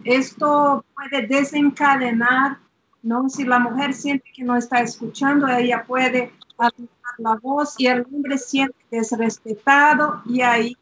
esto 0.05 0.85
puede 0.95 1.27
desencadenar, 1.27 2.57
¿no? 3.03 3.29
Si 3.29 3.43
la 3.43 3.59
mujer 3.59 3.93
siente 3.93 4.31
que 4.33 4.43
no 4.43 4.55
está 4.55 4.81
escuchando, 4.81 5.47
ella 5.47 5.83
puede 5.85 6.31
alzar 6.57 6.89
la 7.17 7.35
voz 7.41 7.75
y 7.77 7.87
el 7.87 8.05
hombre 8.05 8.37
siente 8.37 8.75
desrespetado 8.89 10.21
y 10.25 10.41
ahí, 10.41 10.77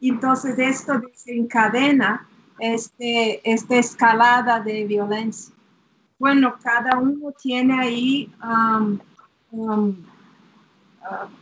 entonces 0.00 0.58
esto 0.58 0.98
desencadena 0.98 2.26
este, 2.58 3.40
esta 3.50 3.76
escalada 3.76 4.60
de 4.60 4.84
violencia. 4.84 5.54
Bueno, 6.18 6.56
cada 6.62 6.98
uno 6.98 7.32
tiene 7.32 7.80
ahí 7.80 8.32
um, 9.50 9.96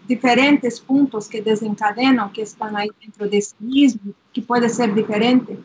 Diferentes 0.06 0.80
puntos 0.80 1.28
que 1.28 1.42
desencadenan, 1.42 2.32
que 2.32 2.42
están 2.42 2.76
ahí 2.76 2.88
dentro 3.00 3.28
de 3.28 3.40
sí 3.42 3.54
mismo, 3.60 4.12
que 4.32 4.42
puede 4.42 4.68
ser 4.68 4.94
diferente. 4.94 5.58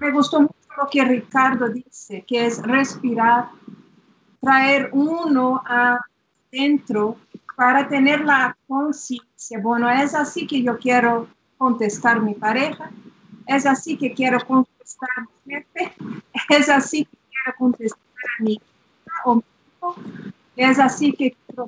Me 0.00 0.10
gustó 0.10 0.40
mucho 0.40 0.54
lo 0.76 0.88
que 0.90 1.04
Ricardo 1.04 1.68
dice, 1.68 2.24
que 2.26 2.46
es 2.46 2.62
respirar, 2.62 3.50
traer 4.40 4.90
uno 4.92 5.62
adentro 5.66 7.16
para 7.56 7.86
tener 7.88 8.22
la 8.22 8.56
conciencia. 8.66 9.60
Bueno, 9.60 9.90
es 9.90 10.14
así 10.14 10.46
que 10.46 10.62
yo 10.62 10.78
quiero 10.78 11.28
contestar 11.58 12.16
a 12.16 12.20
mi 12.20 12.32
pareja, 12.32 12.90
es 13.46 13.66
así 13.66 13.98
que 13.98 14.14
quiero 14.14 14.38
contestar 14.46 15.10
a 15.18 15.20
mi 15.20 15.54
jefe, 15.54 15.94
es 16.48 16.68
así 16.70 17.04
que 17.04 17.18
quiero 17.30 17.58
contestar 17.58 18.00
a 18.38 18.42
mi 18.42 18.60
o 19.26 19.34
mi 19.34 19.42
hijo, 19.42 19.96
es 20.56 20.78
así 20.78 21.12
que 21.12 21.26
en 21.26 21.56
mi 21.56 21.62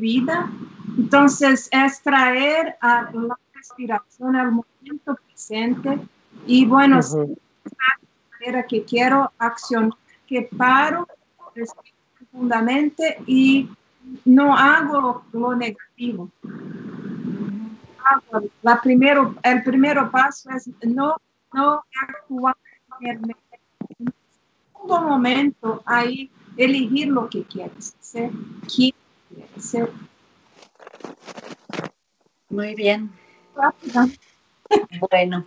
vida. 0.00 0.50
Entonces, 0.96 1.68
es 1.72 2.02
traer 2.02 2.76
a 2.80 3.10
la 3.12 3.38
respiración 3.54 4.36
al 4.36 4.52
momento 4.52 5.16
presente 5.26 5.98
y 6.46 6.64
bueno, 6.64 7.00
manera 8.40 8.66
que 8.66 8.84
quiero 8.84 9.32
accionar, 9.38 9.98
que 10.26 10.48
paro, 10.56 11.06
respiro 11.54 11.96
profundamente 12.18 13.18
y 13.26 13.68
no 14.24 14.56
hago 14.56 15.24
lo 15.32 15.54
negativo. 15.54 16.30
La 18.62 18.80
primero, 18.80 19.34
el 19.42 19.62
primer 19.64 20.10
paso 20.10 20.50
es 20.50 20.70
no, 20.86 21.16
no 21.52 21.82
actuar 22.08 22.56
en 23.00 23.24
el 23.24 24.12
segundo 24.72 25.02
momento, 25.02 25.82
ahí 25.84 26.30
elegir 26.56 27.08
lo 27.08 27.28
que 27.28 27.42
quieres 27.42 27.94
ser, 28.00 28.30
Muy 32.48 32.74
bien. 32.74 33.12
Bueno, 35.10 35.44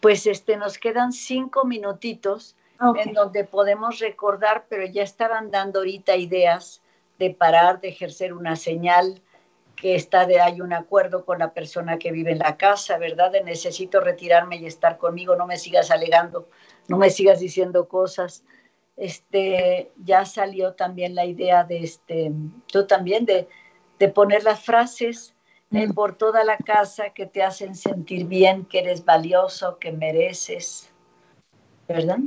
pues 0.00 0.26
este, 0.26 0.56
nos 0.56 0.78
quedan 0.78 1.12
cinco 1.12 1.64
minutitos 1.64 2.56
en 2.96 3.14
donde 3.14 3.44
podemos 3.44 3.98
recordar, 4.00 4.66
pero 4.68 4.84
ya 4.86 5.02
estaban 5.02 5.50
dando 5.50 5.80
ahorita 5.80 6.16
ideas 6.16 6.82
de 7.18 7.30
parar, 7.30 7.80
de 7.80 7.88
ejercer 7.88 8.34
una 8.34 8.56
señal, 8.56 9.22
que 9.76 9.94
está 9.94 10.26
de 10.26 10.40
hay 10.40 10.60
un 10.60 10.72
acuerdo 10.72 11.24
con 11.24 11.38
la 11.38 11.52
persona 11.52 11.98
que 11.98 12.12
vive 12.12 12.32
en 12.32 12.38
la 12.38 12.56
casa, 12.56 12.98
¿verdad? 12.98 13.32
De 13.32 13.42
necesito 13.42 14.00
retirarme 14.00 14.56
y 14.56 14.66
estar 14.66 14.98
conmigo, 14.98 15.36
no 15.36 15.46
me 15.46 15.56
sigas 15.56 15.90
alegando, 15.90 16.48
no 16.88 16.96
me 16.96 17.10
sigas 17.10 17.40
diciendo 17.40 17.88
cosas. 17.88 18.44
Este, 18.96 19.90
ya 20.04 20.24
salió 20.24 20.74
también 20.74 21.14
la 21.14 21.24
idea 21.24 21.64
de 21.64 21.78
este, 21.78 22.32
tú 22.66 22.86
también 22.86 23.24
de, 23.24 23.48
de 23.98 24.08
poner 24.08 24.44
las 24.44 24.60
frases 24.60 25.34
por 25.94 26.16
toda 26.16 26.44
la 26.44 26.56
casa 26.56 27.10
que 27.10 27.26
te 27.26 27.42
hacen 27.42 27.74
sentir 27.74 28.26
bien, 28.26 28.64
que 28.64 28.78
eres 28.78 29.04
valioso, 29.04 29.78
que 29.78 29.90
mereces, 29.90 30.90
¿verdad? 31.88 32.18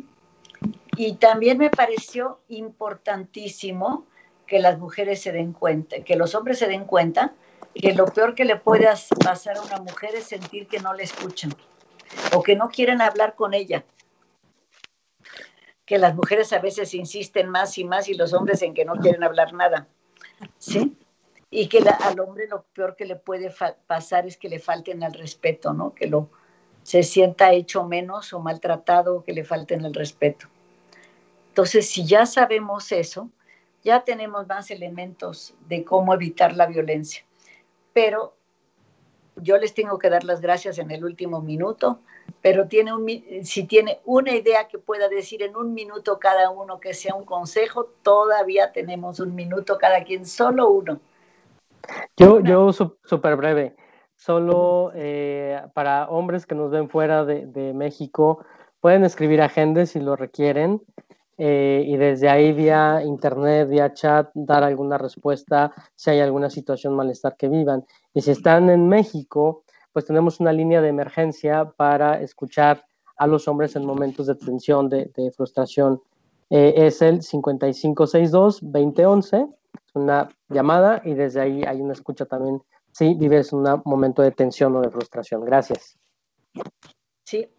Y 0.98 1.14
también 1.14 1.58
me 1.58 1.70
pareció 1.70 2.42
importantísimo 2.50 4.06
que 4.46 4.60
las 4.60 4.80
mujeres 4.80 5.22
se 5.22 5.32
den 5.32 5.54
cuenta, 5.54 6.02
que 6.04 6.16
los 6.16 6.36
hombres 6.36 6.60
se 6.60 6.68
den 6.68 6.86
cuenta 6.86 7.34
que 7.74 7.94
lo 7.94 8.06
peor 8.06 8.34
que 8.34 8.46
le 8.46 8.56
puede 8.56 8.88
pasar 9.24 9.58
a 9.58 9.62
una 9.62 9.78
mujer 9.78 10.16
es 10.16 10.26
sentir 10.26 10.68
que 10.68 10.80
no 10.80 10.94
le 10.94 11.04
escuchan 11.04 11.54
o 12.34 12.42
que 12.42 12.56
no 12.56 12.70
quieren 12.70 13.02
hablar 13.02 13.36
con 13.36 13.54
ella. 13.54 13.86
Que 15.88 15.98
las 15.98 16.14
mujeres 16.14 16.54
a 16.54 16.60
veces 16.60 16.94
insisten 16.94 17.50
más 17.50 17.76
y 17.80 17.84
más 17.84 18.08
y 18.10 18.14
los 18.14 18.34
hombres 18.34 18.62
en 18.62 18.76
que 18.76 18.86
no 18.86 18.94
quieren 18.98 19.24
hablar 19.24 19.54
nada. 19.54 19.88
¿Sí? 20.60 20.96
y 21.50 21.68
que 21.68 21.80
al 21.80 22.20
hombre 22.20 22.48
lo 22.48 22.64
peor 22.74 22.96
que 22.96 23.06
le 23.06 23.16
puede 23.16 23.54
pasar 23.88 24.28
es 24.28 24.38
que 24.38 24.50
le 24.50 24.60
falten 24.60 25.02
el 25.04 25.14
respeto, 25.14 25.74
¿no? 25.74 25.94
Que 25.94 26.08
lo 26.08 26.30
se 26.84 27.04
sienta 27.04 27.52
hecho 27.52 27.84
menos 27.84 28.32
o 28.32 28.40
maltratado, 28.40 29.24
que 29.24 29.34
le 29.34 29.44
falten 29.44 29.84
el 29.84 29.94
respeto. 29.94 30.48
Entonces, 31.50 31.90
si 31.90 32.06
ya 32.06 32.26
sabemos 32.26 32.94
eso, 32.94 33.30
ya 33.84 34.06
tenemos 34.06 34.48
más 34.48 34.72
elementos 34.72 35.54
de 35.68 35.84
cómo 35.84 36.14
evitar 36.14 36.56
la 36.56 36.66
violencia. 36.66 37.26
Pero 37.92 38.38
yo 39.36 39.58
les 39.58 39.74
tengo 39.74 40.00
que 40.00 40.10
dar 40.10 40.24
las 40.24 40.40
gracias 40.40 40.78
en 40.78 40.92
el 40.92 41.04
último 41.04 41.42
minuto, 41.42 42.00
pero 42.42 42.68
tiene 42.68 42.94
un, 42.94 43.08
si 43.44 43.66
tiene 43.66 44.00
una 44.06 44.34
idea 44.34 44.68
que 44.68 44.78
pueda 44.80 45.10
decir 45.10 45.42
en 45.44 45.56
un 45.56 45.74
minuto 45.74 46.20
cada 46.20 46.50
uno 46.50 46.80
que 46.80 46.94
sea 46.94 47.16
un 47.16 47.26
consejo, 47.26 47.90
todavía 48.04 48.72
tenemos 48.72 49.20
un 49.20 49.36
minuto 49.36 49.78
cada 49.78 50.04
quien, 50.04 50.26
solo 50.26 50.70
uno 50.70 51.00
yo, 52.16 52.40
yo 52.42 52.72
súper 52.72 53.36
breve. 53.36 53.76
Solo 54.16 54.92
eh, 54.96 55.62
para 55.74 56.10
hombres 56.10 56.46
que 56.46 56.56
nos 56.56 56.72
ven 56.72 56.90
fuera 56.90 57.24
de, 57.24 57.74
México, 57.74 58.44
pueden 58.80 59.04
escribir 59.04 59.42
a 59.42 59.50
si 59.86 60.00
lo 60.00 60.16
requieren 60.16 60.82
eh, 61.38 61.84
y 61.86 61.98
desde 61.98 62.30
ahí 62.30 62.52
vía 62.52 63.04
internet, 63.06 63.70
vía 63.70 63.94
chat, 63.94 64.32
dar 64.34 64.64
alguna 64.64 64.98
respuesta 64.98 65.72
si 65.96 66.10
hay 66.10 66.20
alguna 66.20 66.50
situación 66.50 66.96
malestar 66.96 67.36
que 67.38 67.48
vivan. 67.48 67.86
Y 68.14 68.22
si 68.22 68.32
están 68.32 68.72
en 68.72 68.88
México, 68.90 69.64
pues 69.98 70.06
tenemos 70.06 70.40
una 70.40 70.54
línea 70.54 70.80
de 70.80 70.90
emergencia 70.90 71.74
para 71.76 72.22
escuchar 72.22 72.86
a 73.18 73.26
los 73.26 73.48
hombres 73.48 73.76
en 73.76 73.84
momentos 73.84 74.28
de 74.28 74.36
tensión, 74.36 74.90
de, 74.90 75.34
frustración. 75.36 76.04
Eh, 76.52 76.76
es 76.78 77.02
el 77.02 77.22
5562-2011 77.22 79.56
una 79.96 80.30
llamada 80.50 81.02
y 81.04 81.16
desde 81.16 81.42
ahí 81.42 81.64
hay 81.64 81.82
una 81.82 81.94
escucha 81.94 82.28
también 82.28 82.62
si 82.92 83.16
vives 83.16 83.52
un 83.54 83.82
momento 83.86 84.22
de 84.22 84.30
tensión 84.30 84.76
o 84.76 84.82
de 84.82 84.92
frustración. 84.92 85.44
Gracias. 85.44 85.98
Sí, 87.24 87.50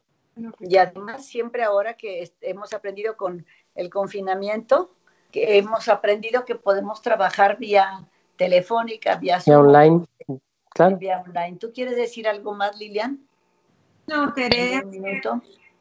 y 0.61 0.77
además 0.77 1.27
siempre 1.27 1.65
ahora 1.65 1.95
que 1.95 2.33
hemos 2.43 2.73
aprendido 2.73 3.17
con 3.17 3.45
el 3.75 3.91
confinamiento, 3.91 4.93
que 5.33 5.59
hemos 5.59 5.89
aprendido 5.89 6.45
que 6.45 6.55
podemos 6.55 7.03
trabajar 7.03 7.59
vía 7.59 8.07
telefónica, 8.37 9.17
vía, 9.17 9.41
online. 9.49 10.07
Claro. 10.75 10.97
Vía 10.97 11.23
online. 11.27 11.57
¿Tú 11.59 11.73
quieres 11.73 11.97
decir 11.97 12.29
algo 12.29 12.55
más, 12.55 12.79
Lilian? 12.79 13.19
No, 14.07 14.33
Teresa 14.33 14.83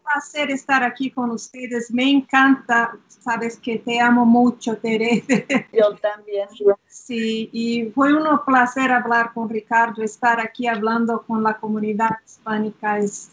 placer 0.07 0.51
estar 0.51 0.83
aquí 0.83 1.11
con 1.11 1.31
ustedes. 1.31 1.91
Me 1.91 2.09
encanta, 2.09 2.97
sabes 3.07 3.57
que 3.57 3.79
te 3.79 3.99
amo 3.99 4.25
mucho, 4.25 4.77
Teresa. 4.77 5.33
Yo 5.73 5.95
también. 5.95 6.47
Sí, 6.88 7.49
y 7.51 7.91
fue 7.91 8.13
un 8.13 8.25
placer 8.45 8.91
hablar 8.91 9.33
con 9.33 9.49
Ricardo, 9.49 10.03
estar 10.03 10.39
aquí 10.39 10.67
hablando 10.67 11.23
con 11.23 11.43
la 11.43 11.57
comunidad 11.57 12.11
hispánica, 12.25 12.99
es, 12.99 13.31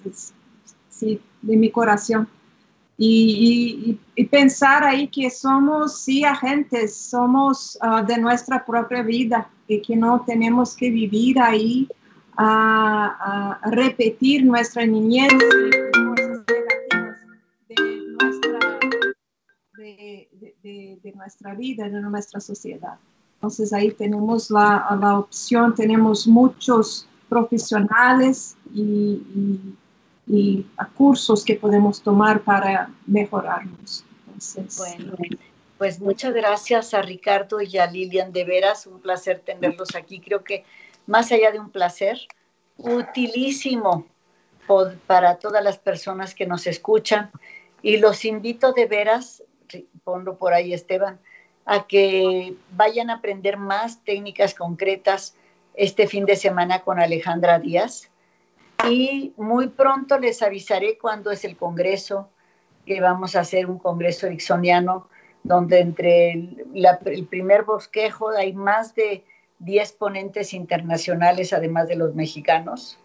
sí, 0.89 1.21
de 1.43 1.57
mi 1.57 1.71
corazón. 1.71 2.29
Y, 2.97 3.99
y, 4.15 4.25
pensar 4.27 4.85
ahí 4.85 5.09
que 5.09 5.29
somos, 5.29 5.99
sí, 5.99 6.25
agentes, 6.25 6.97
somos 6.97 7.77
ah, 7.81 8.03
de 8.03 8.19
nuestra 8.19 8.65
propia 8.65 9.03
vida 9.03 9.49
y 9.67 9.83
que 9.83 9.97
no 9.97 10.23
tenemos 10.25 10.77
que 10.77 10.91
vivir 10.91 11.41
ahí 11.41 11.89
a, 12.37 13.59
a 13.63 13.71
repetir 13.71 14.45
nuestra 14.45 14.87
niñez 14.87 15.33
de, 21.03 21.13
nuestra 21.15 21.55
vida, 21.55 21.89
de 21.89 22.01
nuestra 22.01 22.41
sociedad. 22.41 22.99
Entonces 23.35 23.73
ahí 23.73 23.91
tenemos 23.93 24.51
la, 24.51 24.97
la 25.01 25.19
opción, 25.19 25.75
tenemos 25.75 26.27
muchos 26.27 27.07
profesionales 27.29 28.57
y, 28.73 28.81
y, 29.35 29.75
cursos 30.97 31.45
que 31.45 31.55
podemos 31.55 32.03
tomar 32.03 32.43
para 32.43 32.91
mejorarnos. 33.07 34.05
bueno, 34.79 35.17
pues 35.79 36.01
muchas 36.01 36.33
gracias 36.33 36.95
a 36.95 37.03
Ricardo 37.03 37.61
y 37.61 37.79
a 37.79 37.87
Lilian, 37.87 38.33
de 38.33 38.45
veras, 38.45 38.87
un 38.87 39.01
placer 39.01 39.41
tenerlos 39.41 39.95
aquí. 39.95 40.21
Creo 40.21 40.43
que 40.43 40.65
más 41.07 41.31
allá 41.33 41.53
de 41.53 41.61
un 41.61 41.71
placer, 41.71 42.19
utilísimo 42.79 44.07
para 45.07 45.37
todas 45.37 45.63
las 45.63 45.79
personas 45.79 46.35
que 46.35 46.47
nos 46.47 46.67
escuchan 46.67 47.31
y 47.83 47.99
los 47.99 48.25
invito 48.25 48.73
de 48.73 48.87
veras 48.87 49.43
ponlo 50.05 50.37
por 50.37 50.53
ahí 50.55 50.73
Esteban, 50.73 51.19
a 51.65 51.87
que 51.87 52.55
vayan 52.73 53.11
a 53.11 53.15
aprender 53.15 53.57
más 53.57 54.05
técnicas 54.05 54.55
concretas 54.55 55.35
este 55.75 56.07
fin 56.07 56.25
de 56.27 56.37
semana 56.37 56.81
con 56.81 57.01
Alejandra 57.01 57.59
Díaz. 57.59 58.11
Y 58.91 59.33
muy 59.37 59.69
pronto 59.69 60.19
les 60.19 60.43
avisaré 60.43 60.99
cuándo 60.99 61.31
es 61.31 61.45
el 61.45 61.57
congreso, 61.57 62.29
que 62.87 63.01
vamos 63.01 63.35
a 63.35 63.41
hacer 63.41 63.67
un 63.67 63.79
congreso 63.79 64.27
ericksoniano, 64.27 65.09
donde 65.43 65.81
entre 65.81 66.33
el, 66.33 67.27
primer 67.29 67.63
bosquejo 67.65 68.31
hay 68.31 68.53
más 68.53 68.95
de 68.95 69.25
10 69.61 69.93
ponentes 69.93 70.53
internacionales, 70.53 71.53
además 71.53 71.89
de 71.89 71.97
los 71.97 72.15
mexicanos. 72.15 72.99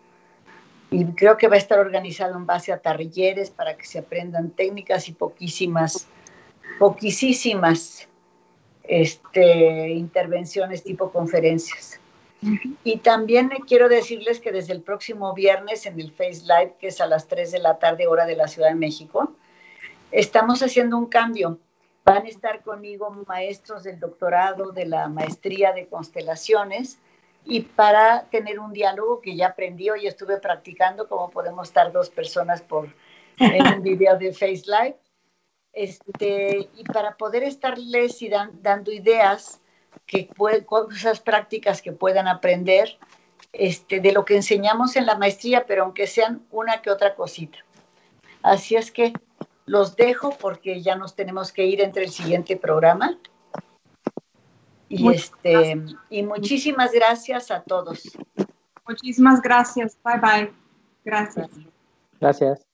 Y 0.91 1.05
creo 1.05 1.38
que 1.38 1.47
va 1.47 1.55
a 1.55 1.59
estar 1.59 1.80
organizado 1.80 2.36
en 2.36 2.45
base 2.45 2.73
a 2.73 2.80
tarrilleres 2.80 3.49
para 3.51 3.77
que 3.77 3.86
se 3.86 3.99
aprendan 3.99 4.49
técnicas 4.51 5.07
y 5.07 5.13
poquísimas 5.13 6.07
poquísimas 6.77 8.07
este, 8.84 9.89
intervenciones 9.89 10.84
tipo 10.84 11.11
conferencias. 11.11 11.99
Y 12.83 12.97
también 12.97 13.49
quiero 13.67 13.89
decirles 13.89 14.39
que 14.39 14.51
desde 14.51 14.73
el 14.73 14.81
próximo 14.81 15.33
viernes 15.33 15.85
en 15.85 15.99
el 15.99 16.11
Face 16.11 16.41
Live, 16.43 16.75
que 16.79 16.87
es 16.87 17.01
a 17.01 17.07
las 17.07 17.27
3 17.27 17.51
de 17.51 17.59
la 17.59 17.79
tarde 17.79 18.07
hora 18.07 18.25
de 18.25 18.35
la 18.35 18.47
Ciudad 18.47 18.69
de 18.69 18.75
México, 18.75 19.33
estamos 20.11 20.63
haciendo 20.63 20.97
un 20.97 21.07
cambio. 21.07 21.59
Van 22.05 22.25
a 22.25 22.29
estar 22.29 22.63
conmigo 22.63 23.09
maestros 23.27 23.83
del 23.83 23.99
doctorado, 23.99 24.71
de 24.71 24.85
la 24.85 25.09
maestría 25.09 25.73
de 25.73 25.87
constelaciones, 25.87 26.99
y 27.45 27.61
para 27.61 28.23
tener 28.29 28.59
un 28.59 28.73
diálogo 28.73 29.21
que 29.21 29.35
ya 29.35 29.47
aprendí 29.47 29.89
hoy 29.89 30.07
estuve 30.07 30.37
practicando 30.37 31.07
cómo 31.07 31.29
podemos 31.29 31.67
estar 31.67 31.91
dos 31.91 32.09
personas 32.09 32.61
por 32.61 32.93
en 33.37 33.67
un 33.67 33.81
video 33.81 34.17
de 34.17 34.33
Face 34.33 34.63
Live 34.65 34.97
este, 35.73 36.69
y 36.75 36.83
para 36.83 37.15
poder 37.15 37.43
estarles 37.43 38.19
dando 38.61 38.91
ideas, 38.91 39.59
que 40.05 40.29
cosas 40.65 41.19
prácticas 41.19 41.81
que 41.81 41.91
puedan 41.91 42.27
aprender 42.27 42.97
este, 43.53 43.99
de 43.99 44.11
lo 44.11 44.25
que 44.25 44.35
enseñamos 44.35 44.95
en 44.95 45.05
la 45.05 45.17
maestría, 45.17 45.65
pero 45.65 45.83
aunque 45.83 46.07
sean 46.07 46.41
una 46.51 46.81
que 46.81 46.91
otra 46.91 47.15
cosita. 47.15 47.59
Así 48.41 48.75
es 48.75 48.91
que 48.91 49.13
los 49.65 49.95
dejo 49.95 50.35
porque 50.39 50.81
ya 50.81 50.95
nos 50.95 51.15
tenemos 51.15 51.51
que 51.51 51.65
ir 51.65 51.81
entre 51.81 52.03
el 52.05 52.11
siguiente 52.11 52.57
programa. 52.57 53.17
Y, 54.87 55.07
este, 55.13 55.83
y 56.09 56.23
muchísimas 56.23 56.91
gracias 56.91 57.51
a 57.51 57.61
todos. 57.61 58.17
Muchísimas 58.87 59.41
gracias. 59.41 59.97
Bye 60.03 60.19
bye. 60.19 60.53
Gracias. 61.05 61.49
Gracias. 62.19 62.68